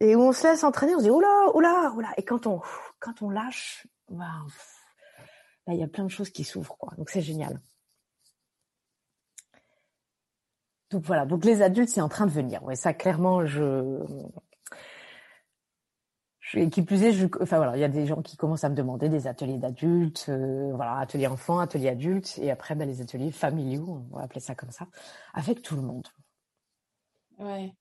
Et 0.00 0.16
où 0.16 0.20
on 0.20 0.32
se 0.32 0.46
laisse 0.46 0.64
entraîner 0.64 0.94
on 0.94 0.98
se 0.98 1.04
dit 1.04 1.10
oula 1.10 1.46
oula 1.54 1.92
oula. 1.96 2.10
Et 2.18 2.24
quand 2.24 2.46
on 2.46 2.60
quand 2.98 3.22
on 3.22 3.30
lâche 3.30 3.86
bah, 4.10 4.26
là 5.66 5.72
il 5.72 5.80
y 5.80 5.84
a 5.84 5.88
plein 5.88 6.04
de 6.04 6.10
choses 6.10 6.30
qui 6.30 6.44
s'ouvrent 6.44 6.76
quoi. 6.76 6.92
Donc 6.98 7.08
c'est 7.08 7.22
génial 7.22 7.60
Donc 10.92 11.04
voilà, 11.04 11.24
donc 11.24 11.44
les 11.44 11.62
adultes, 11.62 11.88
c'est 11.88 12.02
en 12.02 12.08
train 12.08 12.26
de 12.26 12.30
venir. 12.30 12.62
Ouais, 12.64 12.76
ça 12.76 12.92
clairement, 12.92 13.46
je, 13.46 13.98
je 16.40 16.60
qui 16.66 16.82
plus 16.82 17.02
est, 17.02 17.12
je... 17.12 17.26
enfin 17.40 17.56
voilà, 17.56 17.76
il 17.76 17.80
y 17.80 17.84
a 17.84 17.88
des 17.88 18.06
gens 18.06 18.20
qui 18.20 18.36
commencent 18.36 18.64
à 18.64 18.68
me 18.68 18.74
demander 18.74 19.08
des 19.08 19.26
ateliers 19.26 19.56
d'adultes, 19.56 20.26
euh, 20.28 20.70
voilà, 20.74 20.98
ateliers 20.98 21.28
enfants, 21.28 21.60
ateliers 21.60 21.88
adultes, 21.88 22.38
et 22.42 22.50
après 22.50 22.74
ben, 22.74 22.86
les 22.86 23.00
ateliers 23.00 23.32
familiaux, 23.32 24.02
on 24.12 24.16
va 24.16 24.24
appeler 24.24 24.40
ça 24.40 24.54
comme 24.54 24.70
ça, 24.70 24.86
avec 25.32 25.62
tout 25.62 25.76
le 25.76 25.82
monde. 25.82 26.06
Ouais. 27.38 27.72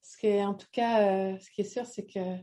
Ce 0.00 0.16
qui 0.16 0.28
est, 0.28 0.44
en 0.44 0.54
tout 0.54 0.68
cas, 0.72 1.02
euh, 1.02 1.38
ce 1.38 1.50
qui 1.50 1.60
est 1.60 1.64
sûr, 1.64 1.84
c'est 1.84 2.06
que 2.06 2.38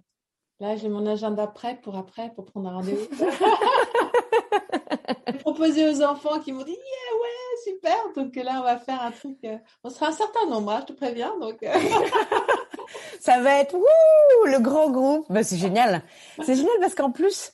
là, 0.60 0.76
j'ai 0.76 0.90
mon 0.90 1.08
agenda 1.08 1.48
prêt 1.48 1.80
pour 1.82 1.98
après, 1.98 2.32
pour 2.34 2.46
prendre 2.46 2.70
un 2.70 2.74
rendez-vous. 2.74 3.08
proposer 5.40 5.90
aux 5.90 6.04
enfants 6.04 6.40
qui 6.40 6.52
m'ont 6.52 6.64
dit 6.64 6.72
yeah 6.72 7.22
ouais 7.22 7.41
super 7.64 7.96
donc 8.16 8.36
là 8.36 8.60
on 8.60 8.64
va 8.64 8.78
faire 8.78 9.02
un 9.02 9.12
truc 9.12 9.38
euh, 9.44 9.58
on 9.84 9.90
sera 9.90 10.08
un 10.08 10.12
certain 10.12 10.46
nombre 10.48 10.72
hein, 10.72 10.80
je 10.82 10.94
te 10.94 10.98
préviens 10.98 11.38
donc 11.40 11.62
euh. 11.64 11.74
ça 13.20 13.42
va 13.42 13.60
être 13.60 13.76
le 13.76 14.60
grand 14.60 14.90
groupe 14.90 15.26
bah, 15.30 15.44
c'est 15.44 15.58
génial 15.58 16.04
c'est 16.44 16.56
génial 16.56 16.74
parce 16.80 16.96
qu'en 16.96 17.12
plus 17.12 17.54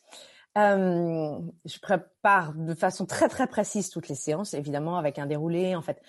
euh, 0.57 1.37
je 1.65 1.79
prépare 1.79 2.53
de 2.53 2.73
façon 2.73 3.05
très 3.05 3.29
très 3.29 3.47
précise 3.47 3.89
toutes 3.89 4.07
les 4.07 4.15
séances 4.15 4.53
évidemment 4.53 4.97
avec 4.97 5.19
un 5.19 5.25
déroulé 5.25 5.75
en 5.75 5.81
fait 5.81 6.01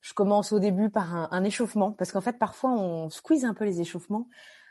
je 0.00 0.14
commence 0.14 0.52
au 0.52 0.60
début 0.60 0.90
par 0.90 1.32
un, 1.32 1.44
échauffement 1.44 1.92
parce 1.92 2.12
qu'en 2.12 2.20
fait 2.20 2.38
parfois 2.38 2.70
on 2.70 3.10
squeeze 3.10 3.44
un 3.44 3.54
peu 3.54 3.64
les 3.64 3.80
échauffements 3.80 4.28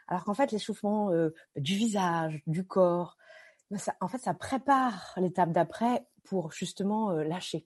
alors 0.08 0.24
qu'en 0.24 0.34
fait 0.34 0.52
l'échauffement 0.52 1.10
du 1.56 1.76
visage 1.76 2.41
du 2.48 2.65
corps 2.65 3.17
ça, 3.78 3.95
en 4.00 4.08
fait, 4.08 4.19
ça 4.19 4.36
prépare 4.36 5.13
l'étape 5.17 5.52
d'après 5.52 6.06
pour 6.24 6.52
justement 6.52 7.12
lâcher. 7.12 7.65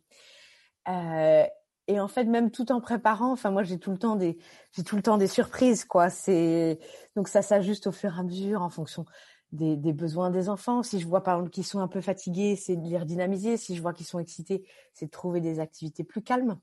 Euh, 0.89 1.45
et 1.88 1.99
en 1.99 2.08
fait, 2.08 2.25
même 2.25 2.52
tout 2.52 2.71
en 2.71 2.82
préparant, 2.82 3.32
enfin 3.32 3.52
moi 3.52 3.63
j'ai 3.63 3.80
tout 3.80 3.91
le 3.91 3.97
temps 3.97 4.15
des, 4.15 4.38
j'ai 4.71 4.84
tout 4.84 4.95
le 4.95 5.02
temps 5.02 5.17
des 5.17 5.28
surprises 5.28 5.86
quoi. 5.86 6.10
C'est 6.10 6.80
donc 7.15 7.28
ça 7.28 7.41
s'ajuste 7.41 7.88
au 7.88 7.91
fur 7.91 8.15
et 8.15 8.19
à 8.19 8.23
mesure 8.23 8.62
en 8.62 8.69
fonction 8.69 9.06
des, 9.52 9.75
besoins 9.93 10.30
des 10.30 10.49
enfants. 10.49 10.84
Si 10.84 10.99
je 10.99 11.08
vois 11.08 11.23
par 11.23 11.36
exemple 11.36 11.52
qu'ils 11.52 11.65
sont 11.65 11.80
un 11.80 11.88
peu 11.88 12.02
fatigués, 12.02 12.56
c'est 12.56 12.75
de 12.75 12.88
les 12.88 12.97
redynamiser. 12.97 13.58
Si 13.58 13.75
je 13.75 13.82
vois 13.82 13.93
qu'ils 13.93 14.06
sont 14.06 14.19
excités, 14.19 14.67
c'est 14.93 15.08
de 15.08 15.12
trouver 15.12 15.41
des 15.41 15.60
activités 15.60 16.04
plus 16.04 16.21
calmes. 16.21 16.60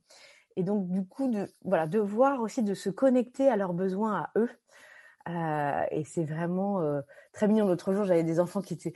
Et 0.57 0.63
donc 0.63 0.89
du 0.89 1.05
coup 1.05 1.29
de 1.29 1.49
voilà 1.65 1.87
de 1.87 1.99
voir 1.99 2.41
aussi 2.41 2.63
de 2.63 2.75
se 2.75 2.91
connecter 2.91 3.49
à 3.49 3.57
leurs 3.57 3.75
besoins 3.75 4.15
à 4.23 4.31
eux. 4.37 4.51
Euh, 5.29 5.85
et 5.91 6.05
c'est 6.05 6.25
vraiment 6.25 6.81
euh, 6.81 7.01
très 7.33 7.49
mignon. 7.49 7.67
L'autre 7.67 7.93
jour, 7.93 8.05
j'avais 8.05 8.23
des 8.23 8.39
enfants 8.39 8.63
qui 8.63 8.75
étaient 8.75 8.93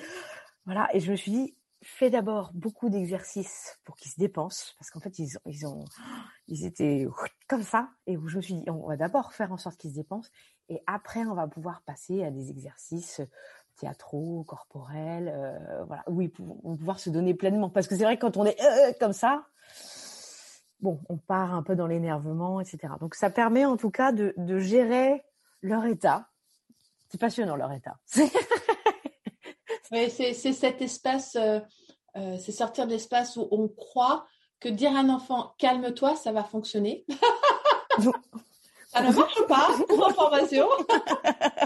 voilà, 0.66 0.88
et 0.95 1.01
je 1.01 1.11
me 1.11 1.16
suis 1.16 1.33
dit, 1.33 1.57
fais 1.83 2.11
d'abord 2.11 2.51
beaucoup 2.55 2.90
d'exercices 2.90 3.79
pour 3.85 3.97
qu'ils 3.97 4.11
se 4.11 4.19
dépensent, 4.19 4.75
parce 4.79 4.90
qu'en 4.90 5.01
fait, 5.01 5.19
ils, 5.19 5.31
ils, 5.47 5.66
ont, 5.66 5.85
ils 6.49 6.64
étaient 6.66 7.07
comme 7.49 7.62
ça, 7.62 7.88
et 8.07 8.16
où 8.16 8.29
je 8.29 8.37
me 8.37 8.43
suis 8.43 8.55
dit, 8.55 8.71
on 8.71 8.87
va 8.87 8.97
d'abord 8.97 9.33
faire 9.33 9.53
en 9.53 9.57
sorte 9.57 9.77
qu'ils 9.77 9.90
se 9.90 9.97
dépensent, 9.97 10.31
et 10.69 10.83
après, 10.87 11.21
on 11.25 11.35
va 11.35 11.47
pouvoir 11.49 11.83
passer 11.83 12.23
à 12.23 12.31
des 12.31 12.51
exercices 12.51 13.21
théâtraux, 13.77 14.45
corporels, 14.45 15.33
euh, 15.35 15.85
voilà, 15.85 16.05
oui, 16.07 16.33
on 16.38 16.73
va 16.73 16.77
pouvoir 16.77 17.01
se 17.01 17.11
donner 17.11 17.35
pleinement, 17.35 17.71
parce 17.71 17.88
que 17.88 17.97
c'est 17.97 18.05
vrai 18.05 18.16
que 18.16 18.23
quand 18.23 18.37
on 18.37 18.45
est 18.45 18.61
euh, 18.61 18.93
comme 19.01 19.14
ça, 19.14 19.47
bon, 20.81 21.01
on 21.09 21.16
part 21.16 21.55
un 21.55 21.62
peu 21.62 21.77
dans 21.77 21.87
l'énervement, 21.87 22.61
etc. 22.61 22.95
Donc, 23.01 23.14
ça 23.14 23.31
permet 23.31 23.64
en 23.64 23.77
tout 23.77 23.90
cas 23.90 24.12
de, 24.12 24.35
de 24.37 24.59
gérer 24.59 25.25
leur 25.62 25.85
état. 25.87 26.29
C'est 27.09 27.21
passionnant 27.21 27.57
leur 27.57 27.73
état. 27.73 27.99
Oui, 29.92 30.11
c'est 30.11 30.35
cet 30.35 30.83
espace, 30.83 31.37
euh, 31.37 31.59
euh, 32.16 32.37
c'est 32.38 32.53
sortir 32.53 32.87
de 32.87 32.92
l'espace 32.92 33.37
où 33.37 33.48
on 33.50 33.68
croit 33.68 34.26
que 34.61 34.68
dire 34.68 34.94
à 34.94 35.00
un 35.00 35.09
enfant 35.09 35.55
calme-toi, 35.59 36.14
ça 36.16 36.33
va 36.33 36.44
fonctionner. 36.44 37.05
ça 38.88 39.03
ne 39.03 39.12
marche 39.12 39.46
pas, 39.48 39.68
pour 39.88 40.07
information. 40.07 40.68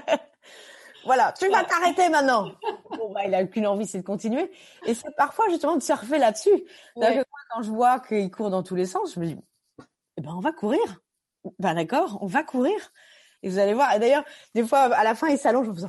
voilà, 1.05 1.33
tu 1.33 1.49
vas 1.51 1.65
t'arrêter 1.65 2.09
maintenant. 2.09 2.51
Bon, 2.97 3.13
bah, 3.13 3.25
il 3.25 3.31
n'a 3.31 3.43
aucune 3.43 3.67
envie, 3.67 3.87
c'est 3.87 3.99
de 3.99 4.05
continuer. 4.05 4.51
Et 4.87 4.95
c'est 4.95 5.15
parfois 5.17 5.47
justement 5.51 5.77
de 5.77 5.83
surfer 5.83 6.19
là-dessus. 6.19 6.65
Quand 6.95 7.63
je 7.63 7.71
vois 7.71 8.01
qu'il 8.01 8.31
court 8.31 8.51
dans 8.51 8.63
tous 8.63 8.75
les 8.75 8.87
sens, 8.87 9.15
je 9.15 9.21
me 9.21 9.27
dis, 9.27 9.37
eh 10.17 10.23
ben, 10.23 10.33
on 10.35 10.41
va 10.41 10.53
courir. 10.53 10.81
Ben 11.59 11.75
d'accord, 11.75 12.19
on 12.23 12.27
va 12.27 12.43
courir. 12.43 12.93
Et 13.43 13.51
vous 13.51 13.59
allez 13.59 13.75
voir. 13.75 13.93
Et 13.95 13.99
d'ailleurs, 13.99 14.25
des 14.55 14.67
fois, 14.67 14.79
à 14.79 15.05
la 15.05 15.15
fin, 15.15 15.29
il 15.29 15.37
s'allonge 15.37 15.69
en 15.69 15.75
faisant, 15.75 15.89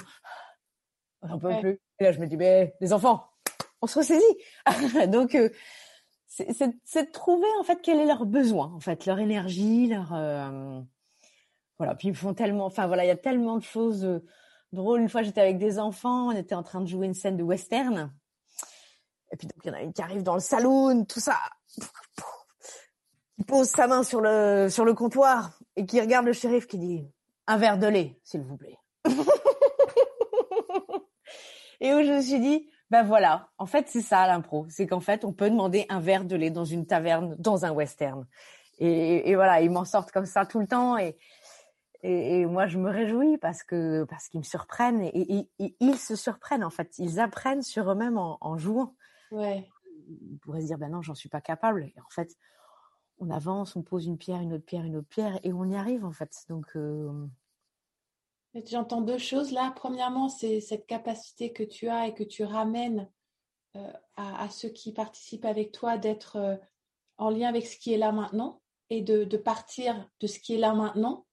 plus. 1.60 1.80
Et 2.00 2.04
là, 2.04 2.12
je 2.12 2.20
me 2.20 2.28
dis, 2.28 2.38
mais 2.38 2.76
les 2.82 2.94
enfants, 2.94 3.26
on 3.82 3.88
se 3.88 4.00
ressaisit. 4.00 4.24
Donc, 5.08 5.36
euh, 5.36 5.50
c'est 6.28 6.50
de 6.50 7.12
trouver 7.12 7.48
en 7.60 7.64
fait 7.64 7.80
quel 7.82 8.00
est 8.00 8.06
leur 8.06 8.26
besoin, 8.26 8.72
en 8.74 8.80
fait, 8.80 9.06
leur 9.06 9.20
énergie, 9.20 9.88
leur 9.88 10.14
euh, 10.14 10.82
voilà. 11.78 11.96
Puis 11.96 12.10
ils 12.10 12.16
font 12.16 12.34
tellement, 12.34 12.66
enfin 12.66 12.88
voilà, 12.88 13.06
il 13.06 13.08
y 13.08 13.12
a 13.12 13.18
tellement 13.18 13.58
de 13.58 13.64
choses 13.64 14.04
euh, 14.06 14.24
drôles. 14.74 15.02
Une 15.02 15.10
fois, 15.10 15.24
j'étais 15.24 15.42
avec 15.42 15.58
des 15.58 15.80
enfants, 15.80 16.28
on 16.28 16.32
était 16.32 16.56
en 16.56 16.64
train 16.64 16.82
de 16.82 16.88
jouer 16.88 17.06
une 17.06 17.14
scène 17.14 17.38
de 17.38 17.44
western. 17.44 18.14
Et 19.32 19.38
puis 19.38 19.48
donc 19.48 19.58
il 19.64 19.68
y 19.68 19.72
en 19.72 19.76
a 19.76 19.82
une 19.82 19.94
qui 19.94 20.02
arrive 20.02 20.24
dans 20.24 20.36
le 20.36 20.42
salon, 20.42 21.06
tout 21.06 21.20
ça. 21.20 21.38
Il 23.38 23.46
pose 23.46 23.68
sa 23.68 23.88
main 23.88 24.04
sur 24.04 24.22
le 24.22 24.70
sur 24.70 24.86
le 24.86 24.94
comptoir 24.94 25.60
et 25.76 25.86
qui 25.86 26.00
regarde 26.00 26.26
le 26.26 26.34
shérif 26.34 26.68
qui 26.68 26.78
dit 26.78 27.08
un 27.48 27.58
verre 27.58 27.78
de 27.78 27.88
lait, 27.88 28.20
s'il 28.24 28.42
vous 28.42 28.58
plaît. 28.58 28.78
et 31.82 31.94
où 31.94 32.04
je 32.04 32.12
me 32.12 32.22
suis 32.22 32.40
dit, 32.40 32.68
ben 32.92 33.04
voilà, 33.04 33.50
en 33.58 33.66
fait 33.66 33.88
c'est 33.90 34.02
ça 34.02 34.28
l'impro, 34.28 34.66
c'est 34.70 34.88
qu'en 34.88 35.00
fait 35.00 35.26
on 35.26 35.34
peut 35.34 35.50
demander 35.50 35.86
un 35.90 36.00
verre 36.00 36.26
de 36.26 36.36
lait 36.36 36.52
dans 36.52 36.66
une 36.66 36.86
taverne, 36.86 37.36
dans 37.40 37.66
un 37.66 37.72
western. 37.72 38.26
Et, 38.80 39.30
et 39.30 39.36
voilà, 39.36 39.62
ils 39.62 39.72
m'en 39.72 39.86
sortent 39.86 40.12
comme 40.12 40.26
ça 40.26 40.46
tout 40.46 40.60
le 40.60 40.68
temps 40.68 40.98
et, 40.98 41.18
et, 42.04 42.42
et 42.42 42.46
moi 42.46 42.68
je 42.68 42.78
me 42.78 42.90
réjouis 42.90 43.38
parce 43.38 43.64
que 43.64 44.04
parce 44.04 44.28
qu'ils 44.28 44.40
me 44.40 44.46
surprennent 44.46 45.02
et, 45.02 45.50
ils 45.60 45.98
se 45.98 46.16
surprennent 46.16 46.64
en 46.64 46.70
fait, 46.70 46.98
ils 47.00 47.20
apprennent 47.20 47.64
sur 47.64 47.90
eux-mêmes 47.92 48.18
en, 48.18 48.38
en, 48.42 48.58
jouant. 48.58 48.96
Ouais. 49.32 49.68
Ils 50.08 50.38
pourraient 50.40 50.62
se 50.62 50.68
dire 50.68 50.78
ben 50.78 50.90
non 50.90 51.02
j'en 51.02 51.16
suis 51.16 51.30
pas 51.30 51.42
capable. 51.42 51.86
Et 51.86 51.96
en 52.00 52.10
fait 52.10 52.38
on 53.18 53.30
avance, 53.30 53.76
on 53.76 53.82
pose 53.82 54.06
une 54.06 54.18
pierre, 54.18 54.42
une 54.42 54.54
autre 54.54 54.66
pierre, 54.66 54.84
une 54.84 54.98
autre 54.98 55.08
pierre 55.08 55.40
et 55.44 55.54
on 55.54 55.66
y 55.66 55.76
arrive 55.76 56.06
en 56.06 56.12
fait. 56.12 56.32
Donc 56.50 56.68
euh, 56.76 57.12
J'entends 58.64 59.02
deux 59.02 59.18
choses 59.18 59.52
là. 59.52 59.74
Premièrement, 59.76 60.30
c'est 60.30 60.62
cette 60.62 60.88
capacité 60.88 61.52
que 61.52 61.64
tu 61.64 61.90
as 61.90 62.08
et 62.08 62.14
que 62.14 62.24
tu 62.24 62.46
ramènes 62.46 63.10
euh, 63.76 63.92
à, 64.16 64.50
ceux 64.50 64.70
qui 64.70 64.94
participent 64.94 65.44
avec 65.44 65.74
toi 65.74 65.98
d'être 65.98 66.38
euh, 66.38 66.56
en 67.18 67.30
lien 67.30 67.50
avec 67.50 67.68
ce 67.68 67.78
qui 67.78 67.94
est 67.94 67.98
là 67.98 68.14
maintenant 68.14 68.62
et 68.90 69.02
de, 69.02 69.26
partir 69.38 70.10
de 70.22 70.28
ce 70.28 70.40
qui 70.40 70.56
est 70.56 70.58
là 70.58 70.74
maintenant, 70.74 71.26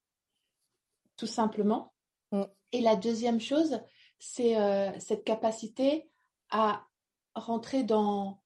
tout 1.17 1.29
simplement. 1.29 1.95
Mm. 2.33 2.43
Et 2.73 2.81
la 2.81 2.97
deuxième 2.97 3.41
chose, 3.41 3.81
c'est 4.19 4.61
euh, 4.61 4.91
cette 4.99 5.23
capacité 5.23 6.11
à 6.51 6.89
rentrer 7.37 7.85
dans, 7.85 8.43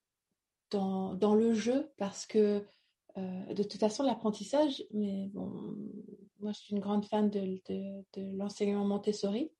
dans, 0.70 1.14
dans, 1.14 1.34
le 1.34 1.54
jeu 1.54 1.92
parce 1.96 2.26
que 2.26 2.66
de 3.16 3.62
toute 3.62 3.80
façon, 3.80 4.02
l'apprentissage, 4.02 4.84
mais 4.92 5.30
bon, 5.32 5.74
moi, 6.40 6.52
je 6.52 6.58
suis 6.58 6.74
une 6.74 6.80
grande 6.80 7.04
fan 7.04 7.30
de, 7.30 7.60
de, 7.68 8.36
l'enseignement 8.36 8.84
Montessori. 8.84 9.50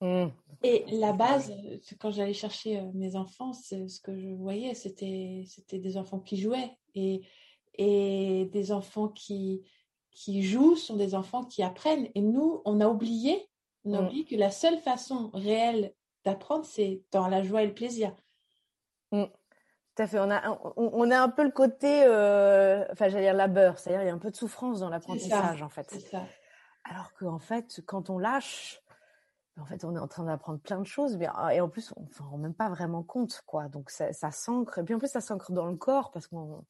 Mmh. 0.00 0.26
Et 0.64 0.84
la 0.92 1.12
base, 1.12 1.52
quand 2.00 2.10
j'allais 2.10 2.34
chercher 2.34 2.80
euh, 2.80 2.90
mes 2.94 3.14
enfants, 3.16 3.52
ce 3.52 4.00
que 4.00 4.18
je 4.18 4.28
voyais, 4.28 4.74
c'était 4.74 5.44
des 5.72 5.96
enfants 5.96 6.20
qui 6.20 6.36
jouaient. 6.36 6.76
Et, 6.94 7.22
et 7.74 8.46
des 8.52 8.72
enfants 8.72 9.08
qui, 9.08 9.62
qui 10.10 10.42
jouent 10.42 10.76
sont 10.76 10.96
des 10.96 11.14
enfants 11.14 11.44
qui 11.44 11.62
apprennent. 11.62 12.08
Et 12.14 12.20
nous, 12.20 12.62
on 12.64 12.80
a 12.80 12.88
oublié, 12.88 13.48
on 13.84 13.94
a 13.94 14.02
mmh. 14.02 14.24
que 14.24 14.36
la 14.36 14.50
seule 14.50 14.78
façon 14.78 15.30
réelle 15.32 15.94
d'apprendre, 16.24 16.64
c'est 16.64 17.02
dans 17.10 17.28
la 17.28 17.42
joie 17.42 17.62
et 17.62 17.66
le 17.66 17.74
plaisir. 17.74 18.14
Mmh. 19.12 19.24
Tout 19.94 20.02
à 20.02 20.06
fait. 20.06 20.18
On 20.18 20.30
a, 20.30 20.58
on, 20.76 21.10
a 21.10 21.20
un 21.20 21.28
peu 21.28 21.44
le 21.44 21.50
côté, 21.50 22.04
euh, 22.06 22.84
enfin, 22.92 23.08
j'allais 23.08 23.24
dire 23.24 23.34
labeur, 23.34 23.78
c'est-à-dire 23.78 24.02
il 24.02 24.06
y 24.06 24.10
a 24.10 24.14
un 24.14 24.18
peu 24.18 24.30
de 24.30 24.36
souffrance 24.36 24.80
dans 24.80 24.88
l'apprentissage, 24.88 25.62
en 25.62 25.68
fait. 25.68 25.90
Ça. 25.90 26.24
Alors 26.84 27.12
qu'en 27.14 27.38
fait, 27.38 27.82
quand 27.86 28.08
on 28.08 28.18
lâche, 28.18 28.82
en 29.60 29.66
fait, 29.66 29.84
on 29.84 29.94
est 29.94 29.98
en 29.98 30.08
train 30.08 30.24
d'apprendre 30.24 30.60
plein 30.60 30.80
de 30.80 30.86
choses, 30.86 31.18
mais, 31.18 31.28
et 31.52 31.60
en 31.60 31.68
plus, 31.68 31.92
on 31.96 32.02
ne 32.02 32.30
rend 32.30 32.38
même 32.38 32.54
pas 32.54 32.70
vraiment 32.70 33.02
compte, 33.02 33.42
quoi. 33.44 33.68
Donc, 33.68 33.90
ça, 33.90 34.12
ça 34.14 34.30
s'ancre. 34.30 34.78
Et 34.78 34.82
puis, 34.82 34.94
en 34.94 34.98
plus, 34.98 35.10
ça 35.10 35.20
s'ancre 35.20 35.52
dans 35.52 35.66
le 35.66 35.76
corps, 35.76 36.10
parce 36.10 36.26
qu'on, 36.26 36.64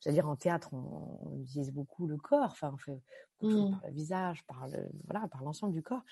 j'allais 0.00 0.14
dire, 0.14 0.28
en 0.28 0.34
théâtre, 0.34 0.70
on, 0.72 1.38
utilise 1.40 1.70
beaucoup 1.70 2.08
le 2.08 2.16
corps. 2.16 2.50
Enfin, 2.50 2.72
on 2.74 2.76
fait 2.76 3.00
beaucoup 3.40 3.68
mmh. 3.68 3.80
par 3.80 3.88
le 3.88 3.94
visage, 3.94 4.44
par 4.46 4.66
le, 4.66 4.88
voilà, 5.08 5.28
par 5.28 5.44
l'ensemble 5.44 5.74
du 5.74 5.82
corps. 5.82 6.02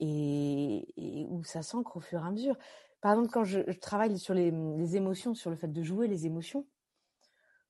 Et, 0.00 0.86
et 0.96 1.26
où 1.28 1.42
ça 1.44 1.62
s'ancre 1.62 1.96
au 1.96 2.00
fur 2.00 2.22
et 2.22 2.26
à 2.26 2.30
mesure. 2.30 2.56
Par 3.00 3.12
exemple, 3.12 3.30
quand 3.30 3.44
je, 3.44 3.60
travaille 3.72 4.18
sur 4.18 4.34
les, 4.34 4.96
émotions, 4.96 5.34
sur 5.34 5.50
le 5.50 5.56
fait 5.56 5.68
de 5.68 5.82
jouer 5.82 6.08
les 6.08 6.26
émotions, 6.26 6.66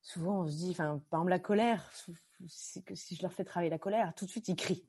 souvent 0.01 0.43
on 0.43 0.47
se 0.49 0.57
dit, 0.57 0.71
enfin, 0.71 1.03
par 1.11 1.21
exemple, 1.21 1.31
la 1.31 1.39
colère, 1.39 1.93
c'est 2.47 2.83
que 2.83 2.95
si 2.95 3.15
je 3.15 3.23
leur 3.23 3.33
fais 3.33 3.45
travailler 3.45 3.71
la 3.71 3.79
colère, 3.79 4.15
tout 4.15 4.25
de 4.25 4.31
suite 4.31 4.49
ils 4.49 4.57
crient. 4.57 4.87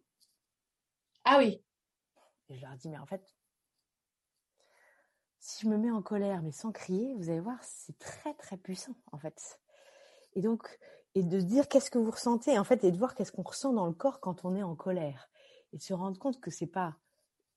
Ah 1.25 1.37
oui. 1.39 1.61
Et 2.47 2.55
je 2.55 2.61
leur 2.61 2.75
dis, 2.75 2.89
mais 2.89 2.97
en 2.97 3.05
fait, 3.05 3.35
si 5.39 5.65
je 5.65 5.69
me 5.69 5.77
mets 5.77 5.91
en 5.91 6.01
colère 6.01 6.41
mais 6.41 6.51
sans 6.51 6.71
crier, 6.71 7.15
vous 7.15 7.29
allez 7.29 7.39
voir, 7.39 7.61
c'est 7.63 7.97
très 7.99 8.33
très 8.35 8.57
puissant 8.57 8.95
en 9.11 9.17
fait. 9.17 9.59
Et 10.33 10.41
donc, 10.41 10.79
et 11.15 11.23
de 11.23 11.39
dire 11.41 11.67
qu'est-ce 11.67 11.91
que 11.91 11.97
vous 11.97 12.11
ressentez 12.11 12.57
en 12.57 12.63
fait, 12.63 12.83
et 12.83 12.91
de 12.91 12.97
voir 12.97 13.15
qu'est-ce 13.15 13.31
qu'on 13.31 13.43
ressent 13.43 13.73
dans 13.73 13.87
le 13.87 13.93
corps 13.93 14.19
quand 14.19 14.45
on 14.45 14.55
est 14.55 14.63
en 14.63 14.75
colère, 14.75 15.29
et 15.73 15.77
de 15.77 15.81
se 15.81 15.93
rendre 15.93 16.19
compte 16.19 16.39
que 16.39 16.51
c'est 16.51 16.67
pas 16.67 16.95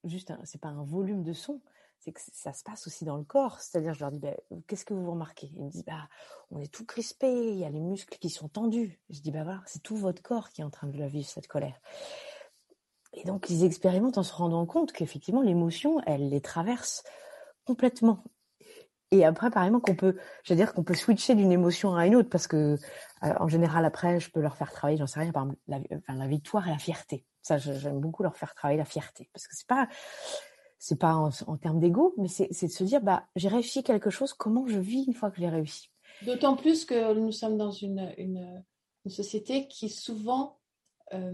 juste, 0.05 0.33
c'est 0.45 0.61
pas 0.61 0.68
un 0.68 0.85
volume 0.85 1.22
de 1.22 1.33
son, 1.33 1.61
c'est 2.05 2.13
que 2.13 2.21
ça 2.33 2.53
se 2.53 2.65
passe 2.65 2.87
aussi 2.87 3.05
dans 3.05 3.17
le 3.17 3.23
corps. 3.23 3.61
C'est-à-dire, 3.61 3.95
je 3.95 4.01
leur 4.01 4.11
dis, 4.11 4.19
bah, 4.19 4.35
qu'est-ce 4.67 4.85
que 4.85 4.95
vous 4.95 5.11
remarquez? 5.11 5.51
Ils 5.55 5.63
me 5.63 5.71
disent, 5.71 5.85
bah, 5.85 6.09
on 6.51 6.61
est 6.61 6.73
tout 6.73 6.85
crispé, 6.85 7.29
il 7.29 7.59
y 7.59 7.65
a 7.65 7.71
les 7.71 7.81
muscles 7.81 8.19
qui 8.19 8.29
sont 8.29 8.49
tendus. 8.49 9.01
Je 9.11 9.21
dis, 9.21 9.31
bah 9.31 9.45
voilà, 9.45 9.63
c'est 9.67 9.83
tout 9.83 9.97
votre 9.97 10.21
corps 10.21 10.51
qui 10.51 10.63
est 10.63 10.65
en 10.65 10.71
train 10.71 10.89
de 10.89 10.99
la 10.99 11.07
vivre, 11.07 11.29
cette 11.29 11.47
colère. 11.47 11.81
Et 13.13 13.25
donc, 13.25 13.51
ils 13.51 13.65
expérimentent 13.65 14.19
en 14.19 14.23
se 14.23 14.35
rendant 14.35 14.67
compte 14.67 14.93
qu'effectivement, 14.93 15.43
l'émotion, 15.43 16.01
elle 16.07 16.29
les 16.29 16.41
traverse 16.41 17.05
complètement. 17.65 18.25
Et 19.13 19.25
après, 19.25 19.49
apparemment, 19.49 19.79
qu'on 19.79 19.95
peut, 19.95 20.17
dire 20.49 20.73
qu'on 20.73 20.83
peut 20.83 20.95
switcher 20.95 21.35
d'une 21.35 21.53
émotion 21.53 21.95
à 21.95 22.07
une 22.07 22.17
autre, 22.17 22.31
parce 22.31 22.47
que, 22.47 22.79
euh, 23.23 23.35
en 23.39 23.47
général, 23.47 23.85
après, 23.85 24.19
je 24.19 24.31
peux 24.31 24.41
leur 24.41 24.57
faire 24.57 24.73
travailler, 24.73 24.97
j'en 24.97 25.07
sais 25.07 25.21
rien, 25.21 25.33
par 25.33 25.45
exemple, 25.45 25.61
la 26.09 26.27
victoire 26.27 26.67
et 26.67 26.71
la 26.71 26.79
fierté. 26.79 27.27
Ça, 27.43 27.59
j'aime 27.59 28.01
beaucoup 28.01 28.23
leur 28.23 28.37
faire 28.37 28.55
travailler 28.55 28.79
la 28.79 28.87
fierté, 28.87 29.29
parce 29.35 29.47
que 29.47 29.55
c'est 29.55 29.67
pas, 29.67 29.89
c'est 30.83 30.99
pas 30.99 31.14
en, 31.14 31.57
termes 31.59 31.78
d'ego, 31.78 32.12
mais 32.18 32.26
c'est 32.26 32.49
de 32.49 32.72
se 32.72 32.83
dire, 32.83 33.01
bah, 33.01 33.28
j'ai 33.37 33.47
réussi 33.47 33.85
quelque 33.85 34.11
chose, 34.11 34.33
comment 34.33 34.66
je 34.66 34.80
vis 34.80 35.05
une 35.05 35.14
fois 35.14 35.30
que 35.30 35.41
j'ai 35.41 35.49
réussi? 35.49 35.89
D'autant 36.22 36.57
plus 36.57 36.85
que 36.85 37.14
nous 37.14 37.30
sommes 37.30 37.57
dans 37.57 37.70
une, 37.70 38.12
une, 38.18 38.64
société 39.07 39.68
qui 39.68 39.89
souvent, 39.89 40.59
euh, 41.14 41.30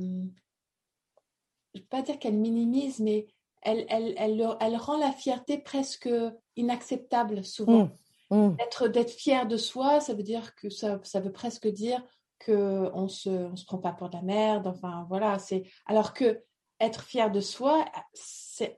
je 1.72 1.78
ne 1.78 1.80
vais 1.80 1.86
pas 1.88 2.02
dire 2.02 2.18
qu'elle 2.18 2.36
minimise, 2.36 3.00
mais 3.00 3.26
elle, 3.62 3.86
elle, 3.88 4.12
elle, 4.18 4.56
elle, 4.60 4.76
rend 4.76 4.98
la 4.98 5.12
fierté 5.12 5.56
presque 5.56 6.10
inacceptable 6.56 7.42
souvent. 7.42 7.90
Mmh, 8.30 8.36
mmh. 8.36 8.56
D'être 8.92 9.08
fier 9.08 9.48
de 9.48 9.56
soi, 9.56 10.00
ça 10.00 10.12
veut 10.12 10.22
dire 10.22 10.54
que 10.56 10.68
ça, 10.68 11.00
ça 11.04 11.20
veut 11.20 11.32
presque 11.32 11.68
dire 11.68 12.04
qu'on 12.44 13.04
ne 13.04 13.08
se, 13.08 13.30
on 13.30 13.56
se 13.56 13.64
prend 13.64 13.78
pas 13.78 13.94
pour 13.94 14.10
de 14.10 14.16
la 14.16 14.22
merde. 14.22 14.66
Enfin, 14.66 15.06
voilà. 15.08 15.38
c'est 15.38 15.62
Alors 15.86 16.12
que 16.12 16.44
être 16.80 17.02
fier 17.02 17.30
de 17.30 17.40
soi, 17.40 17.86
c'est 18.12 18.76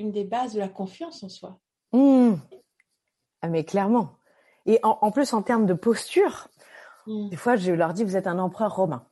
une 0.00 0.10
des 0.10 0.24
bases 0.24 0.54
de 0.54 0.58
la 0.58 0.68
confiance 0.68 1.22
en 1.22 1.28
soi. 1.28 1.60
Mmh. 1.92 2.34
Ah, 3.42 3.48
mais 3.48 3.64
clairement. 3.64 4.16
Et 4.66 4.80
en, 4.82 5.10
plus, 5.10 5.32
en 5.32 5.42
termes 5.42 5.66
de 5.66 5.74
posture, 5.74 6.48
mmh. 7.06 7.28
des 7.28 7.36
fois, 7.36 7.56
je 7.56 7.72
leur 7.72 7.92
dis, 7.92 8.04
vous 8.04 8.16
êtes 8.16 8.26
un 8.26 8.38
empereur 8.38 8.74
romain. 8.74 9.06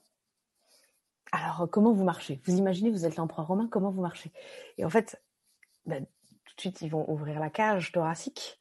Alors, 1.31 1.69
comment 1.71 1.93
vous 1.93 2.05
marchez? 2.05 2.41
Vous 2.47 2.57
imaginez, 2.57 2.91
vous 2.91 3.05
êtes 3.05 3.17
l'empereur 3.17 3.47
romain, 3.47 3.69
comment 3.71 3.91
vous 3.91 4.01
marchez? 4.01 4.33
Et 4.79 4.85
en 4.85 4.91
fait, 4.91 5.23
bah, 5.85 6.01
tout 6.01 6.55
de 6.57 6.61
suite, 6.61 6.81
ils 6.81 6.91
vont 6.91 7.09
ouvrir 7.11 7.39
la 7.39 7.51
cage 7.51 7.93
thoracique. 7.93 8.59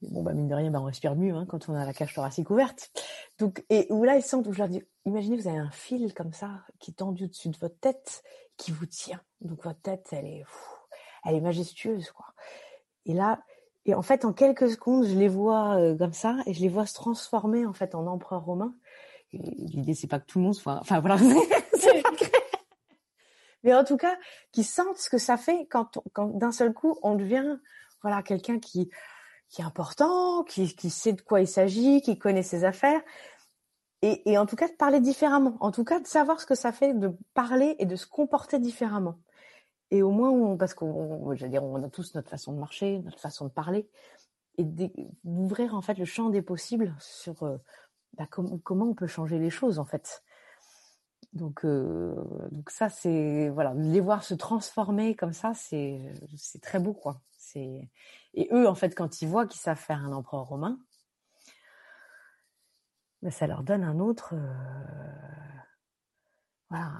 Bon, 0.00 0.22
bah, 0.22 0.32
mine 0.32 0.48
de 0.48 0.54
rien, 0.54 0.70
bah, 0.70 0.80
on 0.80 0.84
respire 0.84 1.16
mieux 1.16 1.34
hein, 1.34 1.44
quand 1.46 1.68
on 1.68 1.74
a 1.74 1.84
la 1.84 1.92
cage 1.92 2.14
thoracique 2.14 2.50
ouverte. 2.50 2.90
Donc, 3.38 3.64
et 3.68 3.86
où 3.90 4.04
là, 4.04 4.16
ils 4.16 4.22
sentent, 4.22 4.46
où 4.46 4.52
je 4.52 4.58
leur 4.58 4.68
dis, 4.68 4.82
imaginez, 5.04 5.36
vous 5.36 5.48
avez 5.48 5.58
un 5.58 5.70
fil 5.70 6.14
comme 6.14 6.32
ça, 6.32 6.64
qui 6.78 6.92
est 6.92 6.94
tendu 6.94 7.24
au-dessus 7.24 7.50
de 7.50 7.58
votre 7.58 7.78
tête, 7.78 8.22
qui 8.56 8.70
vous 8.70 8.86
tient. 8.86 9.20
Donc, 9.42 9.62
votre 9.64 9.80
tête, 9.80 10.08
elle 10.12 10.26
est 10.26 10.44
elle 11.24 11.34
est 11.34 11.40
majestueuse, 11.40 12.10
quoi. 12.10 12.26
Et 13.06 13.14
là, 13.14 13.40
et 13.84 13.94
en 13.94 14.02
fait, 14.02 14.24
en 14.24 14.32
quelques 14.32 14.70
secondes, 14.70 15.06
je 15.06 15.14
les 15.14 15.28
vois 15.28 15.76
euh, 15.76 15.96
comme 15.96 16.12
ça, 16.12 16.36
et 16.46 16.52
je 16.52 16.60
les 16.60 16.68
vois 16.68 16.86
se 16.86 16.94
transformer 16.94 17.64
en 17.66 17.72
fait 17.72 17.94
en 17.94 18.06
empereur 18.06 18.44
romain. 18.44 18.74
L'idée, 19.32 19.94
c'est 19.94 20.06
pas 20.06 20.20
que 20.20 20.26
tout 20.26 20.38
le 20.38 20.44
monde 20.44 20.54
soit, 20.54 20.78
enfin 20.80 21.00
voilà, 21.00 21.16
mais 23.62 23.74
en 23.74 23.84
tout 23.84 23.96
cas, 23.96 24.16
qui 24.52 24.64
sentent 24.64 24.98
ce 24.98 25.10
que 25.10 25.18
ça 25.18 25.36
fait 25.36 25.66
quand, 25.70 25.98
quand 26.12 26.28
d'un 26.28 26.52
seul 26.52 26.72
coup, 26.72 26.98
on 27.02 27.14
devient, 27.14 27.58
voilà, 28.02 28.22
quelqu'un 28.22 28.58
qui 28.58 28.90
qui 29.48 29.62
est 29.62 29.64
important, 29.64 30.44
qui, 30.44 30.74
qui 30.74 30.90
sait 30.90 31.12
de 31.12 31.22
quoi 31.22 31.40
il 31.40 31.48
s'agit, 31.48 32.02
qui 32.02 32.18
connaît 32.18 32.42
ses 32.42 32.64
affaires. 32.64 33.00
Et, 34.02 34.30
et, 34.30 34.38
en 34.38 34.46
tout 34.46 34.56
cas 34.56 34.68
de 34.68 34.74
parler 34.74 35.00
différemment, 35.00 35.56
en 35.60 35.72
tout 35.72 35.84
cas 35.84 35.98
de 35.98 36.06
savoir 36.06 36.40
ce 36.40 36.46
que 36.46 36.54
ça 36.54 36.70
fait 36.70 36.94
de 36.94 37.16
parler 37.34 37.74
et 37.78 37.86
de 37.86 37.96
se 37.96 38.06
comporter 38.06 38.58
différemment. 38.58 39.18
Et 39.90 40.02
au 40.02 40.10
moins, 40.10 40.56
parce 40.56 40.74
qu'on, 40.74 41.32
dire, 41.34 41.64
on 41.64 41.82
a 41.82 41.88
tous 41.88 42.14
notre 42.14 42.28
façon 42.28 42.52
de 42.52 42.58
marcher, 42.58 42.98
notre 42.98 43.20
façon 43.20 43.46
de 43.46 43.50
parler, 43.50 43.88
et 44.58 44.64
d'ouvrir 45.24 45.74
en 45.74 45.80
fait 45.80 45.94
le 45.94 46.04
champ 46.04 46.30
des 46.30 46.42
possibles 46.42 46.94
sur 47.00 47.42
euh, 47.44 47.56
bah, 48.14 48.26
comment 48.26 48.86
on 48.86 48.94
peut 48.94 49.06
changer 49.06 49.38
les 49.38 49.50
choses 49.50 49.78
en 49.78 49.84
fait. 49.84 50.22
Donc, 51.32 51.64
euh, 51.64 52.14
donc 52.50 52.70
ça 52.70 52.88
c'est 52.88 53.48
voilà, 53.50 53.74
les 53.74 54.00
voir 54.00 54.24
se 54.24 54.34
transformer 54.34 55.14
comme 55.14 55.32
ça, 55.32 55.52
c'est 55.54 56.00
c'est 56.36 56.60
très 56.60 56.80
beau 56.80 56.92
quoi. 56.92 57.20
Et 57.54 58.48
eux 58.52 58.68
en 58.68 58.74
fait 58.74 58.94
quand 58.94 59.22
ils 59.22 59.28
voient 59.28 59.46
qu'ils 59.46 59.60
savent 59.60 59.78
faire 59.78 60.04
un 60.04 60.12
empereur 60.12 60.46
romain, 60.46 60.78
bah, 63.22 63.30
ça 63.30 63.46
leur 63.46 63.62
donne 63.62 63.84
un 63.84 64.00
autre 64.00 64.34
euh, 64.34 64.54
voilà 66.70 66.92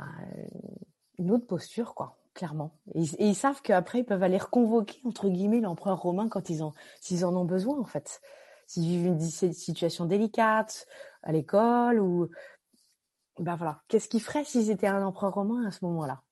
une 1.19 1.31
autre 1.33 1.47
posture 1.47 1.95
quoi 1.95 2.19
clairement. 2.39 2.71
Et, 2.95 3.03
ils 3.19 3.35
savent 3.35 3.61
qu'après, 3.63 3.99
ils 3.99 4.05
peuvent 4.05 4.23
aller 4.23 4.39
reconvoquer, 4.39 5.01
entre 5.05 5.29
guillemets, 5.29 5.61
l'empereur 5.61 6.01
romain 6.01 6.29
quand 6.29 6.51
ils, 6.51 6.63
ont, 6.63 6.73
s'ils 7.01 7.25
en 7.25 7.35
ont 7.35 7.45
besoin, 7.45 7.77
en 7.81 7.85
fait. 7.85 8.21
S'ils 8.69 8.85
vivent 8.85 9.07
une 9.07 9.21
situation 9.21 10.05
délicate 10.05 10.87
à 11.25 11.33
l'école 11.33 11.99
ou... 11.99 12.29
Ben 13.41 13.57
voilà. 13.57 13.83
Qu'est-ce 13.89 14.09
qu'ils 14.09 14.23
feraient 14.23 14.45
s'ils 14.45 14.71
étaient 14.71 14.87
un 14.87 15.05
empereur 15.05 15.35
romain 15.35 15.67
à 15.67 15.73
ce 15.73 15.85
moment-là? 15.87 16.23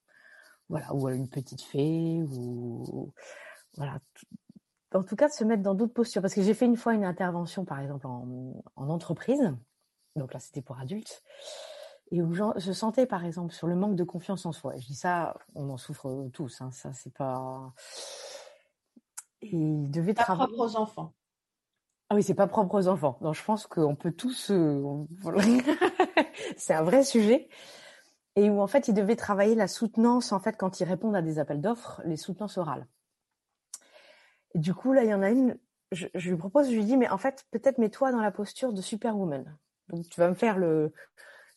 Voilà. 0.68 0.94
Ou 0.94 1.08
une 1.08 1.28
petite 1.28 1.62
fée 1.62 2.22
ou... 2.22 3.12
Voilà. 3.76 3.98
En 4.94 5.02
tout 5.02 5.16
cas, 5.16 5.26
de 5.26 5.32
se 5.32 5.42
mettre 5.42 5.62
dans 5.62 5.74
d'autres 5.74 5.92
postures. 5.92 6.22
Parce 6.22 6.34
que 6.34 6.42
j'ai 6.42 6.54
fait 6.54 6.66
une 6.66 6.76
fois 6.76 6.94
une 6.94 7.04
intervention, 7.04 7.64
par 7.64 7.80
exemple, 7.80 8.06
en, 8.06 8.62
en 8.76 8.88
entreprise. 8.90 9.52
Donc 10.14 10.32
là, 10.32 10.38
c'était 10.38 10.62
pour 10.62 10.78
adultes 10.78 11.24
et 12.12 12.22
où 12.22 12.32
je 12.34 12.72
sentais 12.72 13.06
par 13.06 13.24
exemple 13.24 13.52
sur 13.52 13.66
le 13.66 13.74
manque 13.74 13.96
de 13.96 14.04
confiance 14.04 14.46
en 14.46 14.52
soi. 14.52 14.74
je 14.76 14.86
dis 14.86 14.94
ça, 14.94 15.36
on 15.54 15.68
en 15.70 15.76
souffre 15.76 16.28
tous. 16.32 16.60
Hein, 16.60 16.70
ça, 16.70 16.92
c'est 16.92 17.12
pas. 17.12 17.72
Et 19.42 19.48
il 19.56 19.90
devait 19.90 20.14
pas 20.14 20.24
propre 20.24 20.58
aux 20.58 20.76
enfants. 20.76 21.12
Ah 22.08 22.14
oui, 22.14 22.22
c'est 22.22 22.34
pas 22.34 22.46
propre 22.46 22.74
aux 22.76 22.88
enfants. 22.88 23.18
Donc 23.20 23.34
je 23.34 23.42
pense 23.42 23.66
qu'on 23.66 23.96
peut 23.96 24.12
tous. 24.12 24.50
Euh, 24.52 25.04
c'est 26.56 26.74
un 26.74 26.84
vrai 26.84 27.02
sujet. 27.02 27.48
Et 28.36 28.50
où 28.50 28.60
en 28.60 28.66
fait, 28.68 28.86
il 28.86 28.94
devait 28.94 29.16
travailler 29.16 29.54
la 29.54 29.66
soutenance 29.66 30.30
en 30.30 30.38
fait 30.38 30.56
quand 30.56 30.78
ils 30.78 30.84
répondent 30.84 31.16
à 31.16 31.22
des 31.22 31.40
appels 31.40 31.60
d'offres, 31.60 32.02
les 32.04 32.16
soutenances 32.16 32.58
orales. 32.58 32.86
Et 34.54 34.60
du 34.60 34.74
coup, 34.74 34.92
là, 34.92 35.02
il 35.02 35.10
y 35.10 35.14
en 35.14 35.22
a 35.22 35.30
une. 35.30 35.58
Je, 35.90 36.06
je 36.14 36.30
lui 36.30 36.36
propose, 36.36 36.68
je 36.68 36.74
lui 36.74 36.84
dis, 36.84 36.96
mais 36.96 37.08
en 37.08 37.18
fait, 37.18 37.46
peut-être 37.50 37.78
mets-toi 37.78 38.12
dans 38.12 38.20
la 38.20 38.30
posture 38.30 38.72
de 38.72 38.80
superwoman. 38.80 39.56
Donc 39.88 40.08
tu 40.08 40.20
vas 40.20 40.28
me 40.28 40.34
faire 40.34 40.58
le 40.58 40.92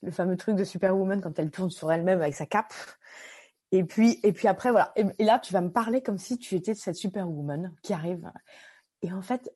le 0.01 0.11
fameux 0.11 0.37
truc 0.37 0.55
de 0.55 0.63
Superwoman 0.63 1.21
quand 1.21 1.37
elle 1.39 1.51
tourne 1.51 1.69
sur 1.69 1.91
elle-même 1.91 2.21
avec 2.21 2.35
sa 2.35 2.45
cape. 2.45 2.73
Et 3.71 3.83
puis, 3.83 4.19
et 4.23 4.33
puis 4.33 4.47
après, 4.47 4.71
voilà. 4.71 4.93
Et, 4.95 5.23
là, 5.23 5.39
tu 5.39 5.53
vas 5.53 5.61
me 5.61 5.71
parler 5.71 6.01
comme 6.01 6.17
si 6.17 6.37
tu 6.37 6.55
étais 6.55 6.73
cette 6.73 6.95
Superwoman 6.95 7.75
qui 7.83 7.93
arrive. 7.93 8.31
Et 9.01 9.13
en 9.13 9.21
fait, 9.21 9.53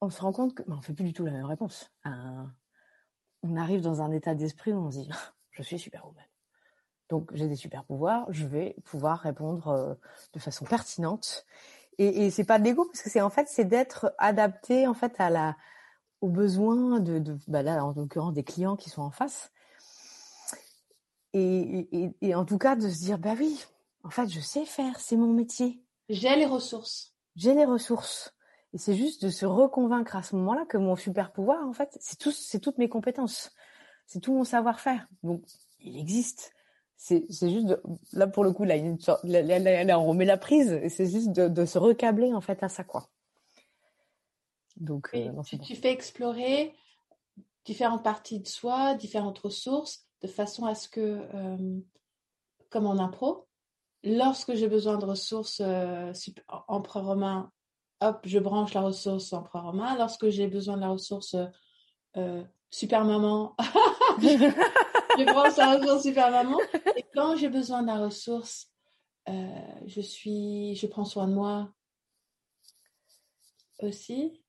on 0.00 0.10
se 0.10 0.20
rend 0.20 0.32
compte 0.32 0.54
que, 0.54 0.62
ben, 0.64 0.76
on 0.78 0.82
fait 0.82 0.94
plus 0.94 1.04
du 1.04 1.12
tout 1.12 1.24
la 1.24 1.32
même 1.32 1.44
réponse. 1.44 1.92
on 2.04 3.56
arrive 3.56 3.80
dans 3.80 4.02
un 4.02 4.10
état 4.10 4.34
d'esprit 4.34 4.72
où 4.72 4.78
on 4.78 4.90
se 4.90 4.98
dit, 4.98 5.10
je 5.50 5.62
suis 5.62 5.78
Superwoman. 5.78 6.24
Donc, 7.08 7.30
j'ai 7.34 7.46
des 7.46 7.56
super 7.56 7.84
pouvoirs, 7.84 8.26
je 8.30 8.46
vais 8.46 8.74
pouvoir 8.84 9.20
répondre 9.20 9.68
euh, 9.68 9.94
de 10.32 10.38
façon 10.38 10.64
pertinente 10.64 11.44
Et, 11.98 12.24
et 12.24 12.30
c'est 12.30 12.44
pas 12.44 12.58
de 12.58 12.64
l'ego 12.64 12.86
parce 12.86 13.02
que 13.02 13.10
c'est 13.10 13.20
en 13.20 13.28
fait 13.28 13.48
c'est 13.48 13.66
d'être 13.66 14.14
adapté 14.16 14.86
en 14.86 14.94
fait 14.94 15.20
à 15.20 15.28
la 15.28 15.56
aux 16.22 16.30
besoins 16.30 17.00
de 17.00 17.36
bah 17.48 17.62
là 17.62 17.84
en 17.84 17.92
l'occurrence 17.92 18.32
des 18.32 18.44
clients 18.44 18.76
qui 18.76 18.88
sont 18.88 19.02
en 19.02 19.10
face. 19.10 19.52
Et, 21.34 21.88
et, 21.92 22.10
et, 22.20 22.34
en 22.34 22.44
tout 22.44 22.58
cas 22.58 22.76
de 22.76 22.88
se 22.88 22.98
dire 22.98 23.18
bah 23.18 23.34
oui, 23.38 23.64
en 24.04 24.10
fait 24.10 24.28
je 24.28 24.40
sais 24.40 24.66
faire, 24.66 25.00
c'est 25.00 25.16
mon 25.16 25.32
métier. 25.32 25.82
J'ai 26.08 26.36
les 26.36 26.46
ressources. 26.46 27.14
J'ai 27.36 27.54
les 27.54 27.64
ressources. 27.64 28.34
Et 28.74 28.78
c'est 28.78 28.96
juste 28.96 29.24
de 29.24 29.30
se 29.30 29.44
reconvaincre 29.44 30.16
à 30.16 30.22
ce 30.22 30.34
moment-là 30.36 30.64
que 30.66 30.78
mon 30.78 30.96
super 30.96 31.32
pouvoir, 31.32 31.66
en 31.66 31.72
fait, 31.72 31.96
c'est 32.00 32.18
tout, 32.18 32.32
c'est 32.32 32.58
toutes 32.58 32.78
mes 32.78 32.88
compétences, 32.88 33.50
c'est 34.06 34.20
tout 34.20 34.32
mon 34.32 34.44
savoir-faire. 34.44 35.06
Donc, 35.22 35.42
il 35.80 35.98
existe. 35.98 36.52
C'est, 36.96 37.26
c'est 37.30 37.50
juste 37.50 37.66
de, 37.66 37.82
là 38.12 38.28
pour 38.28 38.44
le 38.44 38.52
coup 38.52 38.64
là, 38.64 38.76
une 38.76 39.00
sorte, 39.00 39.24
là, 39.24 39.42
là, 39.42 39.84
là, 39.84 39.98
on 39.98 40.06
remet 40.06 40.24
la 40.24 40.38
prise. 40.38 40.72
Et 40.72 40.88
c'est 40.88 41.10
juste 41.10 41.32
de, 41.32 41.48
de, 41.48 41.64
se 41.64 41.78
recabler 41.78 42.32
en 42.32 42.40
fait 42.40 42.62
à 42.62 42.68
ça 42.68 42.84
quoi. 42.84 43.08
Donc, 44.76 45.10
euh, 45.14 45.32
non, 45.32 45.42
tu, 45.42 45.56
bon. 45.56 45.64
tu, 45.64 45.74
fais 45.74 45.90
explorer 45.90 46.74
différentes 47.64 48.04
parties 48.04 48.40
de 48.40 48.46
soi, 48.46 48.94
différentes 48.94 49.38
ressources, 49.40 50.06
de 50.22 50.28
façon 50.28 50.66
à 50.66 50.74
ce 50.74 50.88
que, 50.88 51.00
euh, 51.34 51.80
comme 52.70 52.86
en 52.86 52.98
impro, 52.98 53.46
lorsque 54.04 54.54
j'ai 54.54 54.68
besoin 54.68 54.98
de 54.98 55.04
ressources 55.04 55.60
euh, 55.64 56.12
en 56.68 56.80
pré-romain 56.80 57.50
hop, 58.02 58.20
je 58.24 58.38
branche 58.38 58.74
la 58.74 58.82
ressource 58.82 59.32
en 59.32 59.42
romain. 59.42 59.96
Lorsque 59.96 60.28
j'ai 60.28 60.48
besoin 60.48 60.76
de 60.76 60.82
la 60.82 60.88
ressource 60.88 61.36
euh, 62.16 62.42
super 62.70 63.04
maman, 63.04 63.54
je 64.20 65.24
branche 65.24 65.56
la 65.56 65.76
ressource 65.76 66.02
super 66.02 66.30
maman. 66.30 66.58
Et 66.96 67.04
quand 67.14 67.36
j'ai 67.36 67.48
besoin 67.48 67.82
de 67.82 67.86
la 67.86 67.98
ressource, 67.98 68.68
euh, 69.28 69.74
je 69.86 70.00
suis, 70.00 70.74
je 70.76 70.86
prends 70.86 71.04
soin 71.04 71.28
de 71.28 71.34
moi 71.34 71.72
aussi. 73.78 74.42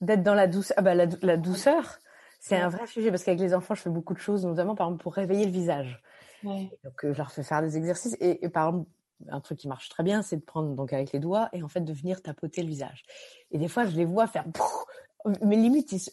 D'être 0.00 0.22
dans 0.22 0.34
la. 0.34 0.48
Ah 0.76 0.82
bah, 0.82 0.94
la 0.94 1.36
douceur, 1.36 1.98
c'est 2.38 2.56
un 2.56 2.68
vrai 2.68 2.86
sujet 2.86 3.10
parce 3.10 3.24
qu'avec 3.24 3.40
les 3.40 3.54
enfants, 3.54 3.74
je 3.74 3.82
fais 3.82 3.90
beaucoup 3.90 4.14
de 4.14 4.18
choses, 4.18 4.44
notamment 4.44 4.74
par 4.74 4.86
exemple 4.86 5.02
pour 5.02 5.14
réveiller 5.14 5.44
le 5.44 5.50
visage. 5.50 6.02
Ouais. 6.44 6.70
Donc, 6.84 7.04
euh, 7.04 7.12
je 7.12 7.18
leur 7.18 7.32
fais 7.32 7.42
faire 7.42 7.62
des 7.62 7.76
exercices 7.76 8.16
et, 8.20 8.44
et 8.44 8.48
par 8.48 8.68
exemple, 8.68 8.88
un 9.28 9.40
truc 9.40 9.58
qui 9.58 9.68
marche 9.68 9.88
très 9.88 10.04
bien, 10.04 10.22
c'est 10.22 10.36
de 10.36 10.42
prendre 10.42 10.74
donc 10.74 10.92
avec 10.92 11.12
les 11.12 11.18
doigts 11.18 11.48
et 11.52 11.62
en 11.62 11.68
fait 11.68 11.80
de 11.80 11.92
venir 11.92 12.22
tapoter 12.22 12.62
le 12.62 12.68
visage. 12.68 13.04
Et 13.50 13.58
des 13.58 13.68
fois, 13.68 13.84
je 13.84 13.96
les 13.96 14.04
vois 14.04 14.28
faire, 14.28 14.44
mais 15.42 15.56
limite, 15.56 15.90
ils, 15.92 16.10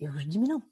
et 0.00 0.06
je 0.06 0.26
dis 0.26 0.38
mais 0.38 0.48
non, 0.48 0.62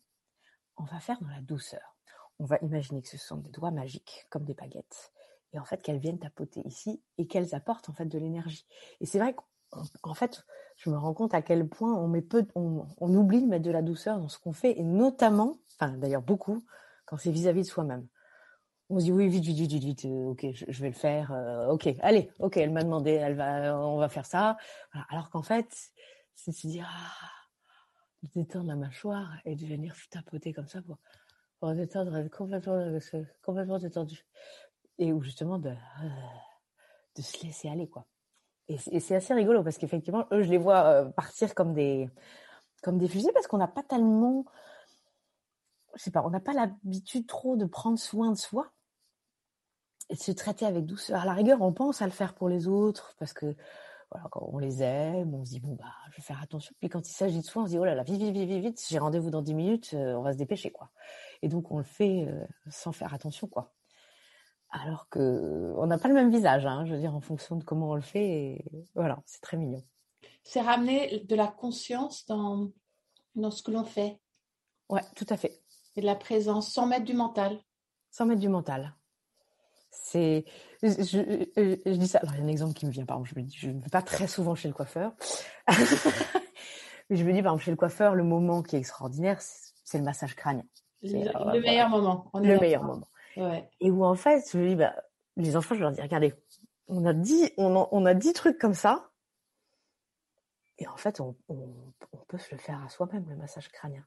on 0.77 0.85
va 0.85 1.01
faire 1.01 1.21
dans 1.21 1.29
la 1.29 1.41
douceur. 1.41 1.97
On 2.39 2.47
va 2.47 2.59
imaginer 2.63 3.03
que 3.03 3.09
ce 3.09 3.19
sont 3.19 3.37
des 3.37 3.51
doigts 3.51 3.71
magiques 3.71 4.27
comme 4.31 4.45
des 4.45 4.55
baguettes 4.55 5.13
et 5.53 5.59
en 5.59 5.65
fait 5.65 5.83
qu'elles 5.83 5.99
viennent 5.99 6.19
tapoter 6.19 6.61
ici 6.65 7.01
et 7.17 7.27
qu'elles 7.27 7.55
apportent 7.55 7.89
en 7.89 7.93
fait 7.93 8.07
de 8.07 8.19
l'énergie. 8.19 8.67
Et 9.01 9.07
c'est 9.07 9.19
vrai 9.19 9.37
qu'en 10.01 10.15
fait, 10.15 10.45
je 10.77 10.91
me 10.91 10.97
rends 10.97 11.15
compte 11.15 11.35
à 11.35 11.43
quel 11.43 11.69
point 11.69 11.95
on 11.95 12.09
met 12.09 12.23
peu, 12.23 12.47
on, 12.55 12.87
oublie 13.01 13.43
de 13.43 13.47
mettre 13.47 13.65
de 13.65 13.71
la 13.71 13.83
douceur 13.83 14.19
dans 14.19 14.29
ce 14.29 14.39
qu'on 14.39 14.53
fait 14.53 14.79
et 14.79 14.83
notamment, 14.83 15.59
enfin 15.75 15.97
d'ailleurs 15.97 16.23
beaucoup, 16.23 16.65
quand 17.07 17.17
c'est 17.17 17.31
vis-à-vis 17.31 17.63
de 17.63 17.67
soi-même. 17.67 18.07
On 18.91 18.99
se 18.99 19.05
dit 19.05 19.13
oui 19.13 19.29
vite 19.29 19.45
vite 19.45 19.57
vite 19.57 19.83
vite, 19.83 20.05
euh, 20.05 20.31
ok 20.31 20.47
je, 20.53 20.83
vais 20.83 20.89
le 20.89 20.95
faire 20.95 21.33
euh, 21.33 21.69
ok 21.69 21.89
allez 22.01 22.31
ok 22.39 22.59
elle 22.59 22.71
m'a 22.71 22.83
demandé 22.83 23.13
elle 23.13 23.35
va 23.35 23.79
on 23.79 23.97
va 23.97 24.09
faire 24.09 24.27
ça. 24.27 24.57
Alors 25.09 25.31
qu'en 25.31 25.43
fait 25.43 25.91
c'est 26.35 26.51
de 26.51 26.57
se 26.57 26.67
dire 26.67 26.87
ah, 26.87 27.31
de 28.23 28.29
détendre 28.35 28.67
la 28.67 28.77
mâchoire 28.77 29.39
et 29.47 29.57
de 29.57 29.67
venir 29.67 29.95
tapoter 30.11 30.53
comme 30.53 30.69
ça 30.69 30.81
pour, 30.83 30.99
détendre 31.75 32.29
complètement 32.29 32.99
complètement 33.43 33.79
détendu. 33.79 34.27
Et 34.99 35.13
ou 35.13 35.23
justement 35.23 35.59
de 35.59 35.75
se 37.17 37.43
laisser 37.43 37.69
aller 37.69 37.89
quoi 37.89 38.07
et, 38.69 39.01
c'est 39.01 39.15
assez 39.15 39.35
rigolo 39.35 39.63
parce 39.63 39.79
qu'effectivement 39.79 40.27
eux 40.33 40.43
je 40.43 40.51
les 40.51 40.59
vois 40.59 40.85
euh, 40.85 41.05
partir 41.05 41.55
comme 41.55 41.75
des 41.75 42.09
comme 42.83 42.99
des 42.99 43.09
fusées 43.09 43.33
parce 43.33 43.47
qu'on 43.47 43.59
n'a 43.59 43.69
pas 43.69 43.83
tellement 43.83 44.45
je 45.97 46.03
sais 46.03 46.11
pas, 46.11 46.23
on 46.25 46.31
n'a 46.31 46.41
pas 46.41 46.53
l'habitude 46.53 47.27
trop 47.27 47.57
de 47.57 47.65
prendre 47.65 47.99
soin 47.99 48.33
de 48.33 48.37
soi 48.37 48.73
et 50.11 50.15
de 50.15 50.21
se 50.21 50.33
traiter 50.33 50.67
avec 50.67 50.85
douceur. 50.85 51.21
À 51.21 51.25
la 51.25 51.33
rigueur, 51.33 51.63
on 51.63 51.73
pense 51.73 52.03
à 52.03 52.07
le 52.07 52.11
faire 52.11 52.35
pour 52.35 52.49
les 52.49 52.69
autres 52.69 53.15
parce 53.19 53.33
que 53.33 53.55
voilà, 54.11 54.29
on 54.35 54.59
les 54.59 54.83
aime, 54.83 55.35
on 55.35 55.45
se 55.45 55.51
dit 55.51 55.61
bon 55.61 55.75
bah 55.75 55.93
je 56.11 56.17
vais 56.17 56.23
faire 56.23 56.43
attention. 56.43 56.75
Puis 56.81 56.89
quand 56.89 57.09
il 57.09 57.13
s'agit 57.13 57.41
de 57.41 57.45
soi, 57.45 57.63
on 57.63 57.67
se 57.67 57.71
dit 57.71 57.79
oh 57.79 57.85
là 57.85 57.95
là 57.95 58.03
vite 58.03 58.21
vite 58.21 58.35
vite 58.35 58.63
vite, 58.63 58.85
j'ai 58.89 58.99
rendez-vous 58.99 59.31
dans 59.31 59.43
10 59.43 59.55
minutes, 59.55 59.91
euh, 59.95 60.15
on 60.15 60.23
va 60.23 60.33
se 60.33 60.39
dépêcher 60.39 60.71
quoi. 60.71 60.91
Et 61.43 61.49
donc 61.49 61.71
on 61.71 61.79
le 61.79 61.85
fait 61.85 62.27
euh, 62.29 62.45
sans 62.71 62.93
faire 62.93 63.15
attention 63.15 63.47
quoi. 63.47 63.73
Alors 64.77 65.09
que 65.09 65.73
on 65.77 65.87
n'a 65.87 65.99
pas 65.99 66.09
le 66.09 66.15
même 66.15 66.33
visage, 66.33 66.67
hein, 66.67 66.85
je 66.85 66.95
veux 66.95 66.99
dire 66.99 67.15
en 67.15 67.21
fonction 67.21 67.55
de 67.55 67.63
comment 67.63 67.91
on 67.91 67.95
le 67.95 68.03
fait. 68.03 68.27
Et 68.27 68.65
voilà, 68.97 69.23
c'est 69.25 69.41
très 69.41 69.57
mignon. 69.57 69.85
C'est 70.43 70.61
ramener 70.61 71.21
de 71.21 71.37
la 71.37 71.47
conscience 71.47 72.27
dans 72.27 72.71
dans 73.37 73.53
ce 73.53 73.63
que 73.63 73.71
l'on 73.71 73.85
fait. 73.85 74.21
Ouais, 74.89 75.03
tout 75.15 75.27
à 75.29 75.37
fait. 75.37 75.63
Et 75.95 76.01
de 76.01 76.07
la 76.07 76.17
présence, 76.17 76.73
sans 76.73 76.87
mettre 76.87 77.05
du 77.05 77.15
mental. 77.15 77.61
Sans 78.11 78.27
mettre 78.27 78.41
du 78.41 78.49
mental. 78.49 78.97
C'est, 79.93 80.45
je, 80.83 80.89
je, 80.89 81.81
je, 81.87 81.97
dis 81.97 82.09
ça. 82.09 82.19
Alors, 82.19 82.35
il 82.35 82.41
y 82.41 82.43
a 82.43 82.45
un 82.45 82.49
exemple 82.49 82.75
qui 82.75 82.85
me 82.85 82.91
vient. 82.91 83.05
Par 83.05 83.19
exemple, 83.19 83.31
je 83.33 83.41
me 83.41 83.47
dis, 83.47 83.57
je 83.57 83.71
ne 83.71 83.81
vais 83.81 83.89
pas 83.89 84.03
très 84.03 84.27
souvent 84.27 84.57
chez 84.57 84.67
le 84.67 84.75
coiffeur. 84.75 85.13
Mais 87.11 87.17
je 87.17 87.25
me 87.25 87.33
dis, 87.33 87.43
par 87.43 87.53
exemple, 87.53 87.63
chez 87.63 87.71
le 87.71 87.77
coiffeur, 87.77 88.17
le 88.17 88.25
moment 88.25 88.63
qui 88.63 88.75
est 88.75 88.81
extraordinaire, 88.81 89.41
c'est 89.41 89.99
le 89.99 90.05
massage 90.05 90.35
crânien. 90.35 90.65
Le, 91.03 91.29
euh, 91.29 91.53
le 91.53 91.61
meilleur 91.61 91.89
moment. 91.91 92.29
Le 92.35 92.59
meilleur 92.59 92.83
moment. 92.83 93.07
Ouais. 93.37 93.69
Et 93.81 93.91
où, 93.91 94.05
en 94.05 94.15
fait, 94.15 94.45
je 94.53 94.59
me 94.59 94.69
dis, 94.69 94.77
bah, 94.77 94.95
les 95.37 95.57
enfants, 95.57 95.75
je 95.75 95.81
leur 95.81 95.93
dis, 95.93 96.01
regardez, 96.01 96.35
on 96.89 97.05
a 97.05 97.13
dit, 97.13 97.51
on, 97.57 97.77
a, 97.81 97.89
on 97.91 98.07
a 98.07 98.15
dix 98.15 98.33
trucs 98.33 98.59
comme 98.59 98.75
ça. 98.75 99.11
Et 100.79 100.89
en 100.89 100.97
fait, 100.97 101.21
on, 101.21 101.37
on, 101.49 101.69
on 102.13 102.19
peut 102.29 102.39
se 102.39 102.55
le 102.55 102.61
faire 102.61 102.83
à 102.85 102.89
soi-même, 102.89 103.25
le 103.29 103.37
massage 103.37 103.69
crânien. 103.69 104.05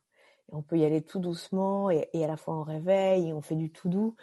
Et 0.49 0.55
on 0.55 0.61
peut 0.61 0.77
y 0.77 0.85
aller 0.85 1.01
tout 1.01 1.19
doucement 1.19 1.89
et, 1.89 2.09
et, 2.13 2.23
à 2.23 2.27
la 2.27 2.37
fois 2.37 2.55
on 2.55 2.63
réveille 2.63 3.29
et 3.29 3.33
on 3.33 3.41
fait 3.41 3.55
du 3.55 3.71
tout 3.71 3.89
doux. 3.89 4.15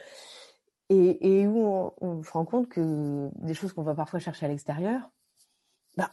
Et, 0.91 1.41
et 1.41 1.47
où 1.47 1.67
on, 1.67 1.93
on, 2.01 2.23
se 2.23 2.31
rend 2.31 2.45
compte 2.45 2.69
que 2.69 3.31
des 3.37 3.55
choses 3.55 3.73
qu'on 3.73 3.83
va 3.83 3.95
parfois 3.95 4.21
chercher 4.21 4.47
à 4.47 4.49
l'extérieur, 4.49 5.11
bah, 5.97 6.11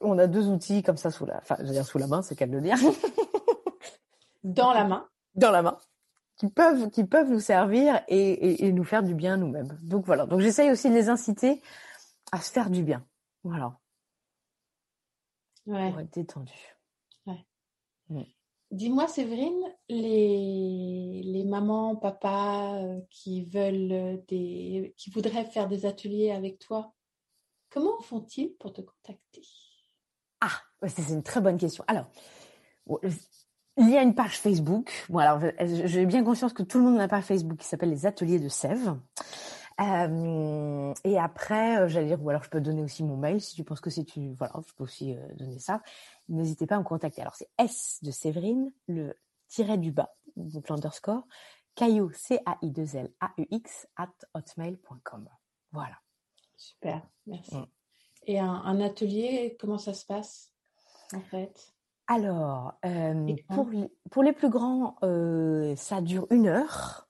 on 0.00 0.18
a 0.18 0.26
deux 0.26 0.48
outils 0.48 0.82
comme 0.82 0.96
ça 0.96 1.10
sous 1.10 1.26
la, 1.26 1.38
enfin, 1.38 1.56
je 1.60 1.64
veux 1.64 1.72
dire 1.72 1.86
sous 1.86 1.98
la 1.98 2.06
main, 2.06 2.22
c'est 2.22 2.36
qu'à 2.36 2.46
le 2.46 2.60
dire. 2.60 2.76
Dans 4.44 4.72
la 4.72 4.84
main. 4.84 5.08
Dans 5.34 5.50
la 5.50 5.62
main. 5.62 5.78
Qui 6.40 6.48
peuvent, 6.48 6.88
qui 6.88 7.04
peuvent 7.04 7.28
nous 7.28 7.38
servir 7.38 8.02
et, 8.08 8.16
et, 8.16 8.64
et 8.64 8.72
nous 8.72 8.82
faire 8.82 9.02
du 9.02 9.14
bien 9.14 9.36
nous-mêmes. 9.36 9.78
Donc 9.82 10.06
voilà. 10.06 10.24
Donc 10.24 10.40
j'essaye 10.40 10.70
aussi 10.70 10.88
de 10.88 10.94
les 10.94 11.10
inciter 11.10 11.60
à 12.32 12.40
se 12.40 12.50
faire 12.50 12.70
du 12.70 12.82
bien. 12.82 13.06
Voilà. 13.44 13.78
Ouais. 15.66 15.90
Pour 15.90 16.00
être 16.00 16.14
détendu. 16.14 16.54
Ouais. 17.26 17.44
Mm. 18.08 18.22
Dis-moi, 18.70 19.06
Séverine, 19.06 19.60
les, 19.90 21.20
les 21.26 21.44
mamans, 21.44 21.94
papas 21.96 22.76
euh, 22.76 23.00
qui 23.10 23.44
veulent 23.44 24.24
des, 24.26 24.94
qui 24.96 25.10
voudraient 25.10 25.44
faire 25.44 25.68
des 25.68 25.84
ateliers 25.84 26.30
avec 26.30 26.58
toi, 26.58 26.94
comment 27.68 28.00
font-ils 28.00 28.54
pour 28.54 28.72
te 28.72 28.80
contacter? 28.80 29.46
Ah, 30.40 30.62
c'est 30.88 31.12
une 31.12 31.22
très 31.22 31.42
bonne 31.42 31.58
question. 31.58 31.84
Alors, 31.86 32.06
il 33.76 33.90
y 33.90 33.96
a 33.96 34.02
une 34.02 34.14
page 34.14 34.38
Facebook. 34.38 34.90
Bon, 35.08 35.18
alors, 35.18 35.40
j'ai 35.60 36.06
bien 36.06 36.24
conscience 36.24 36.52
que 36.52 36.62
tout 36.62 36.78
le 36.78 36.84
monde 36.84 36.96
n'a 36.96 37.08
pas 37.08 37.22
Facebook 37.22 37.58
qui 37.58 37.66
s'appelle 37.66 37.90
les 37.90 38.06
Ateliers 38.06 38.38
de 38.38 38.48
Sèvres. 38.48 38.98
Euh, 39.80 40.92
et 41.04 41.18
après, 41.18 41.80
euh, 41.80 41.88
j'allais 41.88 42.08
dire, 42.08 42.22
ou 42.22 42.28
alors 42.28 42.42
je 42.42 42.50
peux 42.50 42.60
donner 42.60 42.82
aussi 42.82 43.02
mon 43.02 43.16
mail 43.16 43.40
si 43.40 43.54
tu 43.54 43.64
penses 43.64 43.80
que 43.80 43.88
c'est 43.88 44.04
tu, 44.04 44.34
voilà, 44.34 44.52
je 44.66 44.74
peux 44.74 44.84
aussi 44.84 45.14
euh, 45.14 45.34
donner 45.34 45.58
ça. 45.58 45.82
N'hésitez 46.28 46.66
pas 46.66 46.76
à 46.76 46.78
me 46.78 46.84
contacter. 46.84 47.22
Alors 47.22 47.34
c'est 47.34 47.48
S 47.56 47.98
de 48.02 48.10
Séverine, 48.10 48.72
le 48.88 49.14
tiret 49.48 49.78
du 49.78 49.90
bas, 49.90 50.14
donc 50.36 50.68
l'underscore, 50.68 51.26
caillou 51.74 52.10
c 52.12 52.40
a 52.44 52.58
i 52.60 52.70
2 52.70 52.96
l 52.96 53.10
a 53.20 53.32
u 53.38 53.46
x 53.50 53.86
at 53.96 54.12
hotmail.com. 54.34 55.28
Voilà. 55.72 55.96
Super, 56.56 57.02
merci. 57.26 57.56
Mm. 57.56 57.66
Et 58.26 58.38
un, 58.38 58.52
un, 58.52 58.80
atelier, 58.82 59.56
comment 59.58 59.78
ça 59.78 59.94
se 59.94 60.04
passe 60.04 60.52
en 61.14 61.20
fait? 61.20 61.72
Alors, 62.10 62.74
euh, 62.84 63.36
pour, 63.50 63.70
pour 64.10 64.24
les 64.24 64.32
plus 64.32 64.50
grands, 64.50 64.96
euh, 65.04 65.76
ça 65.76 66.00
dure 66.00 66.26
une 66.30 66.48
heure. 66.48 67.08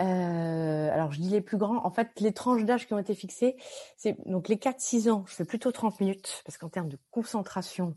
Euh, 0.00 0.90
alors 0.90 1.12
je 1.12 1.20
dis 1.20 1.28
les 1.28 1.42
plus 1.42 1.58
grands, 1.58 1.84
en 1.84 1.90
fait 1.90 2.18
les 2.20 2.32
tranches 2.32 2.64
d'âge 2.64 2.86
qui 2.86 2.94
ont 2.94 2.98
été 2.98 3.14
fixées, 3.14 3.54
c'est 3.98 4.16
donc 4.26 4.48
les 4.48 4.56
4-6 4.56 5.10
ans, 5.10 5.24
je 5.28 5.34
fais 5.34 5.44
plutôt 5.44 5.70
30 5.72 6.00
minutes, 6.00 6.42
parce 6.46 6.56
qu'en 6.56 6.70
termes 6.70 6.88
de 6.88 6.98
concentration, 7.10 7.94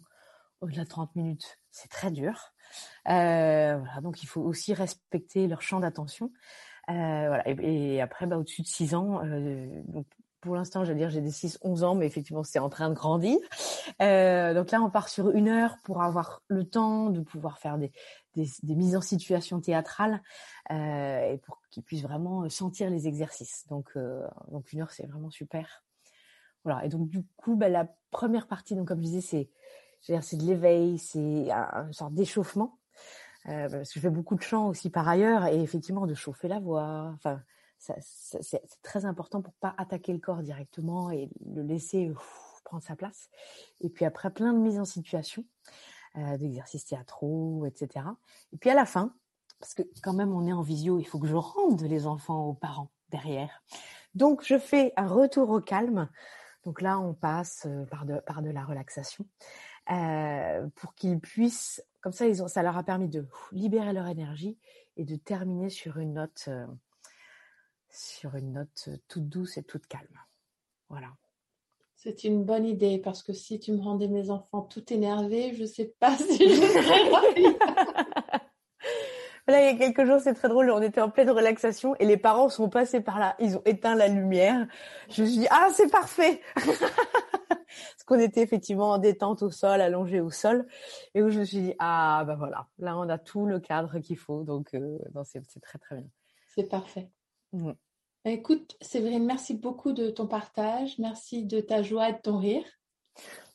au-delà 0.59 0.83
de 0.83 0.89
30 0.89 1.15
minutes, 1.15 1.59
c'est 1.71 1.89
très 1.89 2.11
dur. 2.11 2.53
Voilà, 3.05 4.01
donc 4.01 4.21
il 4.21 4.27
faut 4.27 4.41
aussi 4.41 4.73
respecter 4.73 5.47
leur 5.47 5.61
champ 5.61 5.79
d'attention. 5.79 6.33
Voilà, 6.89 7.41
et, 7.47 7.95
et 7.95 8.01
après, 8.01 8.27
bah, 8.27 8.37
au-dessus 8.37 8.63
de 8.63 8.67
6 8.67 8.95
ans, 8.95 9.21
donc 9.85 10.07
pour 10.47 10.55
l'instant, 10.55 10.85
j'allais 10.85 10.99
dire 10.99 11.09
j'ai 11.09 11.21
des 11.21 11.29
6-11 11.29 11.83
ans, 11.83 11.93
mais 11.93 12.07
effectivement, 12.07 12.43
c'est 12.43 12.59
en 12.59 12.69
train 12.69 12.89
de 12.89 12.95
grandir. 12.95 13.37
Euh, 14.01 14.53
donc 14.53 14.71
là, 14.71 14.81
on 14.81 14.89
part 14.89 15.09
sur 15.09 15.31
une 15.31 15.49
heure 15.49 15.77
pour 15.83 16.01
avoir 16.01 16.41
le 16.47 16.63
temps 16.63 17.09
de 17.09 17.19
pouvoir 17.19 17.59
faire 17.59 17.77
des, 17.77 17.91
des, 18.35 18.75
mises 18.75 18.95
en 18.95 19.01
situation 19.01 19.59
théâtrales 19.59 20.21
euh, 20.71 21.33
et 21.33 21.37
pour 21.39 21.61
qu'ils 21.69 21.83
puissent 21.83 22.01
vraiment 22.01 22.49
sentir 22.49 22.89
les 22.89 23.07
exercices. 23.07 23.67
Donc, 23.67 23.89
euh, 23.97 24.25
donc 24.49 24.71
une 24.71 24.81
heure, 24.81 24.91
c'est 24.91 25.05
vraiment 25.05 25.29
super. 25.29 25.83
voilà. 26.63 26.85
Et 26.85 26.89
donc 26.89 27.09
du 27.09 27.23
coup, 27.35 27.57
bah, 27.57 27.67
la 27.67 27.87
première 28.09 28.47
partie, 28.47 28.73
donc 28.75 28.87
comme 28.87 28.99
je 28.99 29.07
disais, 29.07 29.21
c'est 29.21 29.49
c'est 30.21 30.37
de 30.37 30.43
l'éveil, 30.43 30.97
c'est 30.97 31.49
une 31.51 31.91
sorte 31.91 32.13
d'échauffement. 32.13 32.79
Euh, 33.49 33.69
parce 33.69 33.89
que 33.89 33.95
je 33.95 33.99
fais 33.99 34.09
beaucoup 34.09 34.35
de 34.35 34.41
chants 34.41 34.67
aussi 34.67 34.89
par 34.89 35.07
ailleurs, 35.07 35.45
et 35.47 35.61
effectivement 35.61 36.05
de 36.05 36.13
chauffer 36.13 36.47
la 36.47 36.59
voix. 36.59 37.11
Enfin, 37.15 37.41
c'est 37.77 38.61
très 38.81 39.05
important 39.05 39.41
pour 39.41 39.53
pas 39.53 39.75
attaquer 39.77 40.13
le 40.13 40.19
corps 40.19 40.41
directement 40.41 41.11
et 41.11 41.29
le 41.45 41.61
laisser 41.61 42.11
prendre 42.63 42.83
sa 42.83 42.95
place. 42.95 43.29
Et 43.81 43.89
puis 43.89 44.05
après, 44.05 44.29
plein 44.29 44.53
de 44.53 44.59
mises 44.59 44.79
en 44.79 44.85
situation, 44.85 45.45
euh, 46.17 46.37
d'exercices 46.37 46.85
théâtraux, 46.85 47.65
etc. 47.65 48.05
Et 48.51 48.57
puis 48.57 48.69
à 48.69 48.75
la 48.75 48.85
fin, 48.85 49.13
parce 49.59 49.73
que 49.73 49.83
quand 50.03 50.13
même 50.13 50.33
on 50.33 50.45
est 50.45 50.53
en 50.53 50.61
visio, 50.61 50.99
il 50.99 51.05
faut 51.05 51.19
que 51.19 51.27
je 51.27 51.35
rende 51.35 51.81
les 51.81 52.07
enfants 52.07 52.45
aux 52.45 52.53
parents 52.53 52.91
derrière. 53.09 53.63
Donc 54.15 54.43
je 54.43 54.57
fais 54.57 54.93
un 54.97 55.07
retour 55.07 55.49
au 55.49 55.61
calme. 55.61 56.09
Donc 56.65 56.81
là, 56.81 56.99
on 56.99 57.13
passe 57.13 57.65
euh, 57.65 57.85
par 57.85 58.05
de, 58.05 58.19
par 58.19 58.41
de 58.41 58.49
la 58.49 58.65
relaxation 58.65 59.25
euh, 59.91 60.67
pour 60.75 60.95
qu'ils 60.95 61.19
puissent, 61.19 61.81
comme 62.01 62.11
ça, 62.11 62.27
ils 62.27 62.43
ont, 62.43 62.47
ça 62.47 62.61
leur 62.61 62.77
a 62.77 62.83
permis 62.83 63.07
de 63.07 63.25
libérer 63.51 63.93
leur 63.93 64.07
énergie 64.07 64.57
et 64.97 65.05
de 65.05 65.15
terminer 65.15 65.69
sur 65.69 65.97
une 65.97 66.13
note, 66.13 66.45
euh, 66.49 66.65
sur 67.97 68.35
une 68.35 68.53
note 68.53 68.89
toute 69.07 69.27
douce 69.27 69.57
et 69.57 69.63
toute 69.63 69.87
calme. 69.87 70.19
Voilà. 70.89 71.09
C'est 71.95 72.23
une 72.23 72.43
bonne 72.43 72.65
idée 72.65 72.99
parce 72.99 73.23
que 73.23 73.33
si 73.33 73.59
tu 73.59 73.71
me 73.71 73.81
rendais 73.81 74.07
mes 74.07 74.29
enfants 74.29 74.61
tout 74.61 74.93
énervés, 74.93 75.55
je 75.55 75.63
ne 75.63 75.67
sais 75.67 75.95
pas 75.99 76.15
si 76.17 76.47
je 76.47 76.61
serais 76.61 77.09
Là, 79.49 79.61
il 79.61 79.65
y 79.65 79.75
a 79.75 79.77
quelques 79.77 80.05
jours, 80.05 80.19
c'est 80.19 80.33
très 80.33 80.49
drôle. 80.49 80.69
On 80.71 80.81
était 80.81 80.99
en 80.99 81.09
pleine 81.09 81.29
relaxation 81.29 81.95
et 81.95 82.05
les 82.05 82.17
parents 82.17 82.49
sont 82.49 82.69
passés 82.69 82.99
par 82.99 83.17
là. 83.17 83.35
Ils 83.39 83.55
ont 83.55 83.61
éteint 83.63 83.95
la 83.95 84.09
lumière. 84.09 84.67
Je 85.09 85.21
me 85.21 85.27
suis 85.27 85.39
dit, 85.39 85.47
ah, 85.49 85.69
c'est 85.73 85.89
parfait. 85.89 86.41
Parce 86.55 88.03
qu'on 88.05 88.19
était 88.19 88.41
effectivement 88.41 88.91
en 88.91 88.97
détente 88.97 89.43
au 89.43 89.49
sol, 89.49 89.79
allongé 89.79 90.19
au 90.19 90.31
sol. 90.31 90.67
Et 91.15 91.23
où 91.23 91.29
je 91.29 91.39
me 91.39 91.45
suis 91.45 91.61
dit, 91.61 91.73
ah, 91.79 92.25
ben 92.27 92.35
voilà. 92.35 92.67
Là, 92.77 92.97
on 92.97 93.07
a 93.07 93.17
tout 93.17 93.45
le 93.45 93.61
cadre 93.61 93.99
qu'il 93.99 94.17
faut. 94.17 94.43
Donc, 94.43 94.73
euh, 94.73 94.99
c'est 95.23 95.61
très, 95.61 95.79
très 95.79 95.95
bien. 95.95 96.09
C'est 96.53 96.67
parfait. 96.67 97.09
Mmh. 97.53 97.71
Écoute, 98.27 98.75
Séverine, 98.81 99.25
merci 99.25 99.53
beaucoup 99.53 99.93
de 99.93 100.09
ton 100.09 100.27
partage. 100.27 100.99
Merci 100.99 101.45
de 101.45 101.61
ta 101.61 101.81
joie 101.81 102.09
et 102.09 102.13
de 102.13 102.19
ton 102.19 102.37
rire. 102.37 102.63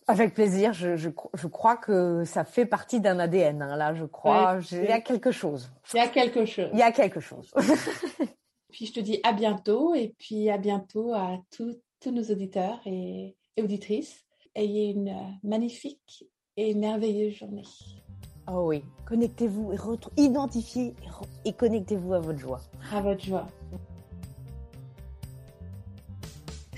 Avec 0.06 0.34
plaisir. 0.34 0.72
Je, 0.72 0.96
je, 0.96 1.10
je, 1.34 1.46
crois 1.46 1.76
que 1.76 2.24
ça 2.24 2.44
fait 2.44 2.66
partie 2.66 3.00
d'un 3.00 3.18
ADN. 3.18 3.62
Hein. 3.62 3.76
Là, 3.76 3.94
je 3.94 4.04
crois. 4.04 4.58
il 4.72 4.84
y 4.84 4.88
a 4.88 5.00
quelque 5.00 5.30
chose. 5.30 5.70
Il 5.92 5.98
y 5.98 6.00
a 6.00 6.08
quelque 6.08 6.46
chose. 6.46 6.70
Il 6.72 6.78
y 6.78 6.82
a 6.82 6.90
quelque 6.90 7.20
chose. 7.20 7.52
puis 8.70 8.86
je 8.86 8.92
te 8.92 9.00
dis 9.00 9.20
à 9.22 9.32
bientôt 9.32 9.94
et 9.94 10.14
puis 10.18 10.50
à 10.50 10.58
bientôt 10.58 11.12
à 11.12 11.38
tous 11.50 11.76
nos 12.10 12.22
auditeurs 12.22 12.80
et, 12.86 13.36
auditrices. 13.60 14.24
Ayez 14.54 14.90
une 14.90 15.08
euh, 15.08 15.32
magnifique 15.44 16.24
et 16.56 16.74
merveilleuse 16.74 17.34
journée. 17.34 17.64
Oh 18.50 18.66
oui, 18.66 18.82
connectez-vous, 19.06 19.72
identifiez 20.16 20.94
et 21.44 21.52
connectez-vous 21.52 22.14
à 22.14 22.18
votre 22.18 22.38
joie. 22.38 22.60
À 22.92 23.00
votre 23.00 23.24
joie. 23.24 23.46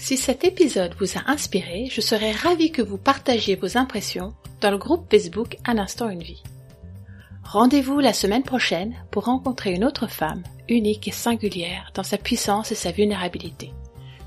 Si 0.05 0.19
cet 0.19 0.45
épisode 0.45 0.95
vous 1.01 1.17
a 1.17 1.31
inspiré, 1.31 1.89
je 1.91 2.03
serais 2.03 2.33
ravie 2.33 2.71
que 2.71 2.83
vous 2.83 2.99
partagiez 2.99 3.57
vos 3.57 3.79
impressions 3.79 4.35
dans 4.61 4.71
le 4.71 4.77
groupe 4.77 5.11
Facebook 5.11 5.57
Un 5.65 5.79
instant 5.79 6.11
une 6.11 6.23
vie. 6.23 6.43
Rendez-vous 7.43 8.01
la 8.01 8.13
semaine 8.13 8.43
prochaine 8.43 8.95
pour 9.11 9.25
rencontrer 9.25 9.73
une 9.73 9.83
autre 9.83 10.07
femme, 10.07 10.43
unique 10.69 11.09
et 11.09 11.11
singulière 11.11 11.91
dans 11.95 12.03
sa 12.03 12.19
puissance 12.19 12.71
et 12.71 12.75
sa 12.75 12.91
vulnérabilité. 12.91 13.73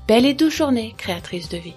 Belle 0.08 0.26
et 0.26 0.34
douce 0.34 0.56
journée, 0.56 0.96
créatrice 0.98 1.48
de 1.48 1.58
vie. 1.58 1.76